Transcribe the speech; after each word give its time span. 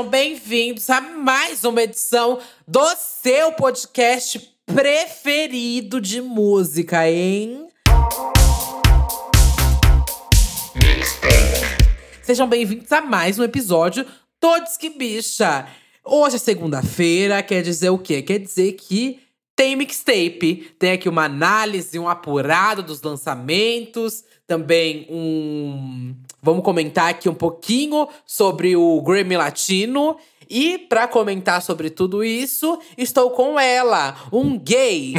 Sejam 0.00 0.10
bem-vindos 0.10 0.88
a 0.88 0.98
mais 1.02 1.62
uma 1.62 1.82
edição 1.82 2.38
do 2.66 2.96
seu 2.96 3.52
podcast 3.52 4.50
preferido 4.64 6.00
de 6.00 6.22
música, 6.22 7.06
hein? 7.06 7.68
Sejam 12.22 12.48
bem-vindos 12.48 12.90
a 12.90 13.02
mais 13.02 13.38
um 13.38 13.44
episódio 13.44 14.06
Todos 14.40 14.78
que 14.78 14.88
Bicha! 14.88 15.68
Hoje 16.02 16.36
é 16.36 16.38
segunda-feira, 16.38 17.42
quer 17.42 17.60
dizer 17.62 17.90
o 17.90 17.98
quê? 17.98 18.22
Quer 18.22 18.38
dizer 18.38 18.72
que 18.72 19.20
tem 19.54 19.76
mixtape. 19.76 20.72
Tem 20.78 20.92
aqui 20.92 21.10
uma 21.10 21.24
análise, 21.24 21.98
um 21.98 22.08
apurado 22.08 22.82
dos 22.82 23.02
lançamentos, 23.02 24.24
também 24.46 25.06
um. 25.10 26.14
Vamos 26.42 26.64
comentar 26.64 27.10
aqui 27.10 27.28
um 27.28 27.34
pouquinho 27.34 28.08
sobre 28.24 28.74
o 28.76 29.00
Grammy 29.02 29.36
Latino 29.36 30.16
e 30.50 30.76
para 30.76 31.06
comentar 31.06 31.62
sobre 31.62 31.88
tudo 31.88 32.24
isso, 32.24 32.76
estou 32.98 33.30
com 33.30 33.58
ela, 33.58 34.16
um 34.32 34.58
gay. 34.58 35.14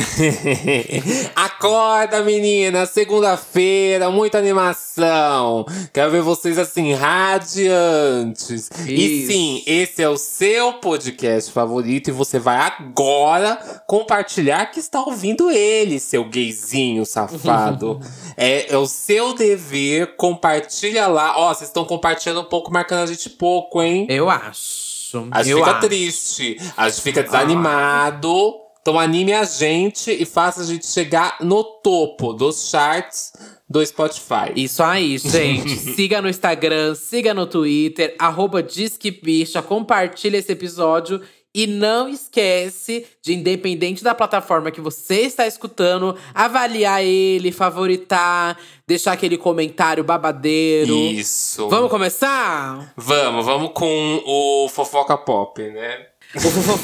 Acorda, 1.34 2.22
menina, 2.22 2.86
segunda-feira, 2.86 4.12
muita 4.12 4.38
animação. 4.38 5.66
Quero 5.94 6.12
ver 6.12 6.22
vocês 6.22 6.60
assim 6.60 6.94
radiantes. 6.94 8.70
Isso. 8.70 8.90
E 8.90 9.28
sim, 9.28 9.64
esse 9.66 10.04
é 10.04 10.10
o 10.10 10.18
seu 10.18 10.74
podcast 10.74 11.50
favorito 11.52 12.10
e 12.10 12.12
você 12.12 12.38
vai 12.38 12.58
agora 12.58 13.56
compartilhar 13.88 14.66
que 14.66 14.80
está 14.82 15.00
ouvindo 15.00 15.50
ele, 15.50 15.98
seu 16.00 16.26
gayzinho 16.26 17.06
safado. 17.06 18.02
é, 18.36 18.74
é 18.74 18.78
o 18.78 18.86
seu 18.86 19.34
dever, 19.34 20.18
compartilha 20.18 21.08
lá. 21.08 21.38
Ó, 21.38 21.54
vocês 21.54 21.70
estão 21.70 21.86
compartilhando 21.86 22.42
um 22.42 22.50
pouco, 22.50 22.70
marcando 22.72 23.04
a 23.04 23.06
gente 23.06 23.30
pouco, 23.30 23.82
hein? 23.82 24.06
Eu 24.10 24.30
acho. 24.30 24.91
A 25.32 25.44
gente 25.44 25.56
fica 25.58 25.72
acho. 25.72 25.88
triste, 25.88 26.58
a 26.78 26.90
gente 26.90 27.02
fica 27.02 27.24
desanimado. 27.24 28.62
Então 28.82 29.00
anime 29.00 29.32
a 29.32 29.44
gente 29.44 30.12
e 30.12 30.26
faça 30.26 30.62
a 30.62 30.66
gente 30.66 30.88
chegar 30.88 31.38
no 31.40 31.64
topo 31.64 32.34
dos 32.34 32.70
charts 32.70 33.32
do 33.70 33.86
Spotify. 33.86 34.52
Isso 34.56 34.82
aí, 34.82 35.20
gente. 35.20 35.70
siga 35.96 36.20
no 36.20 36.28
Instagram, 36.28 36.96
siga 36.96 37.32
no 37.32 37.46
Twitter, 37.46 38.16
arroba 38.18 38.64
Disque 38.64 39.12
Bicha, 39.12 39.62
compartilha 39.62 40.38
esse 40.38 40.52
episódio 40.52 41.22
e 41.54 41.68
não 41.68 42.08
esquece 42.08 43.06
de, 43.22 43.34
independente 43.34 44.04
da 44.04 44.16
plataforma 44.16 44.72
que 44.72 44.80
você 44.80 45.22
está 45.22 45.46
escutando, 45.46 46.16
avaliar 46.34 47.04
ele, 47.04 47.52
favoritar, 47.52 48.58
deixar 48.88 49.12
aquele 49.12 49.38
comentário 49.38 50.04
babadeiro. 50.04 50.96
Isso. 50.96 51.68
Vamos 51.70 51.90
começar? 51.90 52.94
Vamos, 52.96 53.46
vamos 53.46 53.72
com 53.74 54.24
o 54.26 54.70
Fofoca 54.70 55.18
Pop, 55.18 55.62
né? 55.62 56.08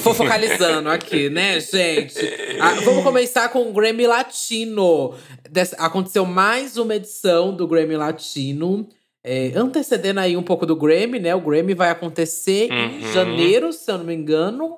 Fofocalizando 0.04 0.90
aqui, 0.90 1.30
né, 1.30 1.60
gente? 1.60 2.18
Ah, 2.60 2.74
vamos 2.84 3.04
começar 3.04 3.50
com 3.50 3.70
o 3.70 3.72
Grammy 3.72 4.08
Latino. 4.08 5.14
Des 5.50 5.74
aconteceu 5.78 6.26
mais 6.26 6.76
uma 6.76 6.96
edição 6.96 7.56
do 7.56 7.68
Grammy 7.68 7.96
Latino. 7.96 8.90
É, 9.30 9.52
antecedendo 9.58 10.22
aí 10.22 10.38
um 10.38 10.42
pouco 10.42 10.66
do 10.66 10.74
Grammy, 10.74 11.20
né? 11.20 11.36
O 11.36 11.42
Grammy 11.42 11.74
vai 11.74 11.90
acontecer 11.90 12.72
uhum. 12.72 12.78
em 12.78 13.12
janeiro, 13.12 13.74
se 13.74 13.92
eu 13.92 13.98
não 13.98 14.06
me 14.06 14.14
engano. 14.16 14.78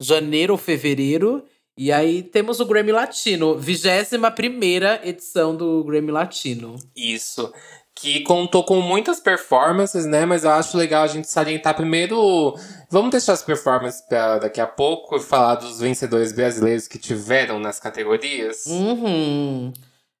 Janeiro 0.00 0.52
ou 0.52 0.58
fevereiro. 0.58 1.42
E 1.76 1.90
aí 1.90 2.22
temos 2.22 2.60
o 2.60 2.66
Grammy 2.66 2.92
Latino, 2.92 3.58
21 3.58 4.30
primeira 4.30 5.00
edição 5.02 5.56
do 5.56 5.82
Grammy 5.82 6.12
Latino. 6.12 6.76
Isso. 6.94 7.52
Que 7.92 8.20
contou 8.20 8.62
com 8.62 8.80
muitas 8.80 9.18
performances, 9.18 10.06
né? 10.06 10.24
Mas 10.24 10.44
eu 10.44 10.52
acho 10.52 10.76
legal 10.76 11.02
a 11.02 11.08
gente 11.08 11.28
salientar 11.28 11.74
primeiro. 11.74 12.54
Vamos 12.88 13.10
deixar 13.10 13.32
as 13.32 13.42
performances 13.42 14.02
para 14.02 14.38
daqui 14.38 14.60
a 14.60 14.68
pouco 14.68 15.16
e 15.16 15.20
falar 15.20 15.56
dos 15.56 15.80
vencedores 15.80 16.30
brasileiros 16.30 16.86
que 16.86 16.96
tiveram 16.96 17.58
nas 17.58 17.80
categorias. 17.80 18.66
Uhum. 18.66 19.72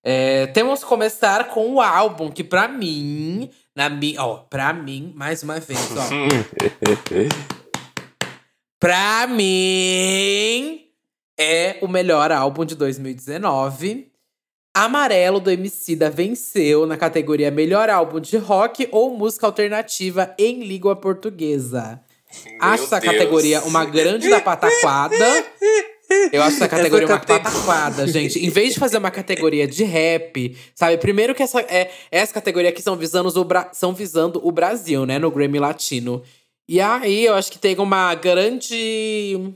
É, 0.02 0.46
temos 0.48 0.80
que 0.80 0.86
começar 0.86 1.48
com 1.48 1.74
o 1.74 1.80
álbum, 1.80 2.30
que 2.30 2.42
para 2.42 2.66
mim 2.66 3.50
na 3.76 3.88
minha, 3.88 4.22
ó, 4.22 4.38
pra 4.38 4.72
mim, 4.72 5.12
mais 5.14 5.42
uma 5.42 5.60
vez, 5.60 5.78
ó. 5.96 6.08
pra 8.80 9.26
mim, 9.26 10.86
é 11.38 11.78
o 11.80 11.88
melhor 11.88 12.32
álbum 12.32 12.64
de 12.64 12.74
2019. 12.74 14.10
Amarelo 14.74 15.40
do 15.40 15.50
Emicida 15.50 16.08
venceu 16.08 16.86
na 16.86 16.96
categoria 16.96 17.50
Melhor 17.50 17.90
Álbum 17.90 18.20
de 18.20 18.36
Rock 18.36 18.88
ou 18.92 19.16
Música 19.16 19.46
Alternativa 19.46 20.32
em 20.38 20.62
Língua 20.62 20.94
Portuguesa. 20.94 22.00
Meu 22.44 22.56
Acho 22.60 22.84
essa 22.84 23.00
Deus. 23.00 23.12
categoria 23.12 23.60
uma 23.64 23.84
grande 23.84 24.30
da 24.30 24.38
pataquada. 24.40 25.16
Eu 26.32 26.42
acho 26.42 26.56
essa 26.58 26.68
categoria 26.68 27.04
essa 27.04 27.14
uma 27.14 27.20
pataquada, 27.20 28.06
gente. 28.06 28.38
Em 28.38 28.50
vez 28.50 28.74
de 28.74 28.80
fazer 28.80 28.98
uma 28.98 29.10
categoria 29.10 29.66
de 29.66 29.84
rap, 29.84 30.56
sabe? 30.74 30.96
Primeiro 30.98 31.34
que 31.34 31.42
essa, 31.42 31.60
é, 31.60 31.90
essa 32.10 32.32
categoria 32.32 32.70
aqui 32.70 32.82
são 32.82 32.96
visando, 32.96 33.28
o 33.28 33.44
Bra 33.44 33.70
são 33.72 33.92
visando 33.92 34.40
o 34.46 34.50
Brasil, 34.50 35.06
né? 35.06 35.18
No 35.18 35.30
Grammy 35.30 35.58
Latino. 35.58 36.22
E 36.68 36.80
aí, 36.80 37.24
eu 37.24 37.34
acho 37.34 37.50
que 37.50 37.58
tem 37.58 37.76
uma 37.78 38.14
grande… 38.14 39.54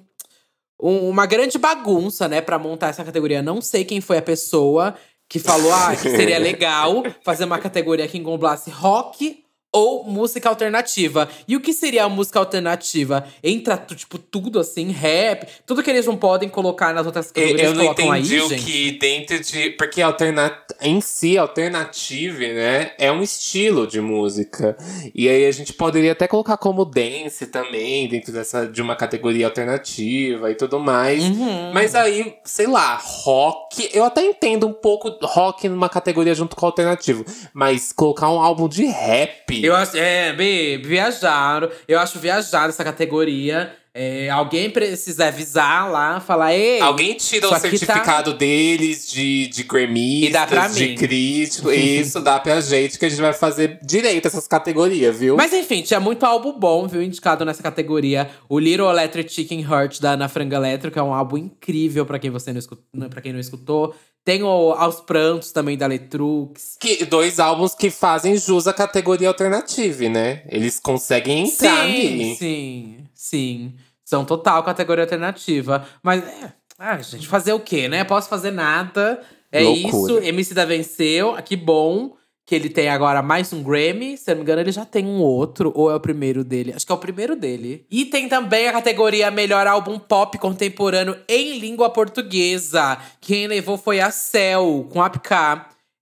Um, 0.81 1.09
uma 1.09 1.25
grande 1.25 1.57
bagunça, 1.57 2.29
né? 2.29 2.41
Pra 2.41 2.59
montar 2.59 2.89
essa 2.89 3.05
categoria. 3.05 3.43
Não 3.43 3.61
sei 3.61 3.85
quem 3.85 4.01
foi 4.01 4.19
a 4.19 4.23
pessoa 4.23 4.95
que 5.29 5.39
falou 5.39 5.73
ah, 5.73 5.95
que 5.97 6.11
seria 6.11 6.39
legal 6.41 7.03
fazer 7.23 7.45
uma 7.45 7.59
categoria 7.59 8.07
que 8.07 8.19
englobasse 8.19 8.71
rock, 8.71 9.44
ou 9.75 10.05
música 10.05 10.49
alternativa. 10.49 11.29
E 11.49 11.57
o 11.57 11.61
que 11.61 11.73
seria 11.73 12.05
a 12.05 12.09
música 12.09 12.39
alternativa? 12.39 13.27
Entra, 13.43 13.77
tipo, 13.77 14.19
tudo 14.19 14.61
assim, 14.61 14.93
rap, 14.93 15.49
tudo 15.67 15.83
que 15.83 15.91
eles 15.91 16.07
não 16.07 16.17
podem 16.17 16.49
colocar 16.49 16.95
nas 16.95 17.05
outras 17.05 17.33
categorias 17.33 17.73
Eu 17.73 17.75
não 17.75 17.85
entendi 17.85 18.35
aí, 18.37 18.41
o 18.41 18.49
gente. 18.49 18.65
que 18.65 18.93
dentro 18.93 19.43
de. 19.43 19.71
Porque 19.71 20.01
alternat... 20.01 20.55
em 20.85 21.01
si, 21.01 21.39
alternativa, 21.39 22.39
né? 22.39 22.93
É 22.99 23.11
um 23.11 23.23
estilo 23.23 23.87
de 23.87 24.01
música. 24.01 24.77
E 25.15 25.29
aí 25.29 25.47
a 25.47 25.51
gente 25.51 25.73
poderia 25.73 26.13
até 26.13 26.29
colocar 26.29 26.59
como 26.59 26.85
dance 26.85 27.47
também, 27.47 28.07
dentro 28.07 28.33
dessa, 28.33 28.67
de 28.67 28.83
uma 28.83 28.95
categoria 28.95 29.47
alternativa 29.47 30.51
e 30.51 30.55
tudo 30.55 30.79
mais. 30.79 31.25
Uhum. 31.25 31.73
Mas 31.73 31.95
aí, 31.95 32.37
sei 32.45 32.67
lá, 32.67 32.97
rock. 32.97 33.89
Eu 33.93 34.05
até 34.05 34.23
entendo 34.23 34.67
um 34.67 34.73
pouco 34.73 35.09
rock 35.23 35.69
numa 35.69 35.89
categoria 35.89 36.35
junto 36.35 36.55
com 36.55 36.67
alternativo. 36.67 37.25
Mas 37.55 37.93
colocar 37.93 38.31
um 38.31 38.39
álbum 38.39 38.69
de 38.69 38.85
rap. 38.85 39.65
Eu 39.65 39.75
acho, 39.75 39.97
é, 39.97 40.33
bem, 40.35 40.83
viajaram. 40.83 41.71
Eu 41.89 41.99
acho 41.99 42.19
viajada 42.19 42.69
essa 42.69 42.85
categoria. 42.85 43.73
É, 43.97 44.29
alguém 44.29 44.69
precisa 44.69 45.27
avisar 45.27 45.89
lá, 45.89 46.19
falar, 46.19 46.53
ei. 46.53 46.81
Alguém 46.81 47.15
tira 47.15 47.47
o 47.47 47.51
tá 47.51 47.61
certificado 47.61 48.33
tá... 48.33 48.39
deles 48.39 49.09
de, 49.09 49.47
de 49.47 49.63
Grammy, 49.63 50.33
de 50.33 50.89
mim. 50.89 50.95
crítico. 50.97 51.71
isso 51.71 52.21
dá 52.21 52.41
pra 52.41 52.61
gente 52.61 52.99
que 52.99 53.05
a 53.05 53.09
gente 53.09 53.23
vai 53.23 53.33
fazer 53.33 53.79
direito 53.85 54.27
essas 54.27 54.49
categorias, 54.49 55.21
viu? 55.21 55.37
Mas 55.37 55.53
enfim, 55.53 55.81
tinha 55.81 56.01
muito 56.01 56.27
álbum 56.27 56.59
bom, 56.59 56.89
viu? 56.89 57.01
Indicado 57.01 57.45
nessa 57.45 57.63
categoria. 57.63 58.29
O 58.49 58.59
Little 58.59 58.91
Electric 58.91 59.33
Chicken 59.33 59.61
Heart 59.61 60.01
da 60.01 60.11
Ana 60.15 60.29
Franga 60.29 60.57
Elétrica 60.57 60.99
é 60.99 61.03
um 61.03 61.15
álbum 61.15 61.39
incrível 61.39 62.05
pra 62.05 62.19
quem 62.19 62.31
você 62.31 62.53
não 62.53 62.59
escutou. 62.59 63.09
Pra 63.09 63.21
quem 63.21 63.33
não 63.33 63.39
escutou. 63.39 63.95
Tem 64.25 64.43
o 64.43 64.73
Aos 64.73 65.01
Prantos 65.01 65.53
também 65.53 65.77
da 65.77 65.87
Letrux. 65.87 66.79
Que, 66.81 67.05
dois 67.05 67.39
álbuns 67.39 67.75
que 67.75 67.91
fazem 67.91 68.37
jus 68.39 68.67
à 68.67 68.73
categoria 68.73 69.29
alternativa, 69.29 70.09
né? 70.09 70.43
Eles 70.49 70.81
conseguem 70.81 71.45
entrar 71.45 71.87
sim, 71.87 72.09
ali. 72.09 72.37
Sim, 72.37 72.97
sim. 73.15 73.75
São 74.05 74.25
total 74.25 74.63
categoria 74.63 75.05
alternativa. 75.05 75.87
Mas, 76.03 76.23
é, 76.23 76.53
ah, 76.79 76.99
gente, 76.99 77.27
fazer 77.27 77.53
o 77.53 77.61
quê, 77.61 77.89
né? 77.89 78.05
Posso 78.05 78.29
fazer 78.29 78.51
nada. 78.51 79.23
É 79.51 79.63
Loucura. 79.63 80.15
isso. 80.15 80.29
MC 80.29 80.55
da 80.55 80.65
venceu. 80.65 81.35
Que 81.43 81.57
bom 81.57 82.17
que 82.47 82.55
ele 82.55 82.69
tem 82.69 82.89
agora 82.89 83.23
mais 83.23 83.53
um 83.53 83.63
Grammy. 83.63 84.17
Se 84.17 84.31
não 84.31 84.37
me 84.37 84.43
engano, 84.43 84.61
ele 84.61 84.73
já 84.73 84.85
tem 84.85 85.07
um 85.07 85.21
outro, 85.21 85.73
ou 85.75 85.91
é 85.91 85.95
o 85.95 86.01
primeiro 86.01 86.45
dele? 86.45 86.73
Acho 86.75 86.85
que 86.85 86.93
é 86.93 86.95
o 86.95 86.99
primeiro 86.99 87.35
dele. 87.35 87.87
E 87.91 88.05
tem 88.05 88.29
também 88.29 88.69
a 88.69 88.73
categoria 88.73 89.31
Melhor 89.31 89.67
Álbum 89.67 89.99
Pop 89.99 90.37
Contemporâneo 90.39 91.17
em 91.29 91.59
Língua 91.59 91.89
Portuguesa. 91.89 92.99
Quem 93.21 93.47
levou 93.47 93.79
foi 93.79 94.01
a 94.01 94.11
Cell, 94.11 94.87
com 94.93 95.01
a 95.01 95.07
Apk. 95.07 95.31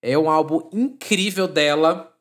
É 0.03 0.19
um 0.19 0.29
álbum 0.29 0.69
incrível 0.73 1.47
dela. 1.47 2.12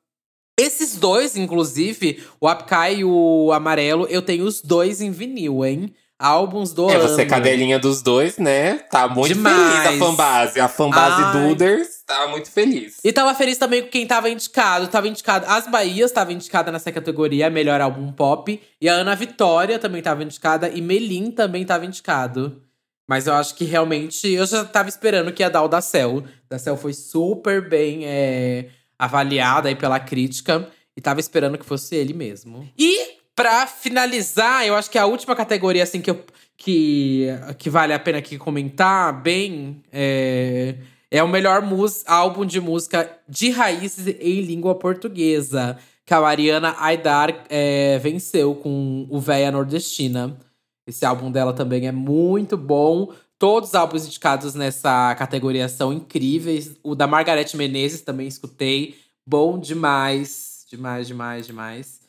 Esses 0.61 0.95
dois, 0.95 1.35
inclusive, 1.35 2.23
o 2.39 2.47
Apkai 2.47 2.97
e 2.97 3.05
o 3.05 3.51
Amarelo, 3.51 4.05
eu 4.09 4.21
tenho 4.21 4.45
os 4.45 4.61
dois 4.61 5.01
em 5.01 5.11
vinil, 5.11 5.65
hein? 5.65 5.93
álbuns 6.21 6.71
do 6.71 6.89
é, 6.89 6.95
ano. 6.95 7.03
É, 7.03 7.07
você 7.07 7.21
é 7.23 7.25
cadelinha 7.25 7.79
dos 7.79 8.01
dois, 8.01 8.37
né? 8.37 8.75
Tá 8.91 9.07
muito 9.07 9.33
Demais. 9.33 9.55
feliz 9.55 9.87
a 9.87 10.05
fanbase. 10.05 10.59
A 10.59 10.67
fanbase 10.67 11.23
Ai. 11.23 11.49
Duders 11.49 11.87
tá 12.05 12.27
muito 12.27 12.51
feliz. 12.51 12.99
E 13.03 13.11
tava 13.11 13.33
feliz 13.33 13.57
também 13.57 13.81
com 13.81 13.89
quem 13.89 14.05
tava 14.05 14.29
indicado. 14.29 14.87
Tava 14.87 15.07
indicado… 15.07 15.45
As 15.47 15.67
Bahias 15.67 16.11
tava 16.11 16.31
indicada 16.31 16.71
nessa 16.71 16.91
categoria, 16.91 17.49
melhor 17.49 17.81
álbum 17.81 18.11
pop. 18.11 18.61
E 18.79 18.87
a 18.87 18.93
Ana 18.93 19.15
Vitória 19.15 19.79
também 19.79 20.01
tava 20.01 20.23
indicada. 20.23 20.69
E 20.69 20.79
Melim 20.79 21.31
também 21.31 21.65
tava 21.65 21.85
indicado. 21.85 22.61
Mas 23.09 23.25
eu 23.25 23.33
acho 23.33 23.55
que 23.55 23.65
realmente… 23.65 24.31
Eu 24.31 24.45
já 24.45 24.63
tava 24.63 24.89
esperando 24.89 25.33
que 25.33 25.41
ia 25.41 25.49
dar 25.49 25.63
o 25.63 25.67
da 25.67 25.81
Cell. 25.81 26.23
Da 26.47 26.59
Cell 26.59 26.77
foi 26.77 26.93
super 26.93 27.67
bem 27.67 28.05
é, 28.05 28.67
avaliada 29.01 29.68
aí 29.68 29.75
pela 29.75 30.00
crítica. 30.00 30.69
E 30.95 31.01
tava 31.01 31.19
esperando 31.19 31.57
que 31.57 31.65
fosse 31.65 31.95
ele 31.95 32.13
mesmo. 32.13 32.69
E 32.77 33.18
pra 33.36 33.65
finalizar, 33.65 34.65
eu 34.68 34.75
acho 34.75 34.92
que 34.92 34.98
a 34.98 35.06
última 35.06 35.36
categoria, 35.36 35.83
assim, 35.83 36.01
que, 36.01 36.12
eu, 36.12 36.24
que, 36.57 37.27
que 37.57 37.69
vale 37.69 37.94
a 37.94 38.00
pena 38.00 38.19
aqui 38.19 38.38
comentar 38.38 39.21
bem 39.21 39.81
é, 39.92 40.75
é 41.09 41.24
o 41.24 41.27
melhor 41.27 41.63
álbum 42.06 42.45
de 42.45 42.59
música 42.59 43.09
de 43.27 43.50
raízes 43.50 44.15
em 44.19 44.42
língua 44.42 44.75
portuguesa. 44.75 45.77
Que 46.06 46.13
a 46.13 46.21
Mariana 46.21 46.75
Aidar 46.77 47.45
é, 47.50 47.98
venceu 48.00 48.53
com 48.56 49.07
o 49.09 49.19
Véia 49.19 49.51
Nordestina. 49.51 50.38
Esse 50.86 51.06
álbum 51.06 51.31
dela 51.31 51.53
também 51.53 51.88
é 51.88 51.92
muito 51.92 52.57
bom. 52.57 53.13
Todos 53.41 53.69
os 53.69 53.75
álbuns 53.75 54.05
indicados 54.05 54.53
nessa 54.53 55.15
categoria 55.15 55.67
são 55.67 55.91
incríveis. 55.91 56.77
O 56.83 56.93
da 56.93 57.07
Margareth 57.07 57.55
Menezes 57.55 58.01
também 58.01 58.27
escutei. 58.27 58.99
Bom 59.25 59.57
demais. 59.57 60.63
Demais, 60.69 61.07
demais, 61.07 61.47
demais. 61.47 62.01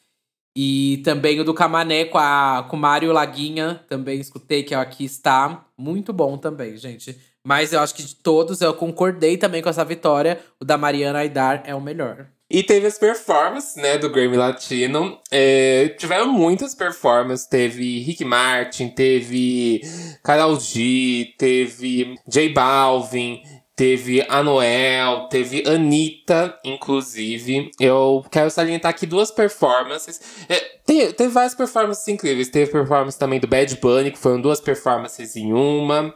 E 0.54 1.00
também 1.06 1.40
o 1.40 1.44
do 1.44 1.54
Camané 1.54 2.04
com, 2.04 2.18
a, 2.18 2.66
com 2.68 2.76
Mário 2.76 3.10
Laguinha. 3.12 3.82
Também 3.88 4.20
escutei, 4.20 4.62
que 4.62 4.74
é 4.74 4.76
Aqui 4.76 5.06
Está. 5.06 5.64
Muito 5.74 6.12
bom 6.12 6.36
também, 6.36 6.76
gente. 6.76 7.18
Mas 7.42 7.72
eu 7.72 7.80
acho 7.80 7.94
que 7.94 8.02
de 8.02 8.14
todos 8.14 8.60
eu 8.60 8.74
concordei 8.74 9.38
também 9.38 9.62
com 9.62 9.70
essa 9.70 9.86
vitória. 9.86 10.38
O 10.60 10.66
da 10.66 10.76
Mariana 10.76 11.20
Aidar 11.20 11.62
é 11.64 11.74
o 11.74 11.80
melhor. 11.80 12.26
E 12.52 12.62
teve 12.62 12.86
as 12.86 12.98
performances, 12.98 13.76
né, 13.76 13.96
do 13.96 14.10
Grammy 14.10 14.36
Latino. 14.36 15.18
É, 15.30 15.88
tiveram 15.98 16.30
muitas 16.30 16.74
performances. 16.74 17.46
Teve 17.46 18.00
Rick 18.00 18.26
Martin, 18.26 18.90
teve 18.90 19.80
Karol 20.22 20.60
G, 20.60 21.32
teve 21.38 22.14
J 22.28 22.50
Balvin, 22.50 23.40
teve 23.74 24.22
a 24.28 24.42
Noel, 24.42 25.28
teve 25.30 25.66
Anitta, 25.66 26.54
inclusive. 26.62 27.70
Eu 27.80 28.22
quero 28.30 28.50
salientar 28.50 28.90
aqui 28.90 29.06
duas 29.06 29.30
performances. 29.30 30.20
É, 30.46 30.56
teve, 30.84 31.14
teve 31.14 31.30
várias 31.30 31.54
performances 31.54 32.06
incríveis. 32.06 32.50
Teve 32.50 32.70
performance 32.70 33.18
também 33.18 33.40
do 33.40 33.48
Bad 33.48 33.74
Bunny, 33.76 34.10
que 34.10 34.18
foram 34.18 34.38
duas 34.38 34.60
performances 34.60 35.36
em 35.36 35.54
uma. 35.54 36.14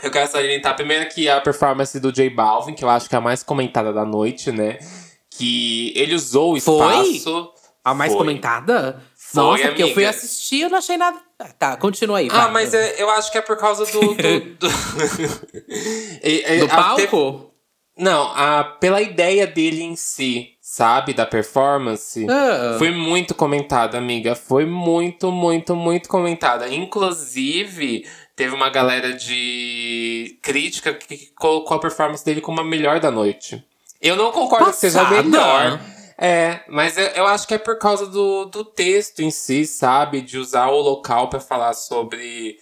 Eu 0.00 0.12
quero 0.12 0.30
salientar 0.30 0.76
primeiro 0.76 1.02
aqui 1.02 1.28
a 1.28 1.40
performance 1.40 1.98
do 1.98 2.12
J 2.12 2.30
Balvin, 2.30 2.74
que 2.74 2.84
eu 2.84 2.88
acho 2.88 3.08
que 3.08 3.16
é 3.16 3.18
a 3.18 3.20
mais 3.20 3.42
comentada 3.42 3.92
da 3.92 4.04
noite, 4.04 4.52
né? 4.52 4.78
Que 5.36 5.92
ele 5.96 6.14
usou 6.14 6.54
o 6.54 6.56
espaço. 6.56 7.22
Foi? 7.22 7.48
A 7.84 7.94
mais 7.94 8.12
foi. 8.12 8.18
comentada? 8.18 9.02
Foi, 9.14 9.42
Nossa, 9.42 9.54
amiga. 9.54 9.68
porque 9.68 9.82
eu 9.82 9.94
fui 9.94 10.04
assistir 10.04 10.66
e 10.66 10.68
não 10.68 10.78
achei 10.78 10.96
nada. 10.96 11.18
Tá, 11.58 11.76
continua 11.76 12.18
aí. 12.18 12.28
Ah, 12.30 12.48
mas 12.48 12.72
é, 12.72 13.00
eu 13.00 13.10
acho 13.10 13.30
que 13.30 13.38
é 13.38 13.42
por 13.42 13.56
causa 13.56 13.84
do. 13.86 14.00
Do, 14.00 14.14
do... 14.14 14.68
e, 16.22 16.60
do 16.60 16.68
palco? 16.68 17.52
Não, 17.98 18.30
a, 18.34 18.62
pela 18.62 19.00
ideia 19.00 19.46
dele 19.46 19.82
em 19.82 19.96
si, 19.96 20.50
sabe? 20.60 21.14
Da 21.14 21.24
performance. 21.24 22.26
Ah. 22.28 22.76
Foi 22.78 22.90
muito 22.90 23.34
comentada, 23.34 23.96
amiga. 23.96 24.34
Foi 24.34 24.66
muito, 24.66 25.32
muito, 25.32 25.74
muito 25.74 26.08
comentada. 26.08 26.68
Inclusive, 26.68 28.06
teve 28.34 28.54
uma 28.54 28.68
galera 28.68 29.14
de 29.14 30.38
crítica 30.42 30.92
que 30.92 31.30
colocou 31.34 31.76
a 31.76 31.80
performance 31.80 32.24
dele 32.24 32.42
como 32.42 32.60
a 32.60 32.64
melhor 32.64 33.00
da 33.00 33.10
noite. 33.10 33.64
Eu 34.06 34.16
não 34.16 34.30
concordo 34.30 34.66
Passada. 34.66 34.74
que 34.74 34.90
seja 34.90 35.22
melhor. 35.22 35.80
É, 36.18 36.60
mas 36.68 36.96
eu, 36.96 37.04
eu, 37.08 37.26
acho 37.26 37.46
que 37.46 37.54
é 37.54 37.58
por 37.58 37.78
causa 37.78 38.06
do, 38.06 38.46
do 38.46 38.64
texto 38.64 39.20
em 39.20 39.30
si, 39.30 39.66
sabe? 39.66 40.22
De 40.22 40.38
usar 40.38 40.68
o 40.68 40.80
local 40.80 41.28
para 41.28 41.40
falar 41.40 41.74
sobre 41.74 42.56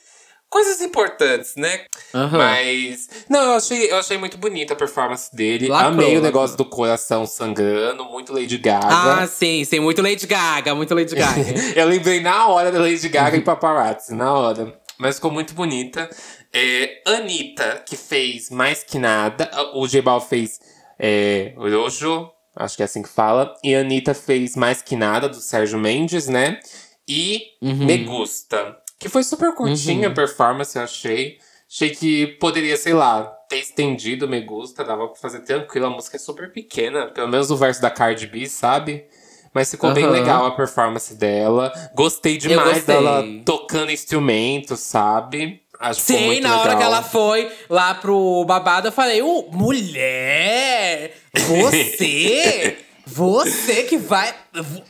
coisas 0.48 0.80
importantes, 0.80 1.54
né? 1.56 1.84
Uhum. 2.12 2.30
Mas. 2.32 3.08
Não, 3.28 3.42
eu 3.42 3.52
achei, 3.54 3.90
eu 3.92 3.96
achei 3.96 4.16
muito 4.16 4.38
bonita 4.38 4.72
a 4.72 4.76
performance 4.76 5.34
dele. 5.34 5.68
Lacrou, 5.68 5.92
Amei 5.92 6.16
o 6.16 6.20
negócio 6.20 6.56
do 6.56 6.64
coração 6.64 7.26
sangrando, 7.26 8.04
muito 8.06 8.32
Lady 8.32 8.58
Gaga. 8.58 9.22
Ah, 9.22 9.26
sim, 9.26 9.64
sim, 9.64 9.78
muito 9.78 10.02
Lady 10.02 10.26
Gaga, 10.26 10.74
muito 10.74 10.94
Lady 10.94 11.14
Gaga. 11.14 11.44
eu 11.76 11.86
lembrei 11.86 12.20
na 12.20 12.48
hora 12.48 12.72
da 12.72 12.80
Lady 12.80 13.08
Gaga 13.08 13.36
e 13.36 13.40
paparazzi, 13.40 14.14
na 14.14 14.32
hora. 14.32 14.80
Mas 14.98 15.16
ficou 15.16 15.30
muito 15.30 15.54
bonita. 15.54 16.08
É, 16.52 17.02
Anitta, 17.04 17.82
que 17.86 17.96
fez 17.96 18.48
mais 18.48 18.84
que 18.84 18.98
nada. 18.98 19.50
O 19.74 19.88
Gebal 19.88 20.20
fez 20.20 20.60
é, 20.98 21.54
Rojo, 21.56 22.30
acho 22.56 22.76
que 22.76 22.82
é 22.82 22.84
assim 22.86 23.02
que 23.02 23.08
fala. 23.08 23.54
E 23.62 23.74
a 23.74 23.80
Anitta 23.80 24.14
fez 24.14 24.56
Mais 24.56 24.82
Que 24.82 24.96
Nada, 24.96 25.28
do 25.28 25.36
Sérgio 25.36 25.78
Mendes, 25.78 26.28
né? 26.28 26.60
E 27.08 27.42
uhum. 27.60 27.84
Me 27.84 27.98
Gusta, 27.98 28.76
que 28.98 29.08
foi 29.08 29.22
super 29.22 29.54
curtinha 29.54 30.06
uhum. 30.08 30.12
a 30.12 30.14
performance, 30.14 30.76
eu 30.76 30.82
achei. 30.82 31.38
Achei 31.70 31.90
que 31.90 32.26
poderia, 32.38 32.76
sei 32.76 32.94
lá, 32.94 33.24
ter 33.48 33.58
estendido 33.58 34.28
Me 34.28 34.40
Gusta, 34.40 34.84
dava 34.84 35.08
pra 35.08 35.16
fazer 35.16 35.40
tranquilo. 35.40 35.86
A 35.86 35.90
música 35.90 36.16
é 36.16 36.20
super 36.20 36.52
pequena, 36.52 37.08
pelo 37.08 37.28
menos 37.28 37.50
o 37.50 37.56
verso 37.56 37.82
da 37.82 37.90
Cardi 37.90 38.26
B, 38.26 38.46
sabe? 38.46 39.06
Mas 39.52 39.70
ficou 39.70 39.90
uhum. 39.90 39.94
bem 39.94 40.06
legal 40.08 40.46
a 40.46 40.50
performance 40.50 41.14
dela. 41.14 41.72
Gostei 41.94 42.36
demais 42.36 42.78
gostei. 42.78 42.94
dela 42.94 43.24
tocando 43.44 43.92
instrumentos, 43.92 44.80
sabe? 44.80 45.63
Acho 45.80 46.00
Sim, 46.00 46.40
na 46.40 46.60
hora 46.60 46.76
que 46.76 46.82
ela 46.82 47.02
foi 47.02 47.50
lá 47.68 47.94
pro 47.94 48.44
babado, 48.46 48.88
eu 48.88 48.92
falei: 48.92 49.22
uh, 49.22 49.48
mulher! 49.52 51.12
Você! 51.34 52.78
Você 53.06 53.82
que 53.82 53.98
vai. 53.98 54.34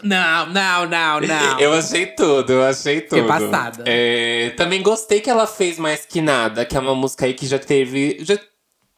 Não, 0.02 0.46
não, 0.46 0.86
não, 0.86 1.20
não. 1.20 1.58
Eu 1.58 1.72
achei 1.72 2.06
tudo, 2.06 2.52
eu 2.52 2.62
achei 2.62 3.00
tudo. 3.00 3.20
Que 3.20 3.26
passada. 3.26 3.82
É, 3.86 4.50
também 4.56 4.82
gostei 4.82 5.20
que 5.20 5.28
ela 5.28 5.48
fez 5.48 5.78
mais 5.78 6.06
que 6.06 6.20
nada, 6.20 6.64
que 6.64 6.76
é 6.76 6.80
uma 6.80 6.94
música 6.94 7.26
aí 7.26 7.34
que 7.34 7.44
já 7.44 7.58
teve. 7.58 8.18
Já 8.20 8.38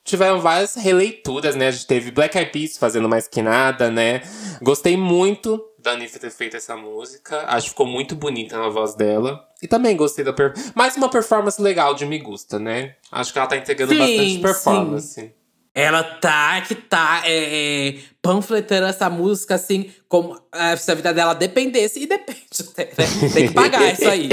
tiveram 0.05 0.41
várias 0.41 0.75
releituras, 0.77 1.57
né? 1.57 1.69
A 1.69 1.71
gente 1.71 1.87
teve 1.87 2.11
Black 2.11 2.37
Eyed 2.37 2.53
Peas 2.53 2.77
fazendo 2.79 3.09
mais 3.09 3.27
que 3.27 3.41
nada, 3.41 3.91
né? 3.91 4.23
Gostei 4.63 4.97
muito 4.97 5.63
da 5.87 5.93
Anitta 5.93 6.19
ter 6.19 6.31
feito 6.31 6.57
essa 6.57 6.77
música. 6.77 7.45
Acho 7.47 7.67
que 7.67 7.71
ficou 7.71 7.87
muito 7.87 8.17
bonita 8.17 8.59
na 8.59 8.69
voz 8.69 8.95
dela. 8.95 9.49
E 9.63 9.69
também 9.69 9.97
gostei 9.97 10.25
da 10.25 10.33
performance. 10.33 10.73
Mais 10.75 10.97
uma 10.97 11.09
performance 11.09 11.63
legal 11.63 11.95
de 11.95 12.05
Me 12.05 12.19
Gusta, 12.19 12.59
né? 12.59 12.97
Acho 13.11 13.33
que 13.33 13.39
ela 13.39 13.49
tá 13.49 13.57
entregando 13.57 13.93
sim, 13.93 13.99
bastante 13.99 14.39
performance. 14.39 15.15
Sim. 15.15 15.33
Ela 15.77 16.03
tá 16.03 16.59
que 16.63 16.75
tá 16.75 17.21
é, 17.27 17.89
é, 17.89 17.95
panfletando 18.23 18.87
essa 18.87 19.11
música 19.11 19.57
assim, 19.57 19.91
como 20.09 20.41
é, 20.51 20.75
se 20.75 20.91
a 20.91 20.95
vida 20.95 21.13
dela 21.13 21.35
dependesse. 21.35 22.03
E 22.03 22.07
depende, 22.07 22.41
né? 22.79 22.87
Tem 23.35 23.49
que 23.49 23.53
pagar 23.53 23.93
isso 23.93 24.09
aí. 24.09 24.31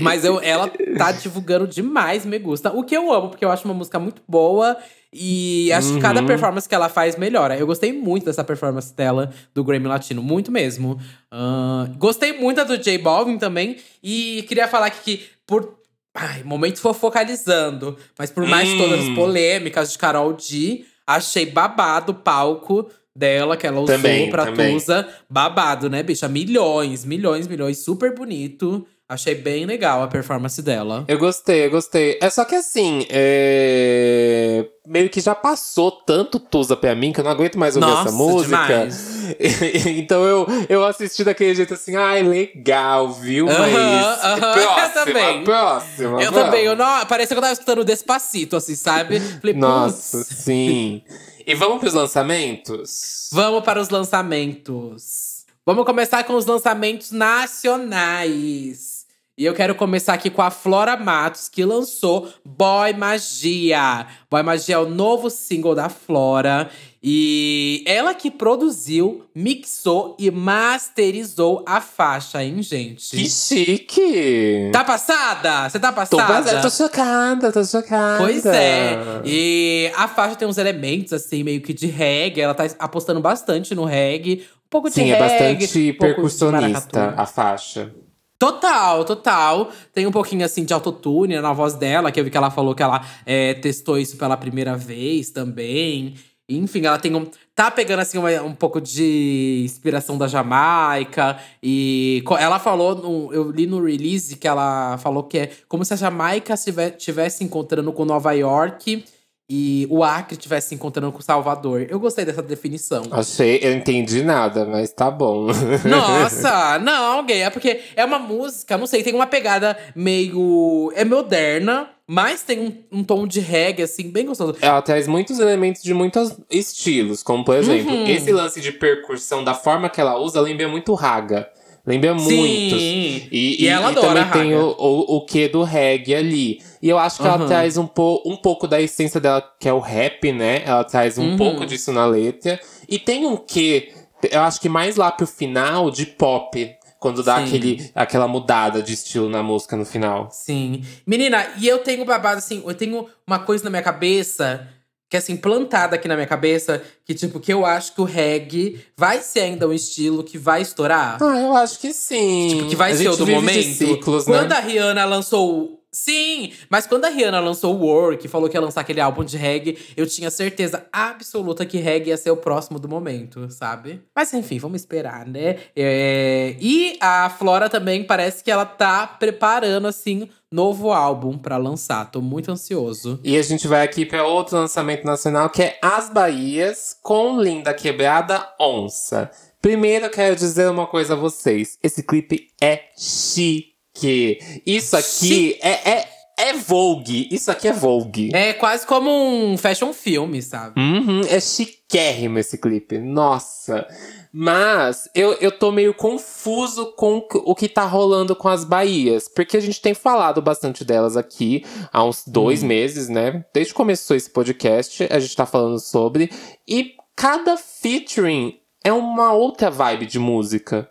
Mas 0.00 0.24
eu, 0.24 0.40
ela 0.40 0.72
tá 0.96 1.12
divulgando 1.12 1.66
demais 1.66 2.24
Me 2.24 2.38
Gusta. 2.38 2.72
O 2.72 2.82
que 2.82 2.96
eu 2.96 3.12
amo, 3.12 3.28
porque 3.28 3.44
eu 3.44 3.50
acho 3.50 3.66
uma 3.66 3.74
música 3.74 3.98
muito 3.98 4.22
boa. 4.26 4.74
E 5.12 5.70
acho 5.72 5.88
uhum. 5.88 5.94
que 5.96 6.00
cada 6.00 6.20
uhum. 6.20 6.26
performance 6.26 6.66
que 6.66 6.74
ela 6.74 6.88
faz 6.88 7.16
melhora. 7.16 7.56
Eu 7.56 7.66
gostei 7.66 7.92
muito 7.92 8.24
dessa 8.24 8.42
performance 8.42 8.94
dela 8.94 9.30
do 9.54 9.62
Grammy 9.62 9.86
Latino, 9.86 10.22
muito 10.22 10.50
mesmo. 10.50 10.98
Uh, 11.30 11.94
gostei 11.98 12.38
muito 12.38 12.56
da 12.56 12.64
do 12.64 12.78
J 12.78 12.96
Balvin 12.96 13.36
também. 13.36 13.76
E 14.02 14.46
queria 14.48 14.66
falar 14.66 14.86
aqui 14.86 15.18
que 15.18 15.26
por. 15.46 15.77
Ai, 16.20 16.42
momento 16.42 16.80
focalizando. 16.92 17.96
Mas 18.18 18.28
por 18.28 18.44
mais 18.44 18.68
hum. 18.68 18.78
todas 18.78 19.00
as 19.00 19.08
polêmicas 19.14 19.92
de 19.92 19.98
Carol 19.98 20.32
D, 20.32 20.84
achei 21.06 21.46
babado 21.46 22.10
o 22.10 22.14
palco 22.16 22.90
dela, 23.14 23.56
que 23.56 23.64
ela 23.64 23.80
usou 23.80 23.94
também, 23.94 24.28
pra 24.28 24.46
também. 24.46 24.74
Tusa. 24.74 25.08
Babado, 25.30 25.88
né, 25.88 26.02
bicha? 26.02 26.28
Milhões, 26.28 27.04
milhões, 27.04 27.46
milhões. 27.46 27.78
Super 27.78 28.12
bonito. 28.12 28.84
Achei 29.08 29.34
bem 29.34 29.64
legal 29.64 30.02
a 30.02 30.06
performance 30.06 30.60
dela. 30.60 31.02
Eu 31.08 31.16
gostei, 31.16 31.64
eu 31.64 31.70
gostei. 31.70 32.18
É 32.20 32.28
só 32.28 32.44
que 32.44 32.54
assim, 32.54 33.06
é... 33.08 34.66
meio 34.86 35.08
que 35.08 35.18
já 35.18 35.34
passou 35.34 35.90
tanto 35.90 36.38
Tusa 36.38 36.76
pra 36.76 36.94
mim 36.94 37.10
que 37.10 37.20
eu 37.20 37.24
não 37.24 37.30
aguento 37.30 37.58
mais 37.58 37.74
ouvir 37.74 37.88
Nossa, 37.88 38.08
essa 38.10 38.12
música. 38.12 38.88
então 39.96 40.22
eu, 40.24 40.46
eu 40.68 40.84
assisti 40.84 41.24
daquele 41.24 41.54
jeito 41.54 41.72
assim, 41.72 41.96
ai, 41.96 42.22
legal, 42.22 43.10
viu? 43.14 43.46
Uh 43.46 43.48
-huh, 43.48 43.58
Mas. 43.58 43.72
Uh 43.72 44.44
-huh, 44.44 44.52
próxima, 44.52 44.82
eu 44.82 44.92
também. 44.92 45.44
Próxima. 45.44 46.22
Eu 46.22 46.32
também. 46.32 46.64
Eu 46.66 46.76
não, 46.76 47.06
parece 47.06 47.32
que 47.32 47.38
eu 47.38 47.40
tava 47.40 47.54
escutando 47.54 47.86
Despacito, 47.86 48.56
assim, 48.56 48.74
sabe? 48.74 49.20
Falei, 49.20 49.56
Nossa, 49.56 50.22
sim. 50.22 51.02
e 51.46 51.54
vamos 51.54 51.78
pros 51.80 51.94
lançamentos? 51.94 53.30
Vamos 53.32 53.64
para 53.64 53.80
os 53.80 53.88
lançamentos. 53.88 55.46
Vamos 55.64 55.86
começar 55.86 56.24
com 56.24 56.34
os 56.34 56.44
lançamentos 56.44 57.10
nacionais. 57.10 58.97
E 59.38 59.44
eu 59.44 59.54
quero 59.54 59.72
começar 59.76 60.14
aqui 60.14 60.30
com 60.30 60.42
a 60.42 60.50
Flora 60.50 60.96
Matos, 60.96 61.48
que 61.48 61.64
lançou 61.64 62.28
Boy 62.44 62.92
Magia. 62.94 64.04
Boy 64.28 64.42
Magia 64.42 64.74
é 64.74 64.78
o 64.78 64.88
novo 64.88 65.30
single 65.30 65.76
da 65.76 65.88
Flora. 65.88 66.68
E 67.00 67.84
ela 67.86 68.14
que 68.14 68.32
produziu, 68.32 69.24
mixou 69.32 70.16
e 70.18 70.28
masterizou 70.28 71.64
a 71.68 71.80
faixa, 71.80 72.42
hein, 72.42 72.60
gente? 72.60 73.16
Que 73.16 73.30
chique! 73.30 74.70
Tá 74.72 74.82
passada? 74.82 75.68
Você 75.68 75.78
tá 75.78 75.92
passada? 75.92 76.56
Tô, 76.56 76.62
tô 76.62 76.70
chocada, 76.70 77.52
tô 77.52 77.64
chocada. 77.64 78.18
Pois 78.18 78.44
é. 78.44 78.98
E 79.24 79.92
a 79.94 80.08
faixa 80.08 80.34
tem 80.34 80.48
uns 80.48 80.58
elementos, 80.58 81.12
assim, 81.12 81.44
meio 81.44 81.60
que 81.60 81.72
de 81.72 81.86
reggae. 81.86 82.40
Ela 82.40 82.54
tá 82.54 82.64
apostando 82.80 83.20
bastante 83.20 83.72
no 83.72 83.84
reggae. 83.84 84.48
Um 84.66 84.68
pouco 84.68 84.88
de 84.88 84.96
Sim, 84.96 85.04
reggae. 85.04 85.14
Sim, 85.16 85.22
é 85.22 85.28
bastante 85.28 85.90
um 85.90 85.98
percussionista 86.00 87.14
a 87.16 87.24
faixa. 87.24 87.92
Total, 88.38 89.04
total. 89.04 89.72
Tem 89.92 90.06
um 90.06 90.12
pouquinho 90.12 90.44
assim 90.44 90.64
de 90.64 90.72
autotune 90.72 91.40
na 91.40 91.52
voz 91.52 91.74
dela, 91.74 92.12
que 92.12 92.20
eu 92.20 92.24
vi 92.24 92.30
que 92.30 92.36
ela 92.36 92.50
falou 92.50 92.72
que 92.74 92.82
ela 92.82 93.04
é, 93.26 93.54
testou 93.54 93.98
isso 93.98 94.16
pela 94.16 94.36
primeira 94.36 94.76
vez 94.76 95.30
também. 95.30 96.14
enfim, 96.48 96.86
ela 96.86 96.98
tem 96.98 97.14
um. 97.16 97.26
Tá 97.54 97.68
pegando 97.70 98.00
assim 98.00 98.16
uma, 98.16 98.30
um 98.42 98.54
pouco 98.54 98.80
de 98.80 99.62
inspiração 99.64 100.16
da 100.16 100.28
Jamaica. 100.28 101.36
E 101.60 102.22
ela 102.38 102.60
falou, 102.60 102.94
no, 102.94 103.34
eu 103.34 103.50
li 103.50 103.66
no 103.66 103.84
release 103.84 104.36
que 104.36 104.46
ela 104.46 104.96
falou 104.98 105.24
que 105.24 105.38
é 105.38 105.50
como 105.68 105.84
se 105.84 105.94
a 105.94 105.96
Jamaica 105.96 106.54
estivesse 106.54 107.42
encontrando 107.42 107.92
com 107.92 108.04
Nova 108.04 108.32
York 108.32 109.04
e 109.50 109.86
o 109.88 110.04
Acre 110.04 110.34
estivesse 110.34 110.68
se 110.68 110.74
encontrando 110.74 111.10
com 111.10 111.22
Salvador. 111.22 111.86
Eu 111.88 111.98
gostei 111.98 112.24
dessa 112.24 112.42
definição. 112.42 113.04
Achei, 113.10 113.58
eu 113.62 113.72
entendi 113.72 114.22
nada, 114.22 114.66
mas 114.66 114.92
tá 114.92 115.10
bom. 115.10 115.46
Nossa, 115.88 116.78
não, 116.78 117.24
gay, 117.24 117.42
é 117.42 117.50
porque 117.50 117.80
é 117.96 118.04
uma 118.04 118.18
música, 118.18 118.76
não 118.76 118.86
sei, 118.86 119.02
tem 119.02 119.14
uma 119.14 119.26
pegada 119.26 119.78
meio. 119.94 120.92
é 120.94 121.04
moderna. 121.04 121.88
Mas 122.10 122.40
tem 122.40 122.58
um, 122.58 123.00
um, 123.00 123.04
tom 123.04 123.26
de 123.26 123.38
reggae, 123.38 123.82
assim, 123.82 124.10
bem 124.10 124.24
gostoso. 124.24 124.56
Ela 124.62 124.80
traz 124.80 125.06
muitos 125.06 125.38
elementos 125.38 125.82
de 125.82 125.92
muitos 125.92 126.34
estilos, 126.50 127.22
como 127.22 127.44
por 127.44 127.54
exemplo, 127.54 127.92
uhum. 127.92 128.06
esse 128.06 128.32
lance 128.32 128.62
de 128.62 128.72
percussão, 128.72 129.44
da 129.44 129.52
forma 129.52 129.90
que 129.90 130.00
ela 130.00 130.18
usa, 130.18 130.40
lembra 130.40 130.66
muito 130.68 130.94
raga. 130.94 131.50
Lembra 131.86 132.14
muito. 132.14 132.76
E, 132.76 133.28
e, 133.30 133.64
e, 133.64 133.66
ela 133.66 133.88
e 133.92 133.96
adora 133.96 134.24
também 134.26 134.50
tem 134.50 134.54
o, 134.54 134.74
o, 134.78 135.16
o 135.16 135.24
que 135.24 135.48
do 135.48 135.62
reggae 135.62 136.14
ali. 136.14 136.62
E 136.82 136.88
eu 136.88 136.98
acho 136.98 137.16
que 137.16 137.22
uhum. 137.22 137.34
ela 137.34 137.46
traz 137.46 137.76
um, 137.76 137.86
po, 137.86 138.22
um 138.26 138.36
pouco 138.36 138.68
da 138.68 138.80
essência 138.80 139.20
dela, 139.20 139.42
que 139.58 139.68
é 139.68 139.72
o 139.72 139.78
rap, 139.78 140.30
né? 140.32 140.62
Ela 140.64 140.84
traz 140.84 141.18
um 141.18 141.30
uhum. 141.30 141.36
pouco 141.36 141.66
disso 141.66 141.92
na 141.92 142.06
letra. 142.06 142.60
E 142.88 142.98
tem 142.98 143.26
um 143.26 143.36
que, 143.36 143.92
eu 144.30 144.40
acho 144.42 144.60
que 144.60 144.68
mais 144.68 144.96
lá 144.96 145.10
pro 145.10 145.26
final, 145.26 145.90
de 145.90 146.06
pop. 146.06 146.74
Quando 146.98 147.22
dá 147.22 147.36
aquele, 147.36 147.90
aquela 147.94 148.26
mudada 148.26 148.82
de 148.82 148.92
estilo 148.92 149.28
na 149.28 149.40
música 149.40 149.76
no 149.76 149.84
final. 149.84 150.28
Sim. 150.32 150.82
Menina, 151.06 151.46
e 151.56 151.68
eu 151.68 151.78
tenho 151.78 152.04
babado, 152.04 152.38
assim, 152.38 152.60
eu 152.66 152.74
tenho 152.74 153.06
uma 153.24 153.38
coisa 153.38 153.62
na 153.62 153.70
minha 153.70 153.82
cabeça 153.82 154.66
que 155.08 155.16
é 155.16 155.18
assim, 155.18 155.36
plantada 155.36 155.96
aqui 155.96 156.06
na 156.06 156.14
minha 156.14 156.26
cabeça, 156.26 156.82
que 157.04 157.14
tipo, 157.14 157.40
que 157.40 157.52
eu 157.52 157.64
acho 157.64 157.94
que 157.94 158.00
o 158.00 158.04
reggae 158.04 158.80
vai 158.96 159.20
ser 159.22 159.40
ainda 159.40 159.66
um 159.66 159.72
estilo 159.72 160.22
que 160.22 160.36
vai 160.36 160.60
estourar. 160.60 161.16
Ah, 161.22 161.40
eu 161.40 161.56
acho 161.56 161.78
que 161.78 161.92
sim. 161.92 162.48
Tipo, 162.50 162.68
que 162.68 162.76
vai 162.76 162.92
a 162.92 162.96
ser 162.96 163.08
o 163.08 163.16
do 163.16 163.26
momento. 163.26 163.74
Ciclos, 163.74 164.24
Quando 164.24 164.50
né? 164.50 164.56
a 164.56 164.60
Rihanna 164.60 165.04
lançou 165.04 165.78
Sim, 165.90 166.52
mas 166.68 166.86
quando 166.86 167.06
a 167.06 167.08
Rihanna 167.08 167.40
lançou 167.40 167.74
o 167.74 167.80
Work 167.80 168.26
e 168.26 168.28
falou 168.28 168.48
que 168.48 168.56
ia 168.56 168.60
lançar 168.60 168.82
aquele 168.82 169.00
álbum 169.00 169.24
de 169.24 169.38
reggae, 169.38 169.78
eu 169.96 170.06
tinha 170.06 170.30
certeza 170.30 170.86
absoluta 170.92 171.64
que 171.64 171.78
reggae 171.78 172.10
ia 172.10 172.16
ser 172.16 172.30
o 172.30 172.36
próximo 172.36 172.78
do 172.78 172.86
momento, 172.86 173.50
sabe? 173.50 174.02
Mas 174.14 174.32
enfim, 174.34 174.58
vamos 174.58 174.82
esperar, 174.82 175.26
né? 175.26 175.56
É... 175.74 176.56
E 176.60 176.98
a 177.00 177.30
Flora 177.30 177.70
também 177.70 178.04
parece 178.04 178.44
que 178.44 178.50
ela 178.50 178.66
tá 178.66 179.06
preparando, 179.06 179.88
assim, 179.88 180.28
novo 180.52 180.92
álbum 180.92 181.36
para 181.36 181.56
lançar. 181.56 182.10
Tô 182.10 182.20
muito 182.20 182.50
ansioso. 182.50 183.20
E 183.22 183.36
a 183.36 183.42
gente 183.42 183.66
vai 183.66 183.82
aqui 183.82 184.04
para 184.04 184.26
outro 184.26 184.56
lançamento 184.56 185.04
nacional 185.04 185.50
que 185.50 185.62
é 185.62 185.78
As 185.82 186.10
Bahias 186.10 186.96
com 187.02 187.40
Linda 187.40 187.74
Quebrada 187.74 188.46
Onça. 188.60 189.30
Primeiro 189.60 190.06
eu 190.06 190.10
quero 190.10 190.36
dizer 190.36 190.70
uma 190.70 190.86
coisa 190.86 191.14
a 191.14 191.16
vocês: 191.16 191.78
esse 191.82 192.02
clipe 192.02 192.48
é 192.60 192.82
chique 192.96 193.78
que 193.98 194.38
isso 194.64 194.96
aqui 194.96 195.58
é, 195.60 195.90
é, 195.90 196.08
é 196.38 196.52
Vogue. 196.52 197.28
Isso 197.30 197.50
aqui 197.50 197.68
é 197.68 197.72
Vogue. 197.72 198.30
É 198.32 198.52
quase 198.52 198.86
como 198.86 199.10
um 199.10 199.58
fashion 199.58 199.92
filme, 199.92 200.40
sabe? 200.40 200.80
Uhum, 200.80 201.22
é 201.28 201.40
chiquérrimo 201.40 202.38
esse 202.38 202.58
clipe. 202.58 202.98
Nossa. 202.98 203.86
Mas 204.32 205.08
eu, 205.14 205.32
eu 205.34 205.50
tô 205.50 205.72
meio 205.72 205.94
confuso 205.94 206.92
com 206.92 207.26
o 207.32 207.54
que 207.54 207.68
tá 207.68 207.84
rolando 207.84 208.36
com 208.36 208.48
as 208.48 208.64
Bahias. 208.64 209.28
Porque 209.28 209.56
a 209.56 209.60
gente 209.60 209.80
tem 209.80 209.94
falado 209.94 210.42
bastante 210.42 210.84
delas 210.84 211.16
aqui 211.16 211.64
há 211.92 212.04
uns 212.04 212.24
dois 212.26 212.62
hum. 212.62 212.66
meses, 212.66 213.08
né? 213.08 213.44
Desde 213.52 213.72
que 213.72 213.76
começou 213.76 214.16
esse 214.16 214.30
podcast, 214.30 215.08
a 215.10 215.18
gente 215.18 215.34
tá 215.34 215.46
falando 215.46 215.78
sobre. 215.78 216.30
E 216.66 216.94
cada 217.16 217.56
featuring 217.56 218.60
é 218.84 218.92
uma 218.92 219.32
outra 219.32 219.70
vibe 219.70 220.06
de 220.06 220.18
música. 220.18 220.90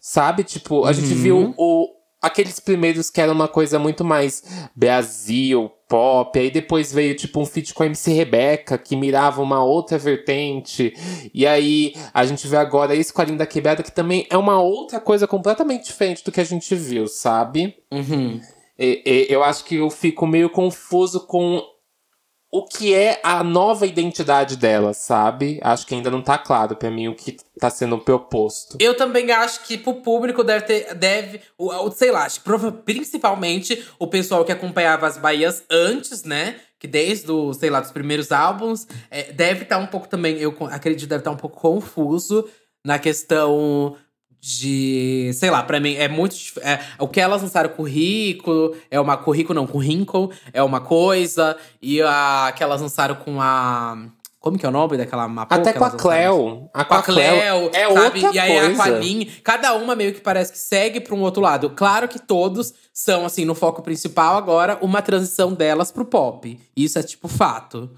Sabe? 0.00 0.44
Tipo, 0.44 0.84
a 0.84 0.88
uhum. 0.88 0.94
gente 0.94 1.12
viu 1.14 1.54
o, 1.56 1.77
aqueles 2.20 2.58
primeiros 2.60 3.10
que 3.10 3.20
era 3.20 3.32
uma 3.32 3.48
coisa 3.48 3.78
muito 3.78 4.04
mais 4.04 4.42
Brasil, 4.74 5.70
pop, 5.88 6.38
aí 6.38 6.50
depois 6.50 6.92
veio 6.92 7.14
tipo 7.14 7.40
um 7.40 7.46
feat 7.46 7.72
com 7.72 7.82
a 7.82 7.86
MC 7.86 8.12
Rebeca, 8.12 8.76
que 8.76 8.96
mirava 8.96 9.40
uma 9.40 9.62
outra 9.62 9.96
vertente, 9.98 10.92
e 11.32 11.46
aí 11.46 11.94
a 12.12 12.24
gente 12.24 12.46
vê 12.46 12.56
agora 12.56 12.94
isso 12.94 13.14
com 13.14 13.22
a 13.22 13.24
Linda 13.24 13.46
Quebrada, 13.46 13.82
que 13.82 13.92
também 13.92 14.26
é 14.30 14.36
uma 14.36 14.60
outra 14.60 15.00
coisa 15.00 15.26
completamente 15.26 15.86
diferente 15.86 16.24
do 16.24 16.32
que 16.32 16.40
a 16.40 16.44
gente 16.44 16.74
viu, 16.74 17.06
sabe? 17.06 17.76
Uhum. 17.90 18.40
E, 18.78 19.02
e, 19.04 19.26
eu 19.32 19.42
acho 19.42 19.64
que 19.64 19.76
eu 19.76 19.90
fico 19.90 20.26
meio 20.26 20.50
confuso 20.50 21.26
com 21.26 21.62
o 22.50 22.64
que 22.64 22.94
é 22.94 23.20
a 23.22 23.44
nova 23.44 23.86
identidade 23.86 24.56
dela, 24.56 24.94
sabe? 24.94 25.60
Acho 25.62 25.86
que 25.86 25.94
ainda 25.94 26.10
não 26.10 26.22
tá 26.22 26.38
claro 26.38 26.74
para 26.76 26.90
mim 26.90 27.08
o 27.08 27.14
que 27.14 27.36
tá 27.58 27.68
sendo 27.68 27.98
proposto. 27.98 28.78
Eu 28.80 28.96
também 28.96 29.30
acho 29.30 29.64
que 29.64 29.76
pro 29.76 29.96
público 29.96 30.42
deve 30.42 30.64
ter. 30.64 30.94
Deve. 30.94 31.42
Sei 31.94 32.10
lá, 32.10 32.26
principalmente 32.84 33.86
o 33.98 34.06
pessoal 34.06 34.44
que 34.44 34.52
acompanhava 34.52 35.06
as 35.06 35.18
Bahias 35.18 35.62
antes, 35.70 36.24
né? 36.24 36.56
Que 36.78 36.86
desde 36.86 37.30
o, 37.30 37.52
sei 37.52 37.68
lá, 37.68 37.80
dos 37.80 37.90
primeiros 37.90 38.32
álbuns, 38.32 38.86
é, 39.10 39.32
deve 39.32 39.64
estar 39.64 39.76
tá 39.76 39.82
um 39.82 39.86
pouco 39.86 40.08
também, 40.08 40.38
eu 40.38 40.56
acredito, 40.70 41.08
deve 41.08 41.20
estar 41.20 41.30
tá 41.30 41.36
um 41.36 41.40
pouco 41.40 41.60
confuso 41.60 42.48
na 42.84 42.98
questão 42.98 43.96
de, 44.40 45.30
sei 45.34 45.50
lá, 45.50 45.62
para 45.62 45.80
mim 45.80 45.94
é 45.94 46.08
muito 46.08 46.36
é, 46.60 46.80
o 46.98 47.08
que 47.08 47.20
elas 47.20 47.42
lançaram 47.42 47.70
currículo, 47.70 48.76
é 48.90 49.00
uma 49.00 49.16
currículo 49.16 49.58
não, 49.58 49.66
com 49.66 49.78
Wrinkle, 49.78 50.30
é 50.52 50.62
uma 50.62 50.80
coisa 50.80 51.56
e 51.82 52.00
a 52.02 52.52
que 52.56 52.62
elas 52.62 52.80
lançaram 52.80 53.16
com 53.16 53.40
a 53.40 53.98
como 54.40 54.56
que 54.56 54.64
é 54.64 54.68
o 54.68 54.72
nome 54.72 54.96
daquela 54.96 55.26
mapa? 55.26 55.56
Até 55.56 55.72
com 55.72 55.84
a 55.84 55.90
Cleo. 55.90 56.70
A 56.72 56.84
com 56.84 56.94
a 56.94 57.02
Cleo, 57.02 57.70
é 57.72 57.92
sabe? 57.92 58.24
outra 58.24 58.30
E 58.32 58.38
aí 58.38 58.52
coisa. 58.52 58.82
a 58.82 58.86
Aqualin, 58.86 59.24
cada 59.42 59.74
uma 59.74 59.96
meio 59.96 60.14
que 60.14 60.20
parece 60.20 60.52
que 60.52 60.58
segue 60.58 61.00
para 61.00 61.14
um 61.14 61.20
outro 61.20 61.42
lado. 61.42 61.70
Claro 61.70 62.06
que 62.06 62.20
todos 62.20 62.72
são 62.92 63.26
assim 63.26 63.44
no 63.44 63.54
foco 63.54 63.82
principal 63.82 64.36
agora 64.36 64.78
uma 64.80 65.02
transição 65.02 65.52
delas 65.52 65.90
pro 65.90 66.04
pop. 66.04 66.58
Isso 66.76 66.98
é 66.98 67.02
tipo 67.02 67.26
fato. 67.26 67.90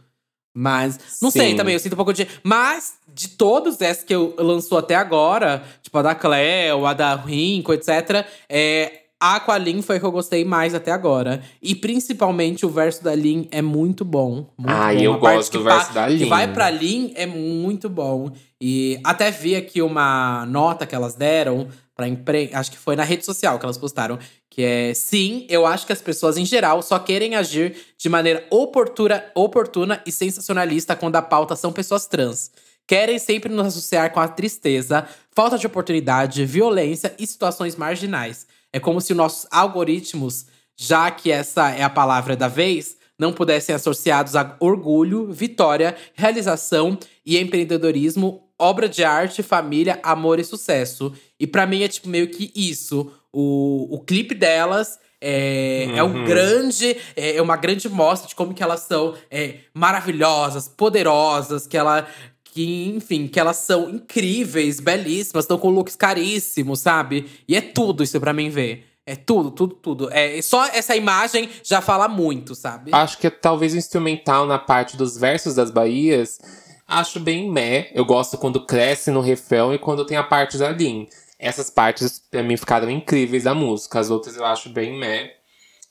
Mas, 0.52 0.98
não 1.22 1.30
Sim. 1.30 1.40
sei 1.40 1.54
também, 1.54 1.74
eu 1.74 1.80
sinto 1.80 1.92
um 1.92 1.96
pouco 1.96 2.12
de. 2.12 2.26
Mas, 2.42 2.94
de 3.20 3.28
todos 3.28 3.78
esses 3.82 4.02
que 4.02 4.14
eu 4.14 4.34
lançou 4.38 4.78
até 4.78 4.94
agora, 4.94 5.62
tipo 5.82 5.98
a 5.98 6.02
da 6.02 6.14
Cleo, 6.14 6.86
a 6.86 6.94
da 6.94 7.14
Rinco, 7.14 7.74
etc., 7.74 8.24
é, 8.48 9.00
a 9.20 9.36
Aqualin 9.36 9.82
foi 9.82 9.96
a 9.96 10.00
que 10.00 10.06
eu 10.06 10.10
gostei 10.10 10.46
mais 10.46 10.74
até 10.74 10.90
agora. 10.90 11.42
E 11.60 11.74
principalmente 11.74 12.64
o 12.64 12.70
verso 12.70 13.04
da 13.04 13.14
Lin 13.14 13.46
é 13.50 13.60
muito 13.60 14.02
bom. 14.02 14.46
Muito 14.56 14.70
ah, 14.70 14.94
bom. 14.94 14.98
eu 14.98 15.18
gosto 15.18 15.58
do 15.58 15.64
verso 15.64 15.92
da 15.92 16.08
Lin. 16.08 16.18
Que 16.18 16.24
vai 16.24 16.50
pra 16.50 16.70
Lin 16.70 17.12
é 17.14 17.26
muito 17.26 17.90
bom. 17.90 18.30
E 18.58 18.98
até 19.04 19.30
vi 19.30 19.54
aqui 19.54 19.82
uma 19.82 20.46
nota 20.46 20.86
que 20.86 20.94
elas 20.94 21.14
deram 21.14 21.68
pra 21.94 22.08
imprensa. 22.08 22.58
Acho 22.58 22.70
que 22.70 22.78
foi 22.78 22.96
na 22.96 23.04
rede 23.04 23.26
social 23.26 23.58
que 23.58 23.66
elas 23.66 23.76
postaram. 23.76 24.18
Que 24.48 24.62
é 24.62 24.94
sim, 24.94 25.46
eu 25.50 25.66
acho 25.66 25.86
que 25.86 25.92
as 25.92 26.00
pessoas 26.00 26.38
em 26.38 26.46
geral 26.46 26.80
só 26.80 26.98
querem 26.98 27.36
agir 27.36 27.76
de 27.98 28.08
maneira 28.08 28.46
oportuna, 28.48 29.22
oportuna 29.34 30.02
e 30.06 30.10
sensacionalista 30.10 30.96
quando 30.96 31.16
a 31.16 31.22
pauta 31.22 31.54
são 31.54 31.70
pessoas 31.70 32.06
trans. 32.06 32.50
Querem 32.86 33.18
sempre 33.18 33.52
nos 33.52 33.68
associar 33.68 34.12
com 34.12 34.20
a 34.20 34.28
tristeza, 34.28 35.06
falta 35.30 35.56
de 35.56 35.66
oportunidade, 35.66 36.44
violência 36.44 37.14
e 37.18 37.26
situações 37.26 37.76
marginais. 37.76 38.46
É 38.72 38.80
como 38.80 39.00
se 39.00 39.14
nossos 39.14 39.46
algoritmos, 39.50 40.46
já 40.76 41.10
que 41.10 41.30
essa 41.30 41.70
é 41.70 41.82
a 41.82 41.90
palavra 41.90 42.36
da 42.36 42.48
vez, 42.48 42.96
não 43.18 43.32
pudessem 43.32 43.74
associados 43.74 44.34
a 44.34 44.56
orgulho, 44.58 45.30
vitória, 45.30 45.94
realização 46.14 46.98
e 47.24 47.38
empreendedorismo, 47.38 48.48
obra 48.58 48.88
de 48.88 49.04
arte, 49.04 49.42
família, 49.42 50.00
amor 50.02 50.38
e 50.38 50.44
sucesso. 50.44 51.12
E 51.38 51.46
para 51.46 51.66
mim 51.66 51.82
é 51.82 51.88
tipo 51.88 52.08
meio 52.08 52.28
que 52.28 52.50
isso. 52.54 53.12
O, 53.32 53.94
o 53.94 54.00
clipe 54.00 54.34
delas 54.34 54.98
é, 55.20 55.84
uhum. 55.86 55.96
é 55.96 56.02
um 56.02 56.14
uhum. 56.14 56.24
grande, 56.24 56.96
é, 57.14 57.36
é 57.36 57.42
uma 57.42 57.56
grande 57.56 57.88
mostra 57.88 58.26
de 58.26 58.34
como 58.34 58.54
que 58.54 58.62
elas 58.62 58.80
são 58.80 59.14
é, 59.30 59.56
maravilhosas, 59.74 60.66
poderosas, 60.66 61.66
que 61.66 61.76
ela 61.76 62.06
que, 62.52 62.88
enfim, 62.88 63.26
que 63.26 63.38
elas 63.38 63.56
são 63.56 63.88
incríveis, 63.88 64.80
belíssimas, 64.80 65.44
estão 65.44 65.58
com 65.58 65.70
looks 65.70 65.96
caríssimos, 65.96 66.80
sabe? 66.80 67.26
E 67.46 67.56
é 67.56 67.60
tudo 67.60 68.02
isso 68.02 68.20
para 68.20 68.32
mim 68.32 68.50
ver. 68.50 68.86
É 69.06 69.16
tudo, 69.16 69.50
tudo, 69.50 69.74
tudo. 69.74 70.08
É, 70.12 70.40
só 70.42 70.66
essa 70.66 70.94
imagem 70.94 71.48
já 71.64 71.80
fala 71.80 72.06
muito, 72.06 72.54
sabe? 72.54 72.90
Acho 72.94 73.18
que 73.18 73.30
talvez 73.30 73.74
o 73.74 73.76
instrumental 73.76 74.46
na 74.46 74.58
parte 74.58 74.96
dos 74.96 75.16
versos 75.16 75.54
das 75.54 75.70
Bahias, 75.70 76.38
acho 76.86 77.18
bem 77.18 77.50
meh. 77.50 77.90
Eu 77.94 78.04
gosto 78.04 78.38
quando 78.38 78.64
cresce 78.64 79.10
no 79.10 79.20
refrão 79.20 79.74
e 79.74 79.78
quando 79.78 80.04
tem 80.04 80.16
a 80.16 80.22
parte 80.22 80.58
da 80.58 80.70
Lin. 80.70 81.08
Essas 81.38 81.70
partes, 81.70 82.22
pra 82.30 82.42
mim, 82.42 82.56
ficaram 82.56 82.90
incríveis 82.90 83.44
da 83.44 83.54
música. 83.54 83.98
As 83.98 84.10
outras 84.10 84.36
eu 84.36 84.44
acho 84.44 84.68
bem 84.68 84.98
meh. 84.98 85.34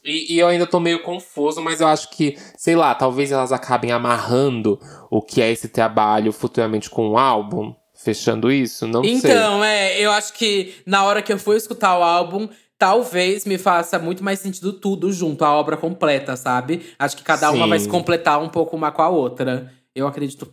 E, 0.04 0.36
e, 0.36 0.40
eu 0.40 0.48
ainda 0.48 0.66
tô 0.66 0.80
meio 0.80 1.02
confuso, 1.02 1.62
mas 1.62 1.82
eu 1.82 1.88
acho 1.88 2.10
que, 2.12 2.38
sei 2.58 2.76
lá, 2.76 2.96
talvez 2.96 3.32
elas 3.32 3.52
acabem 3.52 3.92
amarrando 3.92 4.80
o 5.10 5.22
que 5.22 5.42
é 5.42 5.52
esse 5.52 5.68
trabalho 5.68 6.32
futuramente 6.32 6.90
com 6.90 7.10
o 7.10 7.12
um 7.14 7.18
álbum. 7.18 7.76
Fechando 8.02 8.50
isso, 8.50 8.88
não 8.88 9.04
então, 9.04 9.20
sei. 9.20 9.32
Então, 9.32 9.64
é, 9.64 10.00
eu 10.00 10.10
acho 10.12 10.32
que 10.32 10.74
na 10.86 11.04
hora 11.04 11.22
que 11.22 11.34
eu 11.34 11.38
for 11.38 11.54
escutar 11.58 12.00
o 12.00 12.02
álbum, 12.02 12.48
talvez 12.78 13.44
me 13.44 13.58
faça 13.58 14.00
muito 14.00 14.24
mais 14.24 14.40
sentido 14.40 14.72
tudo 14.72 15.12
junto, 15.12 15.44
a 15.44 15.54
obra 15.54 15.76
completa, 15.76 16.38
sabe? 16.38 16.94
Acho 16.98 17.18
que 17.18 17.24
cada 17.24 17.52
Sim. 17.52 17.58
uma 17.58 17.68
vai 17.68 17.78
se 17.78 17.90
completar 17.90 18.42
um 18.42 18.48
pouco 18.48 18.78
uma 18.78 18.90
com 18.90 19.02
a 19.02 19.10
outra. 19.10 19.70
Eu 19.94 20.08
acredito 20.08 20.50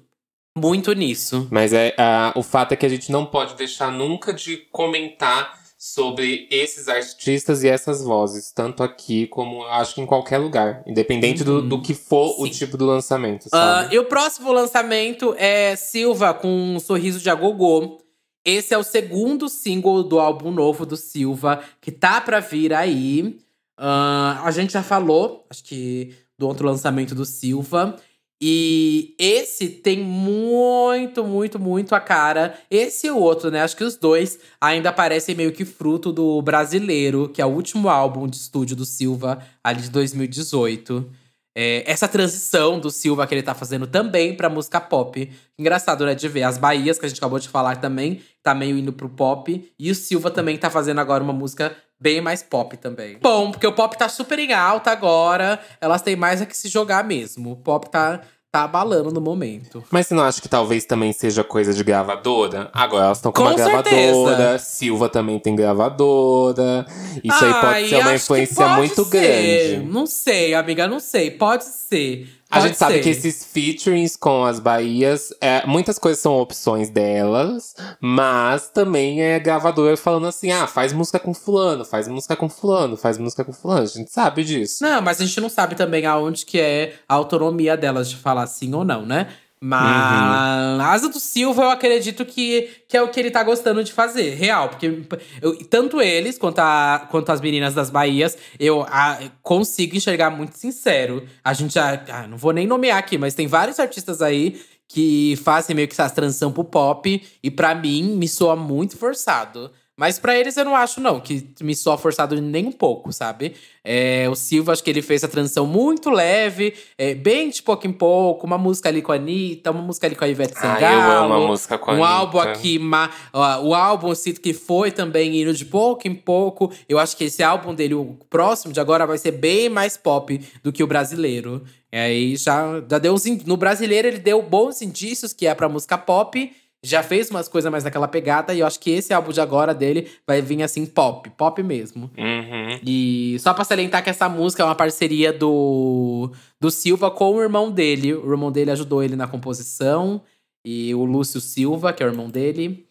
Muito 0.59 0.93
nisso. 0.93 1.47
Mas 1.51 1.73
é, 1.73 1.95
uh, 1.97 2.37
o 2.37 2.43
fato 2.43 2.73
é 2.73 2.77
que 2.77 2.85
a 2.85 2.89
gente 2.89 3.13
não 3.13 3.25
pode 3.25 3.55
deixar 3.55 3.93
nunca 3.93 4.33
de 4.33 4.57
comentar 4.73 5.66
sobre 5.79 6.49
esses 6.51 6.89
artistas 6.89 7.63
e 7.63 7.69
essas 7.69 8.03
vozes, 8.03 8.51
tanto 8.51 8.83
aqui 8.83 9.27
como 9.27 9.65
acho 9.67 9.95
que 9.95 10.01
em 10.01 10.07
qualquer 10.07 10.39
lugar, 10.39 10.83
independente 10.87 11.41
uhum. 11.43 11.61
do, 11.61 11.69
do 11.69 11.83
que 11.83 11.93
for 11.93 12.35
Sim. 12.35 12.43
o 12.43 12.51
tipo 12.51 12.77
do 12.79 12.87
lançamento. 12.87 13.47
Uh, 13.47 13.93
e 13.93 13.99
o 13.99 14.07
próximo 14.07 14.51
lançamento 14.53 15.35
é 15.39 15.77
Silva 15.77 16.33
com 16.33 16.49
um 16.49 16.81
sorriso 16.81 17.21
de 17.21 17.29
agogô. 17.29 17.99
Esse 18.45 18.73
é 18.73 18.79
o 18.79 18.83
segundo 18.83 19.49
single 19.49 20.03
do 20.03 20.19
álbum 20.19 20.51
novo 20.51 20.87
do 20.87 20.97
Silva, 20.97 21.61
que 21.81 21.93
tá 21.93 22.21
pra 22.21 22.41
vir 22.41 22.73
aí. 22.73 23.39
Uh, 23.79 24.41
a 24.43 24.51
gente 24.51 24.73
já 24.73 24.83
falou, 24.83 25.45
acho 25.51 25.63
que, 25.63 26.15
do 26.39 26.47
outro 26.47 26.67
lançamento 26.67 27.15
do 27.15 27.27
Silva. 27.27 27.97
E 28.41 29.15
esse 29.19 29.69
tem 29.69 29.99
muito, 29.99 31.25
muito, 31.25 31.59
muito 31.59 31.95
a 31.95 32.01
cara. 32.01 32.59
Esse 32.71 33.07
e 33.07 33.11
o 33.11 33.19
outro, 33.19 33.51
né? 33.51 33.63
Acho 33.63 33.77
que 33.77 33.85
os 33.85 33.97
dois 33.97 34.39
ainda 34.61 34.93
parecem 34.93 35.35
meio 35.35 35.53
que 35.53 35.65
fruto 35.65 36.13
do 36.13 36.43
Brasileiro, 36.43 37.29
que 37.29 37.41
é 37.41 37.47
o 37.47 37.51
último 37.51 37.89
álbum 37.89 38.27
de 38.27 38.37
estúdio 38.37 38.77
do 38.77 38.85
Silva, 38.85 39.39
ali 39.65 39.81
de 39.83 39.91
2018. 39.91 41.11
É, 41.59 41.91
essa 41.91 42.07
transição 42.07 42.79
do 42.79 42.91
Silva 42.91 43.27
que 43.27 43.35
ele 43.35 43.43
tá 43.43 43.55
fazendo 43.55 43.87
também 43.87 44.37
pra 44.37 44.51
música 44.51 44.79
pop. 44.79 45.33
Engraçado, 45.59 46.05
né? 46.05 46.15
De 46.15 46.29
ver. 46.29 46.43
As 46.43 46.59
Bahias, 46.59 46.99
que 46.99 47.07
a 47.07 47.09
gente 47.09 47.17
acabou 47.17 47.39
de 47.39 47.49
falar 47.49 47.77
também, 47.77 48.21
tá 48.43 48.55
meio 48.55 48.77
indo 48.77 48.93
pro 48.93 49.09
pop. 49.09 49.73
E 49.79 49.91
o 49.91 49.95
Silva 49.95 50.31
também 50.31 50.59
tá 50.59 50.69
fazendo 50.69 51.01
agora 51.01 51.25
uma 51.25 51.33
música 51.33 51.75
bem 51.99 52.21
mais 52.21 52.43
pop 52.43 52.77
também. 52.77 53.19
Bom, 53.21 53.51
porque 53.51 53.67
o 53.67 53.73
pop 53.73 53.97
tá 53.97 54.09
super 54.09 54.39
em 54.39 54.53
alta 54.53 54.91
agora. 54.91 55.61
Elas 55.81 56.03
têm 56.03 56.17
mais 56.17 56.41
a 56.43 56.47
que 56.47 56.57
se 56.57 56.69
jogar 56.69 57.05
mesmo. 57.05 57.53
O 57.53 57.57
pop 57.57 57.89
tá 57.91 58.21
tá 58.57 58.65
abalando 58.65 59.11
no 59.11 59.21
momento. 59.21 59.85
Mas 59.91 60.07
você 60.07 60.15
não 60.15 60.23
acha 60.23 60.41
que 60.41 60.49
talvez 60.49 60.87
também 60.87 61.13
seja 61.13 61.45
coisa 61.45 61.75
de 61.75 61.85
gravadora? 61.85 62.71
Agora 62.73 63.07
elas 63.07 63.19
estão 63.19 63.31
com, 63.31 63.43
com 63.43 63.49
uma 63.51 63.59
certeza. 63.59 64.13
gravadora, 64.13 64.59
Silva 64.59 65.09
também 65.11 65.39
tem 65.39 65.55
gravadora. 65.55 66.87
Isso 67.23 67.45
aí 67.45 67.55
pode 67.61 67.89
ser 67.89 67.97
uma 67.97 68.15
influência 68.15 68.69
muito 68.69 69.05
ser. 69.05 69.11
grande. 69.11 69.93
Não 69.93 70.07
sei, 70.07 70.55
amiga, 70.55 70.89
não 70.89 71.01
sei. 71.01 71.31
Pode 71.31 71.65
ser. 71.65 72.36
A 72.49 72.61
gente 72.61 72.77
sabe 72.77 73.01
que 73.01 73.09
esses 73.09 73.45
featurings 73.45 74.17
com 74.17 74.45
as 74.45 74.61
Bahias, 74.61 75.33
é, 75.41 75.67
muitas 75.67 75.99
coisas 75.99 76.21
são 76.21 76.35
opções 76.39 76.89
delas, 76.89 77.75
mas 78.01 78.69
também 78.69 79.21
é 79.21 79.39
gravadora 79.39 79.97
falando 79.97 80.27
assim: 80.29 80.53
ah, 80.53 80.67
faz 80.67 80.93
música 80.93 81.19
com 81.19 81.35
fulano, 81.35 81.85
faz 81.85 82.07
música 82.07 82.37
com 82.37 82.49
fulano, 82.49 82.97
faz 82.97 83.19
música 83.19 83.45
com 83.45 83.53
fulano. 83.53 83.83
A 83.83 83.87
gente 83.87 84.13
sabe 84.13 84.45
disso. 84.45 84.85
Não, 84.85 85.03
mas 85.03 85.21
a 85.21 85.25
gente 85.25 85.41
não 85.41 85.49
sabe 85.49 85.75
também 85.75 86.07
aonde 86.07 86.47
que 86.47 86.61
é 86.61 86.95
a 87.09 87.15
autonomia 87.15 87.77
delas 87.77 88.09
de 88.09 88.17
falar 88.17 88.47
sim 88.47 88.73
ou 88.75 88.85
não, 88.85 89.05
né? 89.05 89.29
Mas 89.61 91.03
uhum. 91.03 91.11
Do 91.11 91.19
Silva, 91.19 91.63
eu 91.63 91.71
acredito 91.71 92.25
que, 92.25 92.69
que 92.87 92.97
é 92.97 93.03
o 93.03 93.09
que 93.09 93.19
ele 93.19 93.31
tá 93.31 93.43
gostando 93.43 93.83
de 93.83 93.93
fazer, 93.93 94.35
real. 94.35 94.69
Porque 94.69 95.03
eu, 95.41 95.57
tanto 95.65 96.01
eles 96.01 96.39
quanto, 96.39 96.59
a, 96.59 97.07
quanto 97.11 97.31
as 97.31 97.41
meninas 97.41 97.75
das 97.75 97.89
Bahias, 97.89 98.37
eu 98.61 98.83
a, 98.83 99.19
consigo 99.43 99.97
enxergar 99.97 100.31
muito 100.31 100.57
sincero. 100.57 101.27
A 101.43 101.53
gente 101.53 101.75
já. 101.75 102.05
Ah, 102.09 102.27
não 102.27 102.37
vou 102.37 102.53
nem 102.53 102.67
nomear 102.67 102.99
aqui, 102.99 103.17
mas 103.17 103.35
tem 103.35 103.47
vários 103.47 103.81
artistas 103.81 104.21
aí 104.21 104.61
que 104.89 105.37
fazem 105.43 105.75
meio 105.75 105.89
que 105.89 105.95
essa 105.95 106.11
transição 106.11 106.53
pro 106.53 106.65
pop. 106.65 107.23
E 107.43 107.51
para 107.51 107.75
mim, 107.75 108.17
me 108.17 108.29
soa 108.29 108.55
muito 108.57 108.97
forçado. 108.97 109.71
Mas 109.97 110.19
para 110.19 110.39
eles 110.39 110.59
eu 110.59 110.65
não 110.65 110.77
acho, 110.77 111.01
não, 111.01 111.19
que 111.19 111.49
me 111.63 111.75
soa 111.75 111.97
forçado 111.97 112.39
nem 112.39 112.67
um 112.67 112.73
pouco, 112.73 113.11
sabe? 113.15 113.55
É, 113.83 114.29
o 114.29 114.35
Silva, 114.35 114.73
acho 114.73 114.85
que 114.85 114.91
ele 114.91 115.01
fez 115.01 115.25
a 115.25 115.29
transição 115.29 115.67
muito 115.67 116.11
leve, 116.11 116.75
é, 116.99 117.15
bem 117.15 117.49
de 117.49 117.63
pouco 117.63 117.87
em 117.87 117.93
pouco. 117.93 118.47
Uma 118.47 118.59
música 118.59 118.91
ali 118.91 119.01
com 119.01 119.13
a 119.13 119.15
Anitta, 119.15 119.71
uma 119.71 119.81
música 119.81 120.07
ali 120.07 120.15
com 120.15 120.25
a 120.25 120.29
Ivete 120.29 120.53
Sangalo. 120.53 120.85
Ah, 120.85 120.93
eu 120.93 121.25
amo 121.25 121.35
a 121.35 121.47
música 121.47 121.79
com 121.79 121.93
a 121.93 121.95
um 121.95 122.05
Anitta. 122.05 122.19
álbum 122.19 122.39
aqui, 122.41 122.79
ma, 122.79 123.11
ó, 123.33 123.63
o 123.63 123.75
álbum, 123.75 124.09
eu 124.09 124.15
sinto 124.15 124.43
que 124.43 124.53
foi 124.53 124.91
também 124.91 125.41
indo 125.41 125.55
de 125.55 125.65
pouco 125.65 126.07
em 126.07 126.15
pouco. 126.15 126.71
Eu 126.87 126.99
acho 126.99 127.17
que 127.17 127.25
esse 127.25 127.43
álbum 127.43 127.75
dele, 127.75 127.95
o 127.95 128.19
próximo 128.29 128.75
de 128.75 128.81
agora, 128.81 129.07
vai 129.07 129.17
ser 129.17 129.33
bem 129.33 129.71
mais 129.71 129.97
pop 129.97 130.39
do 130.63 130.73
que 130.73 130.83
o 130.83 130.87
brasileiro. 130.87 131.65
E 131.91 131.97
aí 131.97 132.37
já, 132.37 132.85
já 132.91 132.99
deu 132.99 133.15
uns. 133.15 133.25
No 133.47 133.57
brasileiro, 133.57 134.09
ele 134.09 134.19
deu 134.19 134.43
bons 134.43 134.83
indícios 134.83 135.33
que 135.33 135.47
é 135.47 135.55
pra 135.55 135.71
música 135.71 135.97
pop 135.97 136.53
já 136.89 137.03
fez 137.03 137.31
umas 137.31 137.49
coisas 137.49 137.71
mais 137.71 137.85
naquela 137.85 138.09
pegada, 138.09 138.55
e 138.55 138.61
eu 138.61 138.67
acho 138.67 138.79
que 138.81 138.91
esse 138.91 139.13
álbum 139.13 139.33
de 139.33 139.41
agora 139.41 139.75
dele 139.75 140.09
vai 140.27 140.41
vir 140.41 140.63
assim, 140.63 140.87
pop, 140.87 141.29
pop 141.31 141.63
mesmo. 141.63 142.11
Uhum. 142.17 142.81
E 142.85 143.37
só 143.41 143.53
pra 143.53 143.65
salientar 143.65 144.03
que 144.03 144.11
essa 144.11 144.29
música 144.29 144.63
é 144.63 144.67
uma 144.67 144.75
parceria 144.75 145.33
do, 145.33 146.31
do 146.61 146.71
Silva 146.71 147.11
com 147.11 147.35
o 147.35 147.43
irmão 147.43 147.71
dele. 147.71 148.15
O 148.15 148.31
irmão 148.31 148.53
dele 148.53 148.71
ajudou 148.71 149.03
ele 149.03 149.17
na 149.17 149.27
composição, 149.27 150.23
e 150.65 150.95
o 150.95 151.05
Lúcio 151.05 151.41
Silva, 151.41 151.93
que 151.93 152.03
é 152.03 152.07
o 152.07 152.11
irmão 152.11 152.29
dele. 152.29 152.86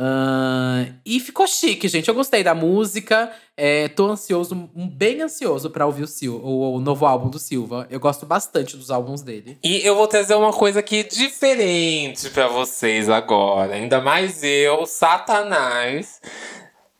Uh, 0.00 0.94
e 1.04 1.20
ficou 1.20 1.46
chique, 1.46 1.86
gente. 1.86 2.08
Eu 2.08 2.14
gostei 2.14 2.42
da 2.42 2.54
música. 2.54 3.30
É, 3.54 3.86
tô 3.88 4.06
ansioso, 4.06 4.70
bem 4.74 5.20
ansioso 5.20 5.68
para 5.68 5.84
ouvir 5.84 6.04
o, 6.04 6.06
Sil 6.08 6.40
o, 6.42 6.76
o, 6.76 6.80
novo 6.80 7.04
álbum 7.04 7.28
do 7.28 7.38
Silva. 7.38 7.86
Eu 7.90 8.00
gosto 8.00 8.24
bastante 8.24 8.78
dos 8.78 8.90
álbuns 8.90 9.20
dele. 9.20 9.58
E 9.62 9.86
eu 9.86 9.94
vou 9.94 10.08
trazer 10.08 10.34
uma 10.34 10.54
coisa 10.54 10.80
aqui 10.80 11.04
diferente 11.04 12.30
para 12.30 12.48
vocês 12.48 13.10
agora. 13.10 13.74
Ainda 13.74 14.00
mais 14.00 14.42
eu, 14.42 14.86
Satanás. 14.86 16.22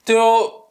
Eu 0.06 0.66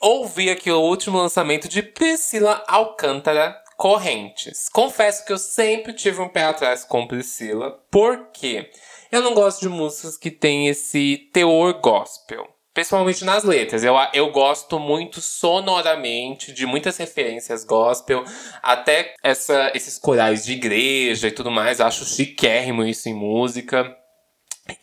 ouvi 0.00 0.48
aqui 0.48 0.70
o 0.70 0.80
último 0.80 1.18
lançamento 1.18 1.68
de 1.68 1.82
Priscila 1.82 2.64
Alcântara 2.66 3.54
Correntes. 3.76 4.70
Confesso 4.70 5.26
que 5.26 5.32
eu 5.32 5.38
sempre 5.38 5.92
tive 5.92 6.22
um 6.22 6.28
pé 6.28 6.44
atrás 6.44 6.84
com 6.84 7.06
Priscila. 7.06 7.78
Por 7.90 8.28
quê? 8.32 8.70
Eu 9.16 9.22
não 9.22 9.32
gosto 9.32 9.62
de 9.62 9.68
músicas 9.70 10.18
que 10.18 10.30
tem 10.30 10.68
esse 10.68 11.30
teor 11.32 11.80
gospel. 11.80 12.46
Principalmente 12.74 13.24
nas 13.24 13.44
letras. 13.44 13.82
Eu, 13.82 13.94
eu 14.12 14.30
gosto 14.30 14.78
muito 14.78 15.22
sonoramente 15.22 16.52
de 16.52 16.66
muitas 16.66 16.98
referências 16.98 17.64
gospel, 17.64 18.22
até 18.62 19.14
essa, 19.22 19.72
esses 19.74 19.98
corais 19.98 20.44
de 20.44 20.52
igreja 20.52 21.28
e 21.28 21.30
tudo 21.30 21.50
mais. 21.50 21.80
Acho 21.80 22.04
chiquérrimo 22.04 22.84
isso 22.84 23.08
em 23.08 23.14
música. 23.14 23.96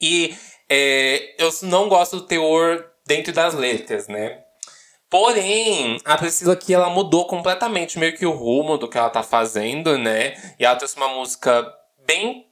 E 0.01 0.35
é, 0.67 1.35
eu 1.37 1.51
não 1.61 1.87
gosto 1.87 2.15
do 2.15 2.25
teor 2.25 2.83
dentro 3.05 3.31
das 3.31 3.53
letras, 3.53 4.07
né? 4.07 4.39
Porém, 5.11 5.99
a 6.03 6.17
Priscila 6.17 6.53
aqui 6.53 6.73
ela 6.73 6.89
mudou 6.89 7.27
completamente 7.27 7.99
meio 7.99 8.17
que 8.17 8.25
o 8.25 8.31
rumo 8.31 8.79
do 8.79 8.89
que 8.89 8.97
ela 8.97 9.11
tá 9.11 9.21
fazendo, 9.21 9.95
né? 9.95 10.33
E 10.57 10.65
ela 10.65 10.75
trouxe 10.75 10.97
uma 10.97 11.09
música 11.09 11.71
bem 12.07 12.47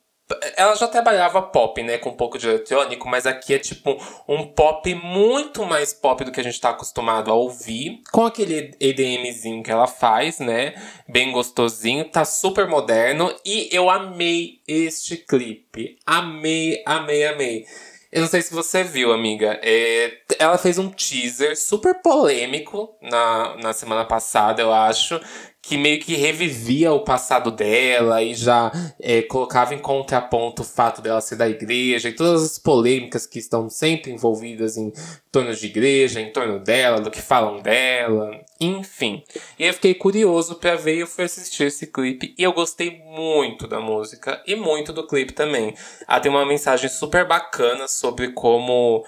ela 0.55 0.75
já 0.75 0.87
trabalhava 0.87 1.41
pop, 1.41 1.81
né? 1.83 1.97
Com 1.97 2.09
um 2.09 2.15
pouco 2.15 2.37
de 2.37 2.47
eletrônico, 2.47 3.07
mas 3.07 3.25
aqui 3.25 3.53
é 3.53 3.59
tipo 3.59 3.97
um 4.27 4.47
pop 4.47 4.93
muito 4.95 5.65
mais 5.65 5.93
pop 5.93 6.23
do 6.23 6.31
que 6.31 6.39
a 6.39 6.43
gente 6.43 6.59
tá 6.59 6.69
acostumado 6.69 7.31
a 7.31 7.33
ouvir. 7.33 8.01
Com 8.11 8.25
aquele 8.25 8.75
EDMzinho 8.79 9.63
que 9.63 9.71
ela 9.71 9.87
faz, 9.87 10.39
né? 10.39 10.73
Bem 11.07 11.31
gostosinho, 11.31 12.05
tá 12.05 12.25
super 12.25 12.67
moderno. 12.67 13.33
E 13.45 13.69
eu 13.71 13.89
amei 13.89 14.61
este 14.67 15.17
clipe. 15.17 15.97
Amei, 16.05 16.81
amei, 16.85 17.25
amei. 17.25 17.65
Eu 18.11 18.21
não 18.21 18.27
sei 18.27 18.41
se 18.41 18.53
você 18.53 18.83
viu, 18.83 19.13
amiga. 19.13 19.57
É, 19.63 20.11
ela 20.37 20.57
fez 20.57 20.77
um 20.77 20.89
teaser 20.89 21.55
super 21.57 22.01
polêmico 22.01 22.93
na, 23.01 23.55
na 23.55 23.73
semana 23.73 24.03
passada, 24.03 24.61
eu 24.61 24.73
acho 24.73 25.17
que 25.61 25.77
meio 25.77 25.99
que 25.99 26.15
revivia 26.15 26.91
o 26.91 27.03
passado 27.03 27.51
dela 27.51 28.23
e 28.23 28.33
já 28.33 28.71
é, 28.99 29.21
colocava 29.21 29.75
em 29.75 29.79
contraponto 29.79 30.63
o 30.63 30.65
fato 30.65 31.01
dela 31.01 31.21
ser 31.21 31.35
da 31.35 31.47
igreja 31.47 32.09
e 32.09 32.13
todas 32.13 32.43
as 32.43 32.57
polêmicas 32.57 33.27
que 33.27 33.37
estão 33.37 33.69
sempre 33.69 34.11
envolvidas 34.11 34.75
em 34.75 34.91
torno 35.31 35.55
de 35.55 35.67
igreja, 35.67 36.19
em 36.19 36.31
torno 36.31 36.59
dela, 36.59 36.99
do 36.99 37.11
que 37.11 37.21
falam 37.21 37.61
dela, 37.61 38.31
enfim. 38.59 39.23
E 39.57 39.65
eu 39.65 39.73
fiquei 39.73 39.93
curioso 39.93 40.55
para 40.55 40.75
ver 40.75 40.95
e 40.95 40.99
eu 41.01 41.07
fui 41.07 41.25
assistir 41.25 41.65
esse 41.65 41.87
clipe 41.87 42.33
e 42.37 42.43
eu 42.43 42.53
gostei 42.53 42.99
muito 43.05 43.67
da 43.67 43.79
música 43.79 44.41
e 44.47 44.55
muito 44.55 44.91
do 44.91 45.05
clipe 45.05 45.31
também. 45.31 45.75
Ela 46.07 46.19
tem 46.19 46.31
uma 46.31 46.45
mensagem 46.45 46.89
super 46.89 47.27
bacana 47.27 47.87
sobre 47.87 48.29
como 48.33 49.05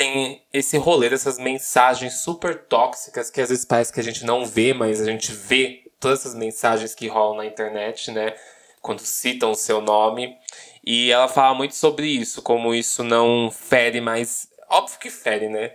tem 0.00 0.40
esse 0.50 0.78
rolê 0.78 1.10
dessas 1.10 1.38
mensagens 1.38 2.22
super 2.22 2.56
tóxicas 2.56 3.28
que 3.28 3.38
às 3.38 3.50
vezes 3.50 3.66
parece 3.66 3.92
que 3.92 4.00
a 4.00 4.02
gente 4.02 4.24
não 4.24 4.46
vê, 4.46 4.72
mas 4.72 4.98
a 4.98 5.04
gente 5.04 5.30
vê 5.30 5.82
todas 6.00 6.20
essas 6.20 6.34
mensagens 6.34 6.94
que 6.94 7.06
rolam 7.06 7.36
na 7.36 7.44
internet, 7.44 8.10
né? 8.10 8.34
Quando 8.80 9.00
citam 9.00 9.50
o 9.50 9.54
seu 9.54 9.82
nome. 9.82 10.34
E 10.82 11.10
ela 11.12 11.28
fala 11.28 11.54
muito 11.54 11.74
sobre 11.74 12.06
isso, 12.06 12.40
como 12.40 12.74
isso 12.74 13.04
não 13.04 13.50
fere 13.50 14.00
mais. 14.00 14.48
Óbvio 14.70 14.98
que 14.98 15.10
fere, 15.10 15.50
né? 15.50 15.72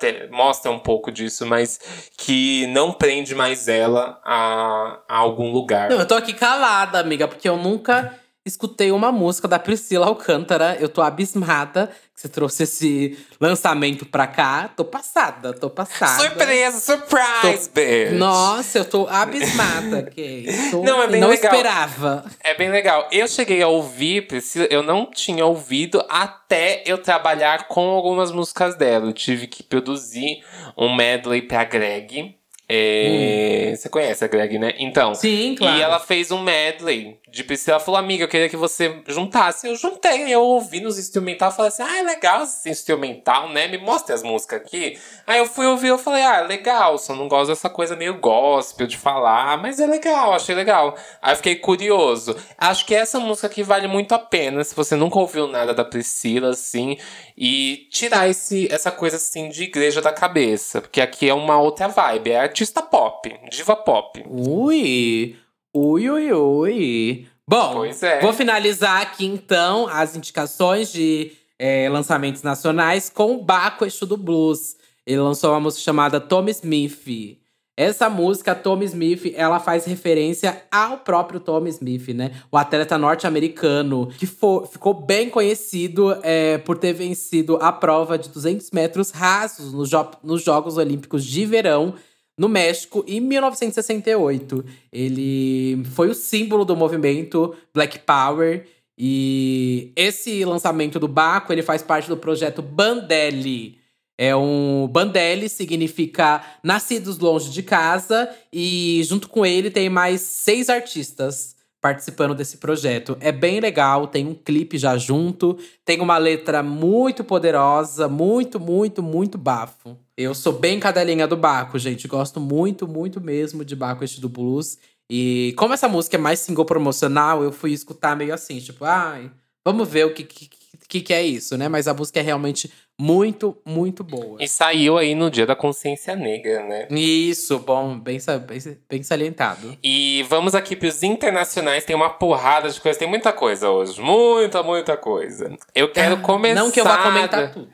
Te, 0.00 0.26
mostra 0.30 0.70
um 0.70 0.78
pouco 0.78 1.12
disso, 1.12 1.44
mas 1.44 1.78
que 2.16 2.66
não 2.68 2.94
prende 2.94 3.34
mais 3.34 3.68
ela 3.68 4.18
a, 4.24 5.00
a 5.06 5.18
algum 5.18 5.52
lugar. 5.52 5.90
Não, 5.90 5.98
eu 5.98 6.08
tô 6.08 6.14
aqui 6.14 6.32
calada, 6.32 6.98
amiga, 6.98 7.28
porque 7.28 7.46
eu 7.46 7.58
nunca 7.58 8.18
escutei 8.44 8.92
uma 8.92 9.10
música 9.10 9.48
da 9.48 9.58
Priscila 9.58 10.06
Alcântara. 10.06 10.76
Eu 10.78 10.88
tô 10.88 11.00
abismada 11.00 11.90
que 12.14 12.20
você 12.20 12.28
trouxe 12.28 12.64
esse 12.64 13.18
lançamento 13.40 14.04
pra 14.04 14.26
cá. 14.26 14.68
Tô 14.76 14.84
passada, 14.84 15.52
tô 15.52 15.70
passada. 15.70 16.22
Surpresa, 16.22 16.78
surprise, 16.78 17.68
tô... 17.68 17.80
bitch! 17.80 18.12
Nossa, 18.18 18.78
eu 18.78 18.84
tô 18.84 19.06
abismada, 19.08 20.02
que 20.12 20.46
tô... 20.70 20.82
Não, 20.82 21.02
é 21.02 21.08
bem 21.08 21.20
não 21.20 21.28
legal. 21.28 21.52
esperava. 21.52 22.24
É 22.40 22.54
bem 22.54 22.70
legal. 22.70 23.08
Eu 23.10 23.26
cheguei 23.26 23.62
a 23.62 23.68
ouvir, 23.68 24.26
Priscila, 24.26 24.66
eu 24.70 24.82
não 24.82 25.06
tinha 25.10 25.44
ouvido 25.44 26.04
até 26.08 26.82
eu 26.86 26.98
trabalhar 26.98 27.66
com 27.66 27.88
algumas 27.88 28.30
músicas 28.30 28.76
dela. 28.76 29.06
Eu 29.06 29.12
tive 29.12 29.46
que 29.46 29.62
produzir 29.62 30.44
um 30.76 30.94
medley 30.94 31.42
pra 31.42 31.64
Greg. 31.64 32.36
É, 32.68 33.70
hum. 33.72 33.76
Você 33.76 33.88
conhece 33.88 34.24
a 34.24 34.28
Greg, 34.28 34.58
né? 34.58 34.74
Então. 34.78 35.14
Sim, 35.14 35.54
claro. 35.56 35.76
E 35.76 35.82
ela 35.82 36.00
fez 36.00 36.30
um 36.30 36.42
medley 36.42 37.18
de 37.30 37.44
Priscila. 37.44 37.76
Ela 37.76 37.84
falou, 37.84 37.98
amiga, 37.98 38.24
eu 38.24 38.28
queria 38.28 38.48
que 38.48 38.56
você 38.56 39.02
juntasse. 39.06 39.66
Eu 39.66 39.76
juntei, 39.76 40.32
eu 40.32 40.40
ouvi 40.40 40.80
nos 40.80 40.98
instrumental. 40.98 41.52
Falei 41.52 41.68
assim, 41.68 41.82
ah, 41.82 41.98
é 41.98 42.02
legal 42.02 42.44
esse 42.44 42.70
instrumental, 42.70 43.50
né? 43.50 43.68
Me 43.68 43.76
mostre 43.76 44.14
as 44.14 44.22
músicas 44.22 44.60
aqui. 44.60 44.98
Aí 45.26 45.38
eu 45.38 45.46
fui 45.46 45.66
ouvir, 45.66 45.88
eu 45.88 45.98
falei, 45.98 46.22
ah, 46.22 46.40
legal. 46.40 46.96
Só 46.96 47.14
não 47.14 47.28
gosto 47.28 47.48
dessa 47.48 47.68
coisa 47.68 47.96
meio 47.96 48.18
gospel 48.18 48.86
de 48.86 48.96
falar. 48.96 49.58
Mas 49.58 49.78
é 49.78 49.86
legal, 49.86 50.32
achei 50.32 50.54
legal. 50.54 50.96
Aí 51.20 51.32
eu 51.32 51.36
fiquei 51.36 51.56
curioso. 51.56 52.34
Acho 52.56 52.86
que 52.86 52.94
essa 52.94 53.20
música 53.20 53.46
aqui 53.46 53.62
vale 53.62 53.86
muito 53.88 54.14
a 54.14 54.18
pena. 54.18 54.64
Se 54.64 54.74
você 54.74 54.96
nunca 54.96 55.18
ouviu 55.18 55.46
nada 55.46 55.74
da 55.74 55.84
Priscila, 55.84 56.50
assim. 56.50 56.96
E 57.36 57.88
tirar 57.90 58.28
esse, 58.28 58.72
essa 58.72 58.90
coisa, 58.90 59.16
assim, 59.16 59.48
de 59.50 59.64
igreja 59.64 60.00
da 60.00 60.12
cabeça. 60.12 60.80
Porque 60.80 61.00
aqui 61.00 61.28
é 61.28 61.34
uma 61.34 61.58
outra 61.58 61.88
vibe. 61.88 62.30
É 62.30 62.53
artista 62.54 62.80
pop, 62.80 63.36
diva 63.50 63.74
pop. 63.74 64.24
Ui! 64.28 65.36
Ui, 65.74 66.08
ui, 66.08 66.32
ui. 66.32 67.26
Bom, 67.48 67.84
é. 67.84 68.20
vou 68.20 68.32
finalizar 68.32 69.02
aqui 69.02 69.26
então 69.26 69.88
as 69.88 70.14
indicações 70.14 70.92
de 70.92 71.32
é, 71.58 71.88
lançamentos 71.88 72.44
nacionais 72.44 73.10
com 73.10 73.34
o 73.34 73.42
Baco 73.42 73.84
Exu 73.84 74.06
do 74.06 74.16
Blues. 74.16 74.76
Ele 75.04 75.18
lançou 75.18 75.50
uma 75.50 75.58
música 75.58 75.82
chamada 75.82 76.20
Tommy 76.20 76.52
Smith. 76.52 77.40
Essa 77.76 78.08
música, 78.08 78.54
Tommy 78.54 78.84
Smith, 78.84 79.34
ela 79.34 79.58
faz 79.58 79.84
referência 79.84 80.62
ao 80.70 80.98
próprio 80.98 81.40
Tommy 81.40 81.70
Smith, 81.70 82.06
né? 82.10 82.30
O 82.52 82.56
atleta 82.56 82.96
norte-americano, 82.96 84.06
que 84.16 84.26
for, 84.26 84.68
ficou 84.68 84.94
bem 84.94 85.28
conhecido 85.28 86.16
é, 86.22 86.56
por 86.58 86.78
ter 86.78 86.92
vencido 86.92 87.58
a 87.60 87.72
prova 87.72 88.16
de 88.16 88.28
200 88.28 88.70
metros 88.70 89.10
rasos 89.10 89.72
no 89.72 89.84
jo 89.84 90.06
nos 90.22 90.44
Jogos 90.44 90.76
Olímpicos 90.76 91.24
de 91.24 91.44
Verão 91.44 91.94
no 92.38 92.48
México 92.48 93.04
em 93.06 93.20
1968. 93.20 94.64
Ele 94.92 95.84
foi 95.92 96.08
o 96.08 96.14
símbolo 96.14 96.64
do 96.64 96.76
movimento 96.76 97.54
Black 97.72 98.00
Power 98.00 98.66
e 98.96 99.92
esse 99.96 100.44
lançamento 100.44 101.00
do 101.00 101.08
Baco, 101.08 101.52
ele 101.52 101.62
faz 101.62 101.82
parte 101.82 102.08
do 102.08 102.16
projeto 102.16 102.62
Bandelli. 102.62 103.78
É 104.16 104.34
um 104.36 104.86
Bandelli 104.86 105.48
significa 105.48 106.40
nascidos 106.62 107.18
longe 107.18 107.50
de 107.50 107.62
casa 107.62 108.30
e 108.52 109.02
junto 109.04 109.28
com 109.28 109.44
ele 109.44 109.70
tem 109.70 109.88
mais 109.88 110.20
seis 110.20 110.68
artistas 110.68 111.54
participando 111.80 112.34
desse 112.34 112.58
projeto. 112.58 113.16
É 113.20 113.32
bem 113.32 113.60
legal, 113.60 114.06
tem 114.06 114.26
um 114.26 114.34
clipe 114.34 114.78
já 114.78 114.96
junto, 114.96 115.58
tem 115.84 116.00
uma 116.00 116.16
letra 116.16 116.62
muito 116.62 117.24
poderosa, 117.24 118.08
muito, 118.08 118.58
muito, 118.60 119.02
muito 119.02 119.36
bafo. 119.36 119.98
Eu 120.16 120.34
sou 120.34 120.52
bem 120.52 120.78
cadelinha 120.78 121.26
do 121.26 121.36
Baco, 121.36 121.78
gente. 121.78 122.06
Gosto 122.06 122.38
muito, 122.38 122.86
muito 122.86 123.20
mesmo 123.20 123.64
de 123.64 123.74
Baco 123.74 124.04
este 124.04 124.20
do 124.20 124.28
blues. 124.28 124.78
E 125.10 125.52
como 125.56 125.74
essa 125.74 125.88
música 125.88 126.16
é 126.16 126.20
mais 126.20 126.38
single 126.38 126.64
promocional, 126.64 127.42
eu 127.42 127.50
fui 127.50 127.72
escutar 127.72 128.16
meio 128.16 128.32
assim, 128.32 128.58
tipo, 128.58 128.84
ai, 128.84 129.30
vamos 129.64 129.88
ver 129.88 130.06
o 130.06 130.14
que, 130.14 130.22
que, 130.22 130.48
que, 130.88 131.00
que 131.00 131.12
é 131.12 131.22
isso, 131.22 131.58
né? 131.58 131.68
Mas 131.68 131.88
a 131.88 131.94
música 131.94 132.20
é 132.20 132.22
realmente 132.22 132.72
muito, 132.98 133.60
muito 133.66 134.04
boa. 134.04 134.38
E 134.40 134.46
saiu 134.46 134.96
aí 134.96 135.16
no 135.16 135.28
Dia 135.28 135.44
da 135.44 135.56
Consciência 135.56 136.14
Negra, 136.14 136.64
né? 136.64 136.86
Isso, 136.90 137.58
bom, 137.58 137.98
bem, 137.98 138.18
bem, 138.46 138.78
bem 138.88 139.02
salientado. 139.02 139.76
E 139.82 140.24
vamos 140.28 140.54
aqui 140.54 140.76
pros 140.76 141.02
internacionais, 141.02 141.84
tem 141.84 141.96
uma 141.96 142.10
porrada 142.10 142.70
de 142.70 142.80
coisa, 142.80 142.98
tem 142.98 143.08
muita 143.08 143.32
coisa 143.32 143.68
hoje. 143.68 144.00
Muita, 144.00 144.62
muita 144.62 144.96
coisa. 144.96 145.56
Eu 145.74 145.90
quero 145.90 146.18
começar. 146.20 146.62
Não 146.62 146.70
que 146.70 146.80
eu 146.80 146.84
vá 146.84 147.02
comentar 147.02 147.52
tudo. 147.52 147.68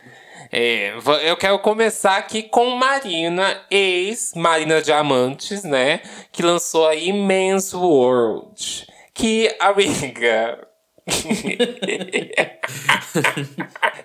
É, 0.53 0.95
eu 1.23 1.37
quero 1.37 1.59
começar 1.61 2.17
aqui 2.17 2.43
com 2.43 2.71
Marina, 2.71 3.63
ex 3.71 4.33
Marina 4.35 4.83
Diamantes, 4.83 5.63
né? 5.63 6.01
Que 6.33 6.43
lançou 6.43 6.89
aí 6.89 7.13
Men's 7.13 7.73
World. 7.73 8.87
Que, 9.15 9.55
amiga, 9.61 10.67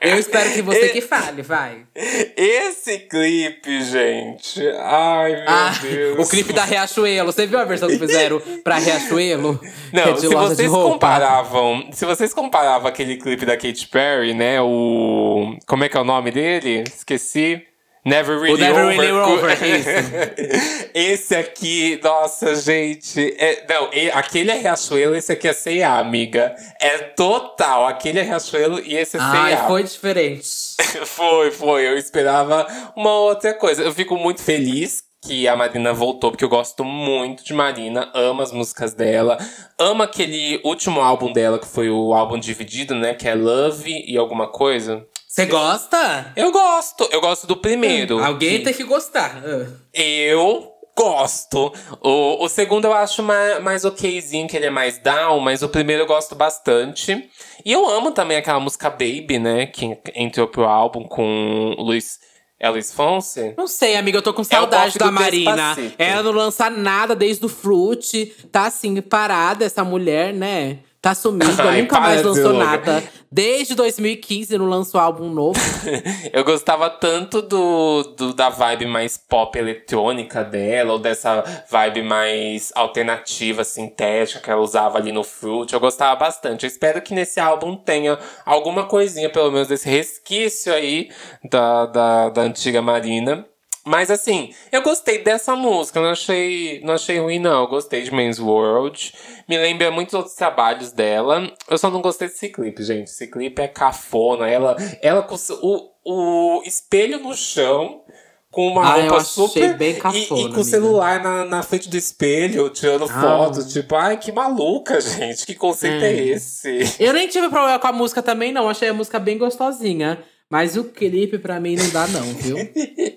Eu 0.02 0.20
espero 0.20 0.52
que 0.52 0.62
você 0.62 0.90
que 0.90 1.02
fale, 1.02 1.42
vai. 1.42 1.86
Esse 1.96 3.00
clipe, 3.00 3.84
gente. 3.84 4.62
Ai, 4.80 5.32
meu 5.32 5.44
ah, 5.48 5.74
Deus. 5.82 6.28
O 6.28 6.30
clipe 6.30 6.54
da 6.54 6.64
Riachuelo. 6.64 7.32
Você 7.32 7.46
viu 7.48 7.60
a 7.60 7.66
versão 7.66 7.88
que 7.88 7.98
fizeram 7.98 8.42
pra 8.64 8.78
Riachuelo? 8.78 9.60
Não, 9.92 10.04
é 10.04 10.16
se 10.16 10.28
vocês 10.28 10.70
comparavam. 10.72 11.90
Se 11.92 12.06
vocês 12.06 12.34
comparavam 12.34 12.88
aquele 12.88 13.18
clipe 13.18 13.46
da 13.46 13.56
Katy 13.56 13.88
Perry, 13.88 14.34
né? 14.34 14.62
O. 14.62 15.58
Como 15.66 15.84
é 15.84 15.90
que 15.90 15.98
é 15.98 16.00
o 16.00 16.06
nome 16.06 16.32
dele? 16.32 16.84
Esqueci. 16.88 17.64
Never 18.06 18.40
Really 18.40 18.54
o 18.54 18.58
Never 18.58 18.86
Over. 18.86 18.98
Really 19.00 19.12
over 19.12 19.58
esse 20.94 21.36
aqui, 21.36 22.00
nossa, 22.04 22.56
gente. 22.56 23.36
É, 23.40 23.66
não, 23.68 23.90
aquele 24.14 24.52
é 24.52 24.60
Riachuelo, 24.60 25.16
esse 25.16 25.32
aqui 25.32 25.48
é 25.48 25.54
C&A, 25.54 25.98
amiga. 25.98 26.56
É 26.80 27.00
total. 27.00 27.88
Aquele 27.88 28.20
é 28.20 28.22
Riachuelo 28.22 28.80
e 28.80 28.96
esse 28.96 29.18
é 29.18 29.20
C&A. 29.20 29.42
Ai, 29.42 29.68
foi 29.68 29.84
diferente. 29.84 30.48
foi, 31.06 31.50
foi. 31.50 31.88
Eu 31.88 31.98
esperava 31.98 32.68
uma 32.96 33.12
outra 33.12 33.56
coisa. 33.56 33.82
Eu 33.82 33.92
fico 33.92 34.16
muito 34.16 34.44
feliz 34.44 35.04
que 35.26 35.48
a 35.48 35.56
Marina 35.56 35.92
voltou, 35.92 36.30
porque 36.30 36.46
eu 36.46 36.50
gosto 36.50 36.84
muito 36.84 37.44
de 37.44 37.54
Marina, 37.54 38.12
amo 38.14 38.44
as 38.44 38.52
músicas 38.52 38.94
dela, 38.94 39.40
amo 39.80 40.04
aquele 40.04 40.62
último 40.64 41.02
álbum 41.02 41.34
dela, 41.34 41.58
que 41.58 41.66
foi 41.66 41.90
o 41.90 42.14
álbum 42.14 42.38
dividido, 42.38 42.94
né? 42.94 43.16
Que 43.16 43.28
é 43.28 43.34
Love 43.34 44.06
e 44.08 44.16
alguma 44.16 44.48
coisa. 44.48 45.04
Você 45.36 45.48
gosta? 45.48 46.32
Eu 46.34 46.50
gosto. 46.50 47.10
Eu 47.12 47.20
gosto 47.20 47.46
do 47.46 47.58
primeiro. 47.58 48.24
alguém 48.24 48.60
que... 48.60 48.64
tem 48.64 48.74
que 48.74 48.86
gostar. 48.86 49.44
Ah. 49.44 49.68
Eu 49.94 50.72
gosto. 50.96 51.74
O, 52.02 52.46
o 52.46 52.48
segundo 52.48 52.86
eu 52.86 52.94
acho 52.94 53.22
mais, 53.22 53.62
mais 53.62 53.84
okzinho, 53.84 54.48
que 54.48 54.56
ele 54.56 54.68
é 54.68 54.70
mais 54.70 54.98
down, 54.98 55.42
mas 55.42 55.62
o 55.62 55.68
primeiro 55.68 56.04
eu 56.04 56.08
gosto 56.08 56.36
bastante. 56.36 57.30
E 57.66 57.74
eu 57.74 57.86
amo 57.86 58.12
também 58.12 58.38
aquela 58.38 58.62
música 58.62 58.90
Baby, 58.90 59.38
né? 59.38 59.66
Que 59.66 60.00
entrou 60.16 60.48
pro 60.48 60.64
álbum 60.64 61.04
com 61.04 61.76
o 61.78 61.84
Luiz. 61.84 62.18
É 62.58 62.70
Luiz 62.70 62.94
Fonse? 62.94 63.54
Não 63.58 63.68
sei, 63.68 63.98
amiga, 63.98 64.20
eu 64.20 64.22
tô 64.22 64.34
com 64.34 64.42
é 64.42 64.46
saudade 64.46 64.96
é 64.96 65.00
da 65.00 65.12
Marina. 65.12 65.52
Despacito. 65.76 65.96
Ela 65.98 66.24
não 66.24 66.32
lança 66.32 66.70
nada 66.70 67.14
desde 67.14 67.46
o 67.46 67.50
Fruit. 67.50 68.28
Tá 68.54 68.68
assim, 68.68 69.02
parada 69.02 69.66
essa 69.66 69.84
mulher, 69.84 70.34
né? 70.34 70.80
Tá 71.06 71.14
sumida, 71.14 71.62
Ai, 71.66 71.84
nunca 71.84 72.00
mais 72.00 72.24
lançou 72.24 72.52
nada. 72.54 73.04
Desde 73.32 73.76
2015 73.76 74.58
não 74.58 74.68
lançou 74.68 75.00
álbum 75.00 75.30
novo. 75.30 75.60
eu 76.34 76.44
gostava 76.44 76.90
tanto 76.90 77.44
do, 77.44 78.02
do, 78.18 78.34
da 78.34 78.50
vibe 78.50 78.88
mais 78.88 79.16
pop 79.16 79.56
eletrônica 79.56 80.44
dela, 80.44 80.94
ou 80.94 80.98
dessa 80.98 81.44
vibe 81.70 82.02
mais 82.02 82.72
alternativa, 82.74 83.64
sintética 83.64 84.40
que 84.40 84.50
ela 84.50 84.62
usava 84.62 84.98
ali 84.98 85.12
no 85.12 85.24
Fruit. 85.24 85.72
Eu 85.72 85.80
gostava 85.80 86.16
bastante. 86.16 86.64
Eu 86.66 86.68
espero 86.68 87.00
que 87.04 87.14
nesse 87.14 87.40
álbum 87.40 87.76
tenha 87.76 88.18
alguma 88.44 88.88
coisinha, 88.88 89.30
pelo 89.30 89.52
menos, 89.52 89.68
desse 89.68 89.88
resquício 89.88 90.74
aí 90.74 91.12
da, 91.52 91.86
da, 91.86 92.30
da 92.30 92.42
antiga 92.42 92.82
Marina. 92.82 93.46
Mas 93.86 94.10
assim, 94.10 94.52
eu 94.72 94.82
gostei 94.82 95.24
dessa 95.24 95.56
música, 95.56 96.02
não 96.02 96.10
achei, 96.10 96.82
não 96.84 96.96
achei 96.96 97.20
ruim, 97.20 97.38
não. 97.38 97.62
Eu 97.62 97.68
gostei 97.68 98.02
de 98.02 98.12
Men's 98.12 98.40
World. 98.40 99.14
Me 99.48 99.58
lembra 99.60 99.92
muitos 99.92 100.16
outros 100.16 100.34
trabalhos 100.34 100.92
dela. 100.92 101.48
Eu 101.70 101.78
só 101.78 101.92
não 101.92 102.02
gostei 102.02 102.28
desse 102.28 102.50
clipe, 102.50 102.82
gente. 102.84 103.10
Esse 103.10 103.28
clipe 103.28 103.62
é 103.62 103.68
cafona. 103.68 104.50
Ela, 104.50 104.76
ela 105.04 105.22
com 105.22 105.36
o, 105.62 105.92
o 106.04 106.64
espelho 106.66 107.20
no 107.20 107.36
chão 107.36 108.02
com 108.50 108.70
uma 108.70 108.84
ah, 108.84 109.02
roupa 109.02 109.20
super. 109.20 109.78
Bem 109.78 109.96
cafona, 109.96 110.42
e, 110.42 110.46
e, 110.46 110.54
com 110.54 110.62
o 110.62 110.64
celular 110.64 111.22
na, 111.22 111.46
na 111.46 111.62
frente 111.62 111.88
do 111.88 111.98
espelho, 111.98 112.70
tirando 112.70 113.04
ah. 113.04 113.08
foto. 113.22 113.68
Tipo, 113.68 113.96
ai, 113.96 114.18
que 114.18 114.32
maluca, 114.32 115.00
gente. 115.00 115.46
Que 115.46 115.54
conceito 115.54 116.04
é. 116.04 116.12
é 116.12 116.28
esse? 116.30 116.96
Eu 117.00 117.14
nem 117.14 117.28
tive 117.28 117.50
problema 117.50 117.78
com 117.78 117.88
a 117.88 117.92
música 117.92 118.24
também, 118.24 118.52
não. 118.52 118.68
Achei 118.68 118.90
a 118.90 118.94
música 118.94 119.20
bem 119.20 119.38
gostosinha. 119.38 120.24
Mas 120.50 120.78
o 120.78 120.86
clipe 120.86 121.38
pra 121.38 121.60
mim 121.60 121.76
não 121.76 121.90
dá, 121.90 122.08
não, 122.08 122.24
viu? 122.34 122.58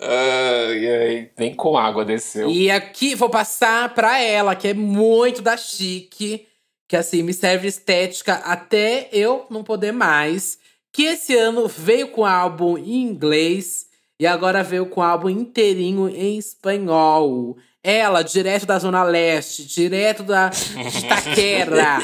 ai, 0.00 1.30
nem 1.38 1.54
com 1.54 1.76
água 1.76 2.04
desceu. 2.04 2.50
E 2.50 2.70
aqui 2.70 3.14
vou 3.14 3.30
passar 3.30 3.94
pra 3.94 4.20
ela, 4.20 4.54
que 4.54 4.68
é 4.68 4.74
muito 4.74 5.42
da 5.42 5.56
chique, 5.56 6.46
que 6.88 6.96
assim, 6.96 7.22
me 7.22 7.32
serve 7.32 7.68
estética 7.68 8.34
até 8.34 9.08
eu 9.12 9.46
não 9.50 9.62
poder 9.62 9.92
mais. 9.92 10.58
Que 10.92 11.04
esse 11.04 11.36
ano 11.36 11.68
veio 11.68 12.08
com 12.08 12.24
álbum 12.24 12.78
em 12.78 13.02
inglês 13.02 13.86
e 14.18 14.26
agora 14.26 14.62
veio 14.62 14.86
com 14.86 15.02
álbum 15.02 15.28
inteirinho 15.28 16.08
em 16.08 16.38
espanhol. 16.38 17.56
Ela, 17.82 18.22
direto 18.22 18.66
da 18.66 18.78
Zona 18.78 19.04
Leste, 19.04 19.64
direto 19.64 20.22
da 20.22 20.50
Itaquera. 20.98 21.98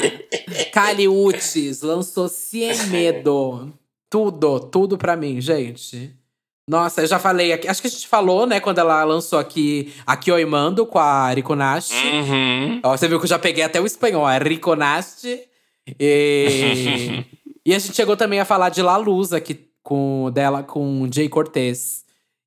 Caliutes, 0.71 1.81
lançou 1.81 2.29
Sem 2.29 2.75
Medo. 2.87 3.73
Tudo, 4.09 4.59
tudo 4.59 4.97
pra 4.97 5.15
mim, 5.15 5.41
gente. 5.41 6.15
Nossa, 6.67 7.01
eu 7.01 7.07
já 7.07 7.19
falei 7.19 7.53
aqui. 7.53 7.67
Acho 7.67 7.81
que 7.81 7.87
a 7.87 7.91
gente 7.91 8.07
falou, 8.07 8.47
né, 8.47 8.59
quando 8.59 8.79
ela 8.79 9.03
lançou 9.03 9.37
aqui 9.37 9.93
a 10.05 10.17
Kioimando 10.17 10.85
com 10.85 10.97
a 10.97 11.29
Riconaste. 11.29 11.93
Uhum. 11.93 12.79
Ó, 12.83 12.97
você 12.97 13.07
viu 13.07 13.19
que 13.19 13.25
eu 13.25 13.29
já 13.29 13.37
peguei 13.37 13.63
até 13.63 13.79
o 13.79 13.85
espanhol, 13.85 14.25
a 14.25 14.37
Riconaste. 14.39 15.41
E, 15.99 17.23
e 17.63 17.73
a 17.73 17.77
gente 17.77 17.95
chegou 17.95 18.17
também 18.17 18.39
a 18.39 18.45
falar 18.45 18.69
de 18.69 18.81
La 18.81 18.97
Luz 18.97 19.31
aqui 19.31 19.69
com 19.83 20.31
dela 20.33 20.63
com 20.63 21.07
Jay 21.13 21.29
Cortez. 21.29 22.03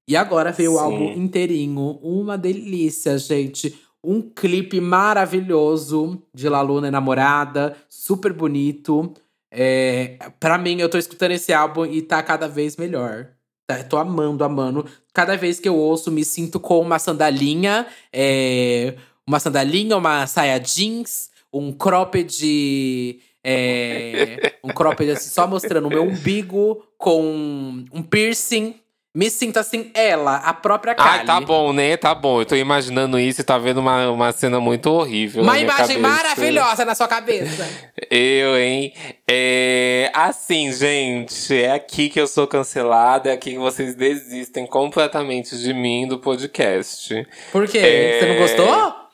E 0.09 0.17
agora 0.17 0.51
veio 0.51 0.75
o 0.75 0.79
álbum 0.79 1.13
inteirinho. 1.13 2.01
Uma 2.03 2.37
delícia, 2.37 3.17
gente. 3.19 3.79
Um 4.03 4.21
clipe 4.23 4.81
maravilhoso 4.81 6.23
de 6.35 6.49
La 6.49 6.61
Luna 6.61 6.89
enamorada, 6.89 7.77
super 7.89 8.33
bonito. 8.33 9.15
É, 9.51 10.19
pra 10.41 10.59
mim, 10.59 10.81
eu 10.81 10.89
tô 10.89 10.99
escutando 10.99 11.33
esse 11.33 11.53
álbum 11.53 11.87
e 11.87 12.03
tá 12.03 12.23
cada 12.23 12.49
vez 12.49 12.77
melhor. 12.77 13.38
Tá, 13.69 13.85
tô 13.85 13.99
amando, 13.99 14.43
amando. 14.43 14.87
Cada 15.13 15.37
vez 15.37 15.61
que 15.61 15.69
eu 15.69 15.77
ouço, 15.77 16.11
me 16.11 16.25
sinto 16.25 16.59
com 16.59 16.81
uma 16.81 16.99
sandalinha, 16.99 17.87
é, 18.11 18.95
uma 19.27 19.39
sandalinha, 19.39 19.95
uma 19.95 20.27
saia 20.27 20.59
jeans, 20.59 21.31
um 21.53 21.71
cropped. 21.71 23.21
É, 23.45 24.55
um 24.65 24.69
cropped 24.69 25.11
assim, 25.11 25.29
só 25.29 25.47
mostrando 25.47 25.87
o 25.87 25.91
meu 25.91 26.03
umbigo 26.03 26.83
com 26.97 27.85
um 27.93 28.03
piercing. 28.03 28.75
Me 29.19 29.29
sinto 29.31 29.59
assim, 29.59 29.91
ela, 29.95 30.37
a 30.37 30.55
própria 30.55 30.95
Kylie. 30.95 31.11
Ai, 31.11 31.25
tá 31.25 31.41
bom, 31.41 31.73
né? 31.73 31.97
Tá 31.97 32.15
bom. 32.15 32.41
Eu 32.41 32.47
tô 32.47 32.55
imaginando 32.55 33.19
isso 33.19 33.41
e 33.41 33.45
tá 33.45 33.59
vendo 33.59 33.79
uma, 33.79 34.09
uma 34.13 34.31
cena 34.31 34.61
muito 34.61 34.89
horrível. 34.93 35.43
Uma 35.43 35.59
imagem 35.59 36.01
cabeça. 36.01 36.23
maravilhosa 36.23 36.85
na 36.85 36.95
sua 36.95 37.09
cabeça. 37.09 37.69
Eu, 38.09 38.57
hein? 38.57 38.93
É, 39.29 40.09
assim, 40.15 40.73
gente, 40.73 41.53
é 41.53 41.73
aqui 41.73 42.09
que 42.09 42.21
eu 42.21 42.29
sou 42.29 42.47
cancelada, 42.47 43.31
é 43.31 43.33
aqui 43.33 43.55
que 43.55 43.59
vocês 43.59 43.97
desistem 43.97 44.65
completamente 44.69 45.59
de 45.59 45.75
mim 45.75 46.07
do 46.07 46.21
podcast. 46.21 47.27
Por 47.51 47.67
quê? 47.67 47.79
É. 47.79 48.21
Você 48.21 48.27
não 48.29 48.37
gostou? 48.37 49.08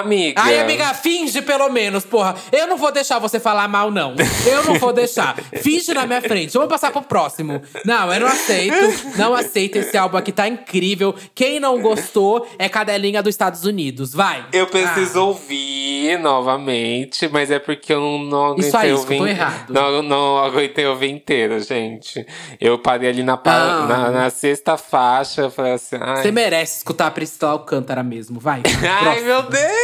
Amiga. 0.00 0.40
Ai, 0.42 0.58
amiga, 0.60 0.92
finge 0.94 1.40
pelo 1.42 1.68
menos, 1.68 2.04
porra. 2.04 2.34
Eu 2.52 2.66
não 2.66 2.76
vou 2.76 2.90
deixar 2.92 3.18
você 3.18 3.38
falar 3.40 3.68
mal, 3.68 3.90
não. 3.90 4.14
Eu 4.46 4.64
não 4.64 4.78
vou 4.78 4.92
deixar. 4.92 5.36
Finge 5.62 5.92
na 5.94 6.06
minha 6.06 6.20
frente. 6.20 6.52
Vamos 6.54 6.68
passar 6.68 6.90
pro 6.90 7.02
próximo. 7.02 7.60
Não, 7.84 8.12
eu 8.12 8.20
não 8.20 8.26
aceito. 8.26 9.16
Não 9.16 9.34
aceito. 9.34 9.76
Esse 9.78 9.96
álbum 9.96 10.16
aqui 10.16 10.32
tá 10.32 10.46
incrível. 10.48 11.14
Quem 11.34 11.58
não 11.60 11.80
gostou 11.80 12.46
é 12.58 12.68
cadelinha 12.68 13.22
dos 13.22 13.30
Estados 13.34 13.64
Unidos. 13.64 14.12
Vai. 14.12 14.44
Eu 14.52 14.66
preciso 14.66 15.18
Ah. 15.18 15.22
ouvir 15.24 16.18
novamente, 16.18 17.28
mas 17.28 17.50
é 17.50 17.58
porque 17.58 17.92
eu 17.92 18.00
não, 18.00 18.18
não 18.18 18.44
aguentei 18.46 18.68
Isso 18.68 18.76
aí, 18.76 18.92
ouvir. 18.92 19.02
escutou 19.14 19.26
errado. 19.28 19.70
Não, 19.72 20.02
não 20.02 20.38
aguentei 20.38 20.86
ouvir 20.86 21.10
inteira, 21.10 21.60
gente. 21.60 22.24
Eu 22.60 22.78
parei 22.78 23.08
ali 23.10 23.22
na, 23.22 23.36
pa- 23.36 23.52
Ah. 23.54 23.86
na, 23.86 24.10
na 24.10 24.30
sexta 24.30 24.76
faixa, 24.76 25.42
eu 25.42 25.50
falei 25.50 25.72
assim, 25.72 25.96
ai, 26.00 26.22
Você 26.22 26.30
merece 26.32 26.78
escutar 26.78 27.06
a 27.06 27.10
Priscila 27.10 27.52
Alcântara 27.52 28.02
mesmo. 28.02 28.38
Vai. 28.40 28.62
Ai, 29.04 29.20
meu 29.22 29.42
Deus! 29.42 29.83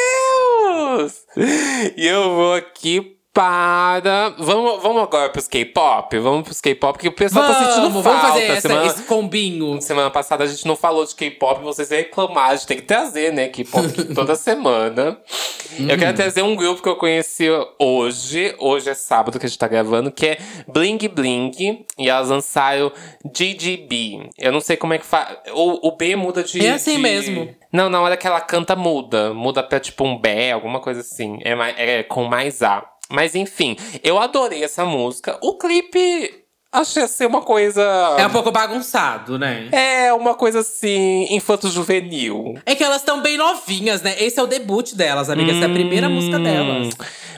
E 1.96 2.06
eu 2.06 2.34
vou 2.34 2.54
aqui 2.54 3.19
para. 3.32 4.30
Vamos, 4.38 4.82
vamos 4.82 5.02
agora 5.02 5.28
pros 5.30 5.46
K-pop? 5.46 6.18
Vamos 6.18 6.42
pros 6.44 6.60
K-pop, 6.60 6.98
que 6.98 7.08
o 7.08 7.12
pessoal 7.12 7.46
tá 7.46 7.54
sentindo 7.54 7.88
Vamos, 7.90 8.02
falta. 8.02 8.18
vamos 8.20 8.32
fazer 8.34 8.44
essa- 8.52 8.68
semana, 8.68 8.86
esse 8.86 9.02
combinho. 9.04 9.80
semana 9.80 10.10
passada 10.10 10.44
a 10.44 10.46
gente 10.46 10.66
não 10.66 10.76
falou 10.76 11.04
de 11.04 11.14
K-pop, 11.14 11.62
vocês 11.62 11.90
reclamaram, 11.90 12.50
a 12.52 12.56
gente 12.56 12.66
tem 12.66 12.76
que 12.78 12.82
trazer, 12.84 13.32
né? 13.32 13.48
K-pop 13.48 13.86
toda 14.14 14.34
semana. 14.34 15.18
Eu 15.78 15.84
Uhum. 15.88 15.96
quero 15.98 16.16
trazer 16.16 16.42
um 16.42 16.56
grupo 16.56 16.82
que 16.82 16.88
eu 16.88 16.96
conheci 16.96 17.46
hoje, 17.78 18.54
hoje 18.58 18.90
é 18.90 18.94
sábado 18.94 19.38
que 19.38 19.46
a 19.46 19.48
gente 19.48 19.58
tá 19.58 19.68
gravando, 19.68 20.10
que 20.10 20.26
é 20.26 20.38
Bling 20.66 20.98
Bling, 21.08 21.86
e 21.96 22.08
elas 22.08 22.28
lançaram 22.28 22.90
GGB. 23.24 24.28
Eu 24.36 24.50
não 24.52 24.60
sei 24.60 24.76
como 24.76 24.92
é 24.94 24.98
que 24.98 25.06
faz. 25.06 25.36
O, 25.54 25.88
o 25.88 25.96
B 25.96 26.16
muda 26.16 26.42
de. 26.42 26.64
É 26.66 26.72
assim 26.72 26.96
de- 26.96 27.02
mesmo. 27.02 27.48
Não, 27.72 27.88
na 27.88 28.00
hora 28.00 28.16
que 28.16 28.26
ela 28.26 28.40
canta, 28.40 28.74
muda. 28.74 29.32
Muda 29.32 29.62
pra 29.62 29.78
tipo 29.78 30.02
um 30.04 30.18
bé, 30.18 30.50
alguma 30.50 30.80
coisa 30.80 31.00
assim. 31.00 31.38
É, 31.42 31.54
mais, 31.54 31.74
é 31.78 32.02
com 32.02 32.24
mais 32.24 32.62
A. 32.62 32.84
Mas 33.10 33.34
enfim, 33.34 33.76
eu 34.02 34.18
adorei 34.18 34.62
essa 34.64 34.84
música. 34.84 35.38
O 35.42 35.58
clipe. 35.58 36.38
Achei 36.72 37.08
ser 37.08 37.26
uma 37.26 37.42
coisa. 37.42 37.82
É 38.16 38.24
um 38.24 38.30
pouco 38.30 38.52
bagunçado, 38.52 39.36
né? 39.36 39.68
É 39.72 40.12
uma 40.12 40.34
coisa 40.36 40.60
assim, 40.60 41.26
infanto-juvenil. 41.30 42.54
É 42.64 42.76
que 42.76 42.84
elas 42.84 42.98
estão 42.98 43.20
bem 43.20 43.36
novinhas, 43.36 44.02
né? 44.02 44.14
Esse 44.22 44.38
é 44.38 44.42
o 44.42 44.46
debut 44.46 44.94
delas, 44.94 45.28
amiga. 45.28 45.50
Essa 45.50 45.62
é 45.62 45.66
a 45.66 45.72
primeira 45.72 46.08
música 46.08 46.38
delas. 46.38 46.86
Hum, 46.86 46.90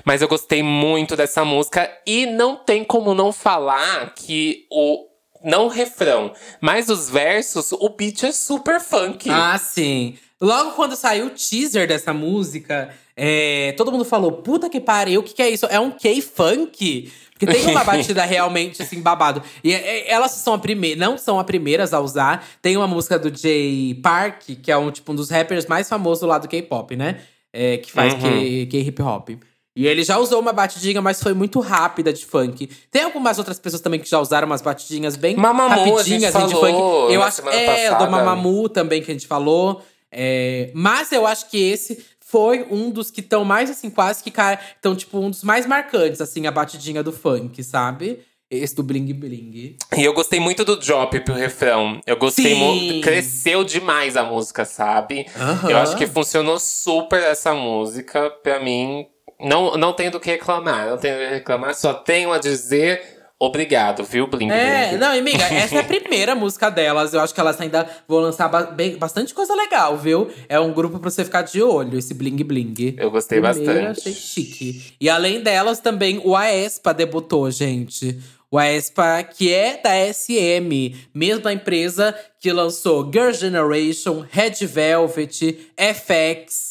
Mas 0.04 0.20
eu 0.20 0.28
gostei 0.28 0.62
muito 0.62 1.16
dessa 1.16 1.44
música 1.46 1.90
e 2.06 2.26
não 2.26 2.56
tem 2.56 2.84
como 2.84 3.14
não 3.14 3.32
falar 3.32 4.12
que 4.14 4.66
o. 4.70 5.06
Não 5.44 5.64
o 5.64 5.68
refrão, 5.68 6.32
mas 6.60 6.88
os 6.88 7.10
versos, 7.10 7.72
o 7.72 7.88
beat 7.88 8.22
é 8.22 8.30
super 8.30 8.80
funk. 8.80 9.28
Ah, 9.28 9.58
sim. 9.58 10.16
Logo 10.40 10.72
quando 10.72 10.94
saiu 10.94 11.26
o 11.26 11.30
teaser 11.30 11.88
dessa 11.88 12.12
música, 12.12 12.94
é, 13.16 13.72
todo 13.76 13.92
mundo 13.92 14.04
falou: 14.04 14.32
puta 14.32 14.68
que 14.70 14.80
pariu, 14.80 15.20
o 15.20 15.22
que, 15.22 15.34
que 15.34 15.42
é 15.42 15.50
isso? 15.50 15.66
É 15.66 15.78
um 15.78 15.90
K-funk? 15.90 17.12
Porque 17.32 17.46
tem 17.46 17.66
uma 17.70 17.82
batida 17.84 18.24
realmente 18.24 18.82
assim, 18.82 19.00
babado. 19.00 19.42
E 19.64 19.72
é- 19.72 19.76
é- 20.08 20.10
elas 20.10 20.30
são 20.32 20.54
a 20.54 20.58
primeira, 20.58 20.98
não 20.98 21.18
são 21.18 21.38
as 21.40 21.46
primeiras 21.46 21.92
a 21.92 22.00
usar. 22.00 22.46
Tem 22.60 22.76
uma 22.76 22.86
música 22.86 23.18
do 23.18 23.36
Jay 23.36 23.94
Park, 24.02 24.42
que 24.62 24.70
é 24.70 24.76
um, 24.76 24.90
tipo, 24.90 25.10
um 25.12 25.14
dos 25.14 25.28
rappers 25.30 25.66
mais 25.66 25.88
famosos 25.88 26.26
lá 26.28 26.38
do 26.38 26.48
K-pop, 26.48 26.94
né? 26.96 27.20
É, 27.52 27.76
que 27.78 27.90
faz 27.92 28.14
Uhum. 28.14 28.66
K-hip 28.70 29.02
hop. 29.02 29.30
E 29.74 29.86
ele 29.86 30.04
já 30.04 30.18
usou 30.18 30.38
uma 30.38 30.52
batidinha, 30.52 31.00
mas 31.00 31.22
foi 31.22 31.32
muito 31.32 31.58
rápida 31.58 32.12
de 32.12 32.24
funk. 32.26 32.68
Tem 32.90 33.02
algumas 33.02 33.38
outras 33.38 33.58
pessoas 33.58 33.80
também 33.80 33.98
que 33.98 34.08
já 34.08 34.20
usaram 34.20 34.46
umas 34.46 34.60
batidinhas 34.60 35.16
bem 35.16 35.34
Mamamoo, 35.34 35.96
rapidinhas 35.96 36.34
assim, 36.36 36.46
de 36.46 36.54
funk. 36.54 37.12
Eu 37.12 37.22
acho 37.22 37.40
é, 37.48 37.88
o 37.88 37.94
do 37.94 37.96
passada. 37.96 38.10
Mamamoo 38.10 38.68
também 38.68 39.02
que 39.02 39.10
a 39.10 39.14
gente 39.14 39.26
falou. 39.26 39.82
É, 40.14 40.70
mas 40.74 41.10
eu 41.10 41.26
acho 41.26 41.48
que 41.48 41.56
esse 41.58 42.04
foi 42.32 42.66
um 42.70 42.90
dos 42.90 43.10
que 43.10 43.20
estão 43.20 43.44
mais 43.44 43.70
assim, 43.70 43.90
quase 43.90 44.24
que 44.24 44.32
estão 44.74 44.96
tipo 44.96 45.18
um 45.18 45.28
dos 45.28 45.44
mais 45.44 45.66
marcantes 45.66 46.18
assim, 46.18 46.46
a 46.46 46.50
batidinha 46.50 47.02
do 47.02 47.12
funk, 47.12 47.62
sabe? 47.62 48.20
Esse 48.50 48.74
do 48.74 48.82
bling 48.82 49.12
bling. 49.12 49.76
E 49.94 50.02
eu 50.02 50.14
gostei 50.14 50.40
muito 50.40 50.64
do 50.64 50.76
drop 50.76 51.20
pro 51.20 51.34
refrão. 51.34 52.00
Eu 52.06 52.16
gostei 52.16 52.54
muito. 52.54 53.02
Cresceu 53.02 53.64
demais 53.64 54.16
a 54.16 54.22
música, 54.22 54.64
sabe? 54.64 55.26
Eu 55.68 55.76
acho 55.76 55.96
que 55.96 56.06
funcionou 56.06 56.58
super 56.58 57.22
essa 57.22 57.54
música. 57.54 58.30
Pra 58.42 58.60
mim, 58.60 59.06
não, 59.40 59.76
não 59.76 59.92
tenho 59.92 60.10
do 60.10 60.20
que 60.20 60.30
reclamar. 60.30 60.88
Não 60.88 60.98
tenho 60.98 61.14
do 61.14 61.24
que 61.28 61.34
reclamar, 61.34 61.74
só 61.74 61.94
tenho 61.94 62.32
a 62.32 62.38
dizer 62.38 63.21
obrigado, 63.46 64.04
viu, 64.04 64.26
Bling 64.26 64.50
É, 64.50 64.96
não, 64.96 65.16
amiga, 65.18 65.42
essa 65.52 65.76
é 65.76 65.78
a 65.80 65.84
primeira 65.84 66.34
música 66.34 66.70
delas. 66.70 67.12
Eu 67.12 67.20
acho 67.20 67.34
que 67.34 67.40
elas 67.40 67.60
ainda 67.60 67.88
vão 68.08 68.18
lançar 68.20 68.48
ba- 68.48 68.62
bem- 68.62 68.96
bastante 68.96 69.34
coisa 69.34 69.54
legal, 69.54 69.96
viu? 69.96 70.30
É 70.48 70.58
um 70.60 70.72
grupo 70.72 70.98
pra 70.98 71.10
você 71.10 71.24
ficar 71.24 71.42
de 71.42 71.62
olho, 71.62 71.98
esse 71.98 72.14
Bling 72.14 72.36
Bling. 72.36 72.94
Eu 72.98 73.10
gostei 73.10 73.40
Primeira, 73.40 73.72
bastante. 73.88 74.00
achei 74.00 74.12
chique. 74.12 74.94
E 75.00 75.08
além 75.10 75.40
delas, 75.42 75.80
também 75.80 76.20
o 76.24 76.36
Aespa 76.36 76.94
debutou, 76.94 77.50
gente. 77.50 78.18
O 78.50 78.58
Aespa, 78.58 79.22
que 79.22 79.50
é 79.52 79.80
da 79.82 79.90
SM, 80.12 80.94
mesma 81.14 81.52
empresa 81.54 82.14
que 82.38 82.52
lançou 82.52 83.10
Girl 83.10 83.32
Generation, 83.32 84.24
Red 84.30 84.66
Velvet, 84.66 85.58
FX. 85.74 86.61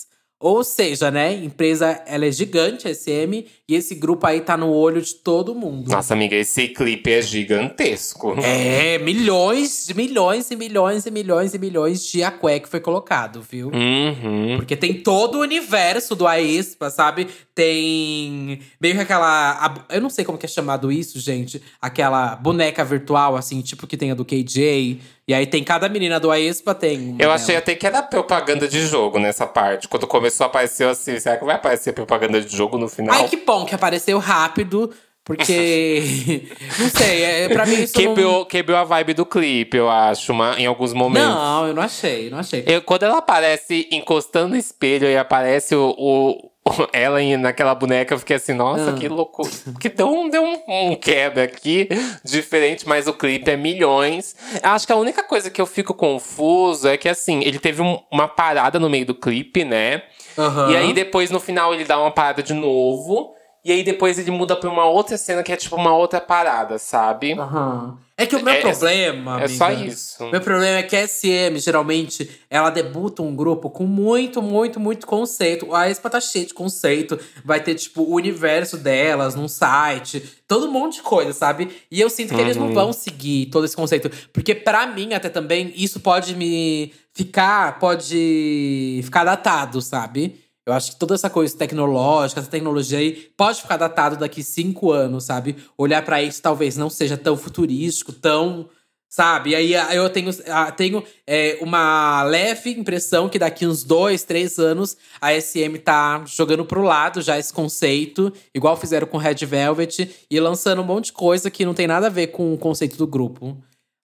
Ou 0.41 0.63
seja, 0.63 1.11
né, 1.11 1.33
empresa, 1.35 2.01
ela 2.07 2.25
é 2.25 2.31
gigante, 2.31 2.87
a 2.87 2.93
SM, 2.93 3.45
e 3.69 3.75
esse 3.75 3.93
grupo 3.93 4.25
aí 4.25 4.41
tá 4.41 4.57
no 4.57 4.71
olho 4.71 4.99
de 4.99 5.13
todo 5.13 5.53
mundo. 5.53 5.87
Nossa, 5.87 6.15
amiga, 6.15 6.35
esse 6.35 6.67
clipe 6.69 7.11
é 7.11 7.21
gigantesco. 7.21 8.33
É, 8.43 8.97
milhões, 8.97 9.91
milhões 9.95 10.49
e 10.49 10.55
milhões 10.55 11.05
e 11.05 11.11
milhões 11.11 11.53
e 11.53 11.59
milhões 11.59 12.03
de 12.03 12.23
aqué 12.23 12.59
que 12.59 12.67
foi 12.67 12.79
colocado, 12.79 13.39
viu? 13.41 13.67
Uhum. 13.67 14.57
Porque 14.57 14.75
tem 14.75 14.95
todo 14.95 15.35
o 15.35 15.41
universo 15.41 16.15
do 16.15 16.25
Aespa, 16.25 16.89
sabe? 16.89 17.27
Tem 17.53 18.59
meio 18.81 18.95
que 18.95 19.01
aquela. 19.01 19.85
eu 19.89 20.01
não 20.01 20.09
sei 20.09 20.25
como 20.25 20.39
que 20.39 20.47
é 20.47 20.49
chamado 20.49 20.91
isso, 20.91 21.19
gente. 21.19 21.61
Aquela 21.79 22.35
boneca 22.35 22.83
virtual, 22.83 23.35
assim, 23.35 23.61
tipo 23.61 23.85
que 23.85 23.95
tem 23.95 24.09
a 24.09 24.15
do 24.15 24.25
KJ. 24.25 24.99
E 25.31 25.33
aí 25.33 25.47
tem 25.47 25.63
cada 25.63 25.87
menina 25.87 26.19
do 26.19 26.29
Aespa, 26.29 26.75
tem. 26.75 27.11
Eu 27.11 27.15
dela. 27.15 27.35
achei 27.35 27.55
até 27.55 27.73
que 27.73 27.87
era 27.87 28.03
propaganda 28.03 28.67
de 28.67 28.85
jogo 28.85 29.17
nessa 29.17 29.47
parte. 29.47 29.87
Quando 29.87 30.05
começou 30.05 30.43
a 30.43 30.47
aparecer 30.47 30.85
assim, 30.85 31.17
será 31.21 31.37
que 31.37 31.45
vai 31.45 31.55
aparecer 31.55 31.93
propaganda 31.93 32.41
de 32.41 32.53
jogo 32.53 32.77
no 32.77 32.89
final? 32.89 33.15
Ai, 33.15 33.29
que 33.29 33.37
bom 33.37 33.63
que 33.65 33.73
apareceu 33.73 34.19
rápido, 34.19 34.91
porque. 35.23 36.43
não 36.77 36.89
sei, 36.89 37.23
é, 37.23 37.47
pra 37.47 37.65
mim 37.65 37.81
isso. 37.81 37.93
não... 37.95 38.13
Quebrou, 38.13 38.45
quebrou 38.45 38.77
a 38.77 38.83
vibe 38.83 39.13
do 39.13 39.25
clipe, 39.25 39.77
eu 39.77 39.89
acho, 39.89 40.33
uma- 40.33 40.59
em 40.59 40.65
alguns 40.65 40.91
momentos. 40.91 41.29
Não, 41.29 41.67
eu 41.67 41.73
não 41.73 41.81
achei, 41.81 42.29
não 42.29 42.39
achei. 42.39 42.65
Eu- 42.67 42.81
quando 42.81 43.03
ela 43.03 43.19
aparece 43.19 43.87
encostando 43.89 44.49
no 44.49 44.57
espelho 44.57 45.07
e 45.07 45.15
aparece 45.15 45.73
o, 45.73 45.95
o, 45.97 46.50
ela 46.93 47.19
naquela 47.37 47.73
boneca, 47.73 48.13
eu 48.13 48.19
fiquei 48.19 48.35
assim, 48.35 48.53
nossa, 48.53 48.91
ah. 48.91 48.93
que 48.93 49.07
louco. 49.07 49.47
Que 49.79 49.89
deu 49.89 50.07
um, 50.07 50.29
deu 50.29 50.43
um, 50.43 50.91
um 50.91 50.95
quebra 50.95 51.43
aqui, 51.43 51.89
diferente, 52.23 52.87
mas 52.87 53.07
o 53.07 53.13
clipe 53.13 53.49
é 53.49 53.57
milhões. 53.57 54.35
Acho 54.61 54.85
que 54.85 54.93
a 54.93 54.97
única 54.97 55.23
coisa 55.23 55.49
que 55.49 55.61
eu 55.61 55.65
fico 55.65 55.93
confuso 55.93 56.87
é 56.87 56.97
que, 56.97 57.09
assim, 57.09 57.41
ele 57.43 57.59
teve 57.59 57.81
um, 57.81 57.99
uma 58.11 58.27
parada 58.27 58.79
no 58.79 58.89
meio 58.89 59.05
do 59.05 59.15
clipe, 59.15 59.63
né? 59.63 60.03
Uhum. 60.37 60.71
E 60.71 60.77
aí 60.77 60.93
depois, 60.93 61.29
no 61.29 61.39
final, 61.39 61.73
ele 61.73 61.83
dá 61.83 61.99
uma 61.99 62.11
parada 62.11 62.43
de 62.43 62.53
novo. 62.53 63.33
E 63.63 63.71
aí 63.71 63.83
depois 63.83 64.17
ele 64.17 64.31
muda 64.31 64.55
pra 64.55 64.69
uma 64.69 64.85
outra 64.85 65.17
cena 65.17 65.43
que 65.43 65.51
é 65.51 65.55
tipo 65.55 65.75
uma 65.75 65.95
outra 65.95 66.19
parada, 66.19 66.79
sabe? 66.79 67.33
Aham. 67.33 67.97
Uhum. 67.97 68.10
É 68.21 68.25
que 68.25 68.35
o 68.35 68.43
meu 68.43 68.53
é, 68.53 68.61
problema. 68.61 69.41
É 69.41 69.45
amiga, 69.45 69.57
só 69.57 69.71
isso. 69.71 70.29
Meu 70.29 70.41
problema 70.41 70.77
é 70.77 70.83
que 70.83 70.95
a 70.95 71.07
SM, 71.07 71.57
geralmente, 71.57 72.29
ela 72.49 72.69
debuta 72.69 73.21
um 73.21 73.35
grupo 73.35 73.69
com 73.69 73.85
muito, 73.85 74.41
muito, 74.41 74.79
muito 74.79 75.07
conceito. 75.07 75.73
A 75.73 75.89
Expa 75.89 76.09
tá 76.09 76.19
cheia 76.19 76.45
de 76.45 76.53
conceito. 76.53 77.19
Vai 77.43 77.61
ter, 77.61 77.75
tipo, 77.75 78.03
o 78.03 78.15
universo 78.15 78.77
delas 78.77 79.35
num 79.35 79.47
site. 79.47 80.23
Todo 80.47 80.67
um 80.67 80.71
monte 80.71 80.95
de 80.95 81.01
coisa, 81.01 81.33
sabe? 81.33 81.69
E 81.89 81.99
eu 81.99 82.09
sinto 82.09 82.29
que 82.29 82.35
uhum. 82.35 82.41
eles 82.41 82.57
não 82.57 82.67
uhum. 82.67 82.73
vão 82.73 82.93
seguir 82.93 83.47
todo 83.47 83.65
esse 83.65 83.75
conceito. 83.75 84.11
Porque, 84.31 84.53
para 84.53 84.85
mim, 84.87 85.13
até 85.13 85.29
também, 85.29 85.73
isso 85.75 85.99
pode 85.99 86.35
me 86.35 86.93
ficar. 87.13 87.79
Pode 87.79 89.01
ficar 89.03 89.23
datado, 89.23 89.81
sabe? 89.81 90.40
Eu 90.65 90.73
acho 90.73 90.91
que 90.91 90.99
toda 90.99 91.15
essa 91.15 91.29
coisa 91.29 91.57
tecnológica, 91.57 92.39
essa 92.39 92.49
tecnologia 92.49 92.99
aí, 92.99 93.31
pode 93.35 93.61
ficar 93.61 93.77
datado 93.77 94.15
daqui 94.15 94.43
cinco 94.43 94.91
anos, 94.91 95.25
sabe? 95.25 95.55
Olhar 95.77 96.03
para 96.03 96.21
isso 96.21 96.41
talvez 96.41 96.77
não 96.77 96.89
seja 96.89 97.17
tão 97.17 97.35
futurístico, 97.35 98.13
tão. 98.13 98.69
Sabe? 99.09 99.49
E 99.49 99.55
aí 99.55 99.73
eu 99.93 100.09
tenho, 100.09 100.31
tenho 100.77 101.03
é, 101.27 101.57
uma 101.59 102.23
leve 102.23 102.69
impressão 102.69 103.27
que 103.27 103.37
daqui 103.37 103.67
uns 103.67 103.83
dois, 103.83 104.23
três 104.23 104.57
anos 104.57 104.95
a 105.19 105.33
SM 105.33 105.77
tá 105.83 106.23
jogando 106.25 106.63
pro 106.63 106.81
lado 106.81 107.21
já 107.21 107.37
esse 107.37 107.51
conceito, 107.51 108.31
igual 108.55 108.77
fizeram 108.77 109.05
com 109.05 109.17
Red 109.17 109.45
Velvet, 109.45 110.09
e 110.29 110.39
lançando 110.39 110.81
um 110.81 110.85
monte 110.85 111.07
de 111.07 111.13
coisa 111.13 111.51
que 111.51 111.65
não 111.65 111.73
tem 111.73 111.87
nada 111.87 112.07
a 112.07 112.09
ver 112.09 112.27
com 112.27 112.53
o 112.53 112.57
conceito 112.57 112.95
do 112.95 113.05
grupo. 113.05 113.61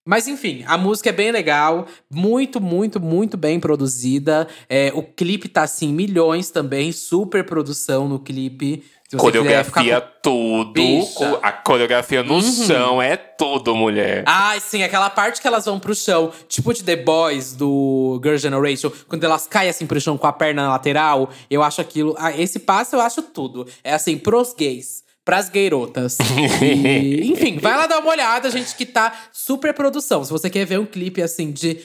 Mas 0.08 0.26
enfim, 0.26 0.64
a 0.66 0.78
música 0.78 1.10
é 1.10 1.12
bem 1.12 1.32
legal, 1.32 1.86
muito, 2.10 2.62
muito, 2.62 2.98
muito 2.98 3.36
bem 3.36 3.60
produzida. 3.60 4.48
É, 4.70 4.90
o 4.96 5.04
clipe 5.04 5.50
tá 5.50 5.64
assim, 5.64 5.92
milhões 5.92 6.50
também, 6.50 6.94
super 6.94 7.44
produção 7.44 8.08
no 8.08 8.18
clipe. 8.18 8.86
Coreografia 9.18 10.00
tudo. 10.00 10.72
Bicha. 10.72 11.40
A 11.42 11.52
coreografia 11.52 12.24
no 12.24 12.36
uhum. 12.36 12.42
chão 12.42 13.02
é 13.02 13.18
tudo, 13.18 13.76
mulher. 13.76 14.24
Ai, 14.26 14.62
sim, 14.62 14.82
aquela 14.82 15.10
parte 15.10 15.42
que 15.42 15.48
elas 15.48 15.66
vão 15.66 15.78
pro 15.78 15.94
chão, 15.94 16.32
tipo 16.48 16.74
de 16.74 16.86
The 16.86 16.96
Boys 16.96 17.54
do 17.54 18.18
Girl 18.24 18.38
Generation, 18.38 18.90
quando 19.10 19.26
elas 19.26 19.46
caem 19.46 19.70
assim 19.70 19.86
pro 19.86 20.00
chão 20.00 20.18
com 20.18 20.28
a 20.28 20.32
perna 20.32 20.64
na 20.64 20.70
lateral, 20.70 21.30
eu 21.50 21.62
acho 21.62 21.82
aquilo. 21.82 22.16
Ah, 22.18 22.32
esse 22.32 22.60
passo 22.60 22.96
eu 22.96 23.02
acho 23.02 23.22
tudo. 23.22 23.68
É 23.84 23.94
assim, 23.94 24.18
pros 24.18 24.54
gays 24.54 25.06
pras 25.28 25.50
gayrotas. 25.50 26.18
E, 26.62 27.30
enfim, 27.30 27.60
vai 27.60 27.76
lá 27.76 27.86
dar 27.86 28.00
uma 28.00 28.10
olhada, 28.10 28.50
gente, 28.50 28.74
que 28.76 28.86
tá 28.86 29.14
super 29.34 29.74
produção. 29.74 30.24
Se 30.24 30.32
você 30.32 30.50
quer 30.50 30.66
ver 30.66 30.80
um 30.80 30.86
clipe 30.86 31.22
assim 31.22 31.52
de 31.52 31.82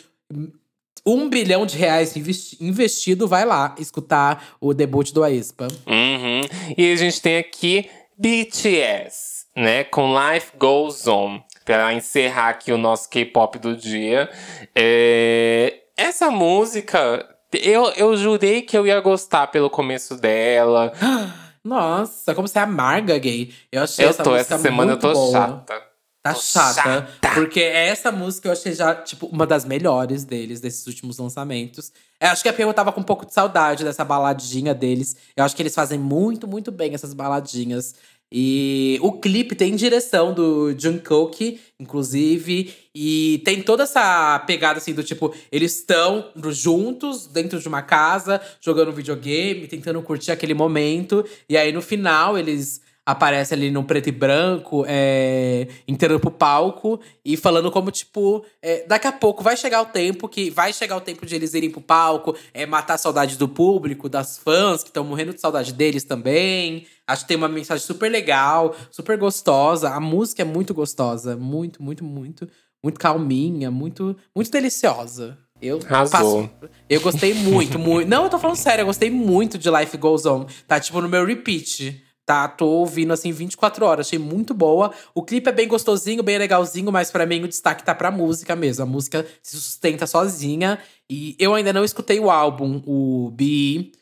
um 1.05 1.28
bilhão 1.28 1.66
de 1.66 1.76
reais 1.76 2.14
investido, 2.61 3.26
vai 3.26 3.44
lá 3.44 3.74
escutar 3.78 4.55
o 4.61 4.72
debut 4.72 5.11
do 5.11 5.24
Aespa. 5.24 5.66
Uhum. 5.87 6.42
E 6.78 6.92
a 6.92 6.96
gente 6.96 7.20
tem 7.20 7.38
aqui 7.38 7.90
BTS, 8.16 9.46
né? 9.57 9.83
Com 9.85 10.14
Life 10.16 10.52
Goes 10.57 11.09
On. 11.09 11.40
Pra 11.64 11.92
encerrar 11.92 12.50
aqui 12.50 12.72
o 12.72 12.78
nosso 12.78 13.09
K-pop 13.09 13.59
do 13.59 13.76
dia. 13.76 14.31
É... 14.74 15.81
Essa 15.96 16.31
música, 16.31 17.28
eu, 17.52 17.87
eu 17.96 18.16
jurei 18.16 18.62
que 18.62 18.76
eu 18.76 18.87
ia 18.87 19.00
gostar 19.00 19.48
pelo 19.48 19.68
começo 19.68 20.16
dela. 20.16 20.92
Nossa, 21.64 22.35
como 22.35 22.48
você 22.48 22.59
é 22.59 22.62
amarga, 22.62 23.16
gay. 23.18 23.55
Eu 23.70 23.83
achei 23.83 24.05
eu 24.05 24.11
essa 24.11 24.22
tô, 24.22 24.31
música 24.31 24.55
essa 24.55 24.62
semana 24.62 24.92
muito 24.92 25.07
eu 25.07 25.12
tô 25.12 25.18
boa. 25.18 25.33
chata. 25.33 25.92
Tá 26.22 26.35
chata, 26.35 26.83
chata, 26.83 27.35
Porque 27.35 27.59
essa 27.59 28.12
música 28.12 28.46
eu 28.46 28.53
achei 28.53 28.72
já, 28.72 28.94
tipo, 28.94 29.27
uma 29.27 29.44
das 29.44 29.64
melhores 29.64 30.22
deles, 30.22 30.61
desses 30.61 30.87
últimos 30.87 31.18
lançamentos. 31.18 31.92
Eu 32.20 32.29
acho 32.29 32.44
que 32.44 32.48
a 32.48 32.55
eu 32.57 32.72
tava 32.72 32.92
com 32.92 33.01
um 33.01 33.05
pouco 33.05 33.27
de 33.27 33.35
saudade 33.35 33.83
dessa 33.83 34.05
baladinha 34.05 34.72
deles. 34.72 35.16
Eu 35.37 35.44
acho 35.44 35.57
que 35.57 35.62
eles 35.62 35.75
fazem 35.75 35.98
muito, 35.98 36.46
muito 36.46 36.70
bem 36.70 36.94
essas 36.94 37.12
baladinhas. 37.12 37.96
E 38.35 38.99
o 39.03 39.12
clipe 39.12 39.55
tem 39.55 39.77
direção 39.77 40.33
do 40.33 40.75
Jungkook, 40.79 41.61
inclusive, 41.79 42.73
e 42.95 43.42
tem 43.45 43.62
toda 43.62 43.83
essa 43.83 44.38
pegada 44.47 44.79
assim 44.79 44.95
do 44.95 45.03
tipo, 45.03 45.35
eles 45.51 45.77
estão 45.77 46.31
juntos 46.49 47.27
dentro 47.27 47.61
de 47.61 47.68
uma 47.68 47.83
casa, 47.83 48.40
jogando 48.59 48.90
videogame, 48.90 49.66
tentando 49.66 50.01
curtir 50.01 50.31
aquele 50.31 50.55
momento, 50.55 51.23
e 51.47 51.59
aí 51.59 51.73
no 51.73 51.83
final 51.83 52.38
eles 52.38 52.81
aparece 53.04 53.52
ali 53.52 53.70
no 53.70 53.82
preto 53.82 54.08
e 54.08 54.12
branco, 54.12 54.84
é, 54.86 55.66
entrando 55.88 56.20
pro 56.20 56.30
palco 56.30 57.00
e 57.24 57.36
falando 57.36 57.70
como, 57.70 57.90
tipo, 57.90 58.44
é, 58.62 58.86
daqui 58.86 59.06
a 59.08 59.12
pouco 59.12 59.42
vai 59.42 59.56
chegar 59.56 59.82
o 59.82 59.86
tempo 59.86 60.28
que 60.28 60.50
vai 60.50 60.72
chegar 60.72 60.96
o 60.96 61.00
tempo 61.00 61.26
de 61.26 61.34
eles 61.34 61.52
irem 61.54 61.70
pro 61.70 61.80
palco, 61.80 62.36
é, 62.54 62.64
matar 62.64 62.94
a 62.94 62.98
saudade 62.98 63.36
do 63.36 63.48
público, 63.48 64.08
das 64.08 64.38
fãs 64.38 64.82
que 64.82 64.90
estão 64.90 65.04
morrendo 65.04 65.34
de 65.34 65.40
saudade 65.40 65.72
deles 65.72 66.04
também. 66.04 66.86
Acho 67.06 67.22
que 67.22 67.28
tem 67.28 67.36
uma 67.36 67.48
mensagem 67.48 67.84
super 67.84 68.10
legal, 68.10 68.74
super 68.90 69.18
gostosa. 69.18 69.90
A 69.90 70.00
música 70.00 70.42
é 70.42 70.44
muito 70.44 70.72
gostosa, 70.72 71.36
muito, 71.36 71.82
muito, 71.82 72.04
muito, 72.04 72.48
muito 72.82 73.00
calminha, 73.00 73.70
muito, 73.70 74.16
muito 74.34 74.50
deliciosa. 74.50 75.36
Eu 75.60 75.78
Passo, 75.78 76.50
eu 76.90 77.00
gostei 77.00 77.34
muito, 77.34 77.78
muito. 77.78 78.08
Não, 78.08 78.24
eu 78.24 78.30
tô 78.30 78.36
falando 78.36 78.56
sério, 78.56 78.82
eu 78.82 78.86
gostei 78.86 79.10
muito 79.10 79.56
de 79.56 79.70
Life 79.70 79.96
Goes 79.96 80.26
On. 80.26 80.44
Tá 80.66 80.80
tipo 80.80 81.00
no 81.00 81.08
meu 81.08 81.24
repeat. 81.24 82.02
Tá, 82.24 82.46
tô 82.46 82.66
ouvindo 82.66 83.12
assim 83.12 83.32
24 83.32 83.85
horas, 83.85 84.06
achei 84.06 84.18
muito 84.18 84.54
boa. 84.54 84.92
O 85.12 85.24
clipe 85.24 85.48
é 85.48 85.52
bem 85.52 85.66
gostosinho, 85.66 86.22
bem 86.22 86.38
legalzinho, 86.38 86.92
mas 86.92 87.11
para 87.11 87.26
mim 87.26 87.42
o 87.42 87.48
destaque 87.48 87.85
tá 87.85 87.94
pra 87.94 88.12
música 88.12 88.54
mesmo. 88.54 88.85
A 88.85 88.87
música 88.87 89.26
se 89.42 89.56
sustenta 89.56 90.06
sozinha. 90.06 90.78
E 91.11 91.37
eu 91.38 91.52
ainda 91.54 91.72
não 91.72 91.85
escutei 91.85 92.20
o 92.20 92.30
álbum, 92.30 92.80
o 92.87 93.30
Be 93.32 93.92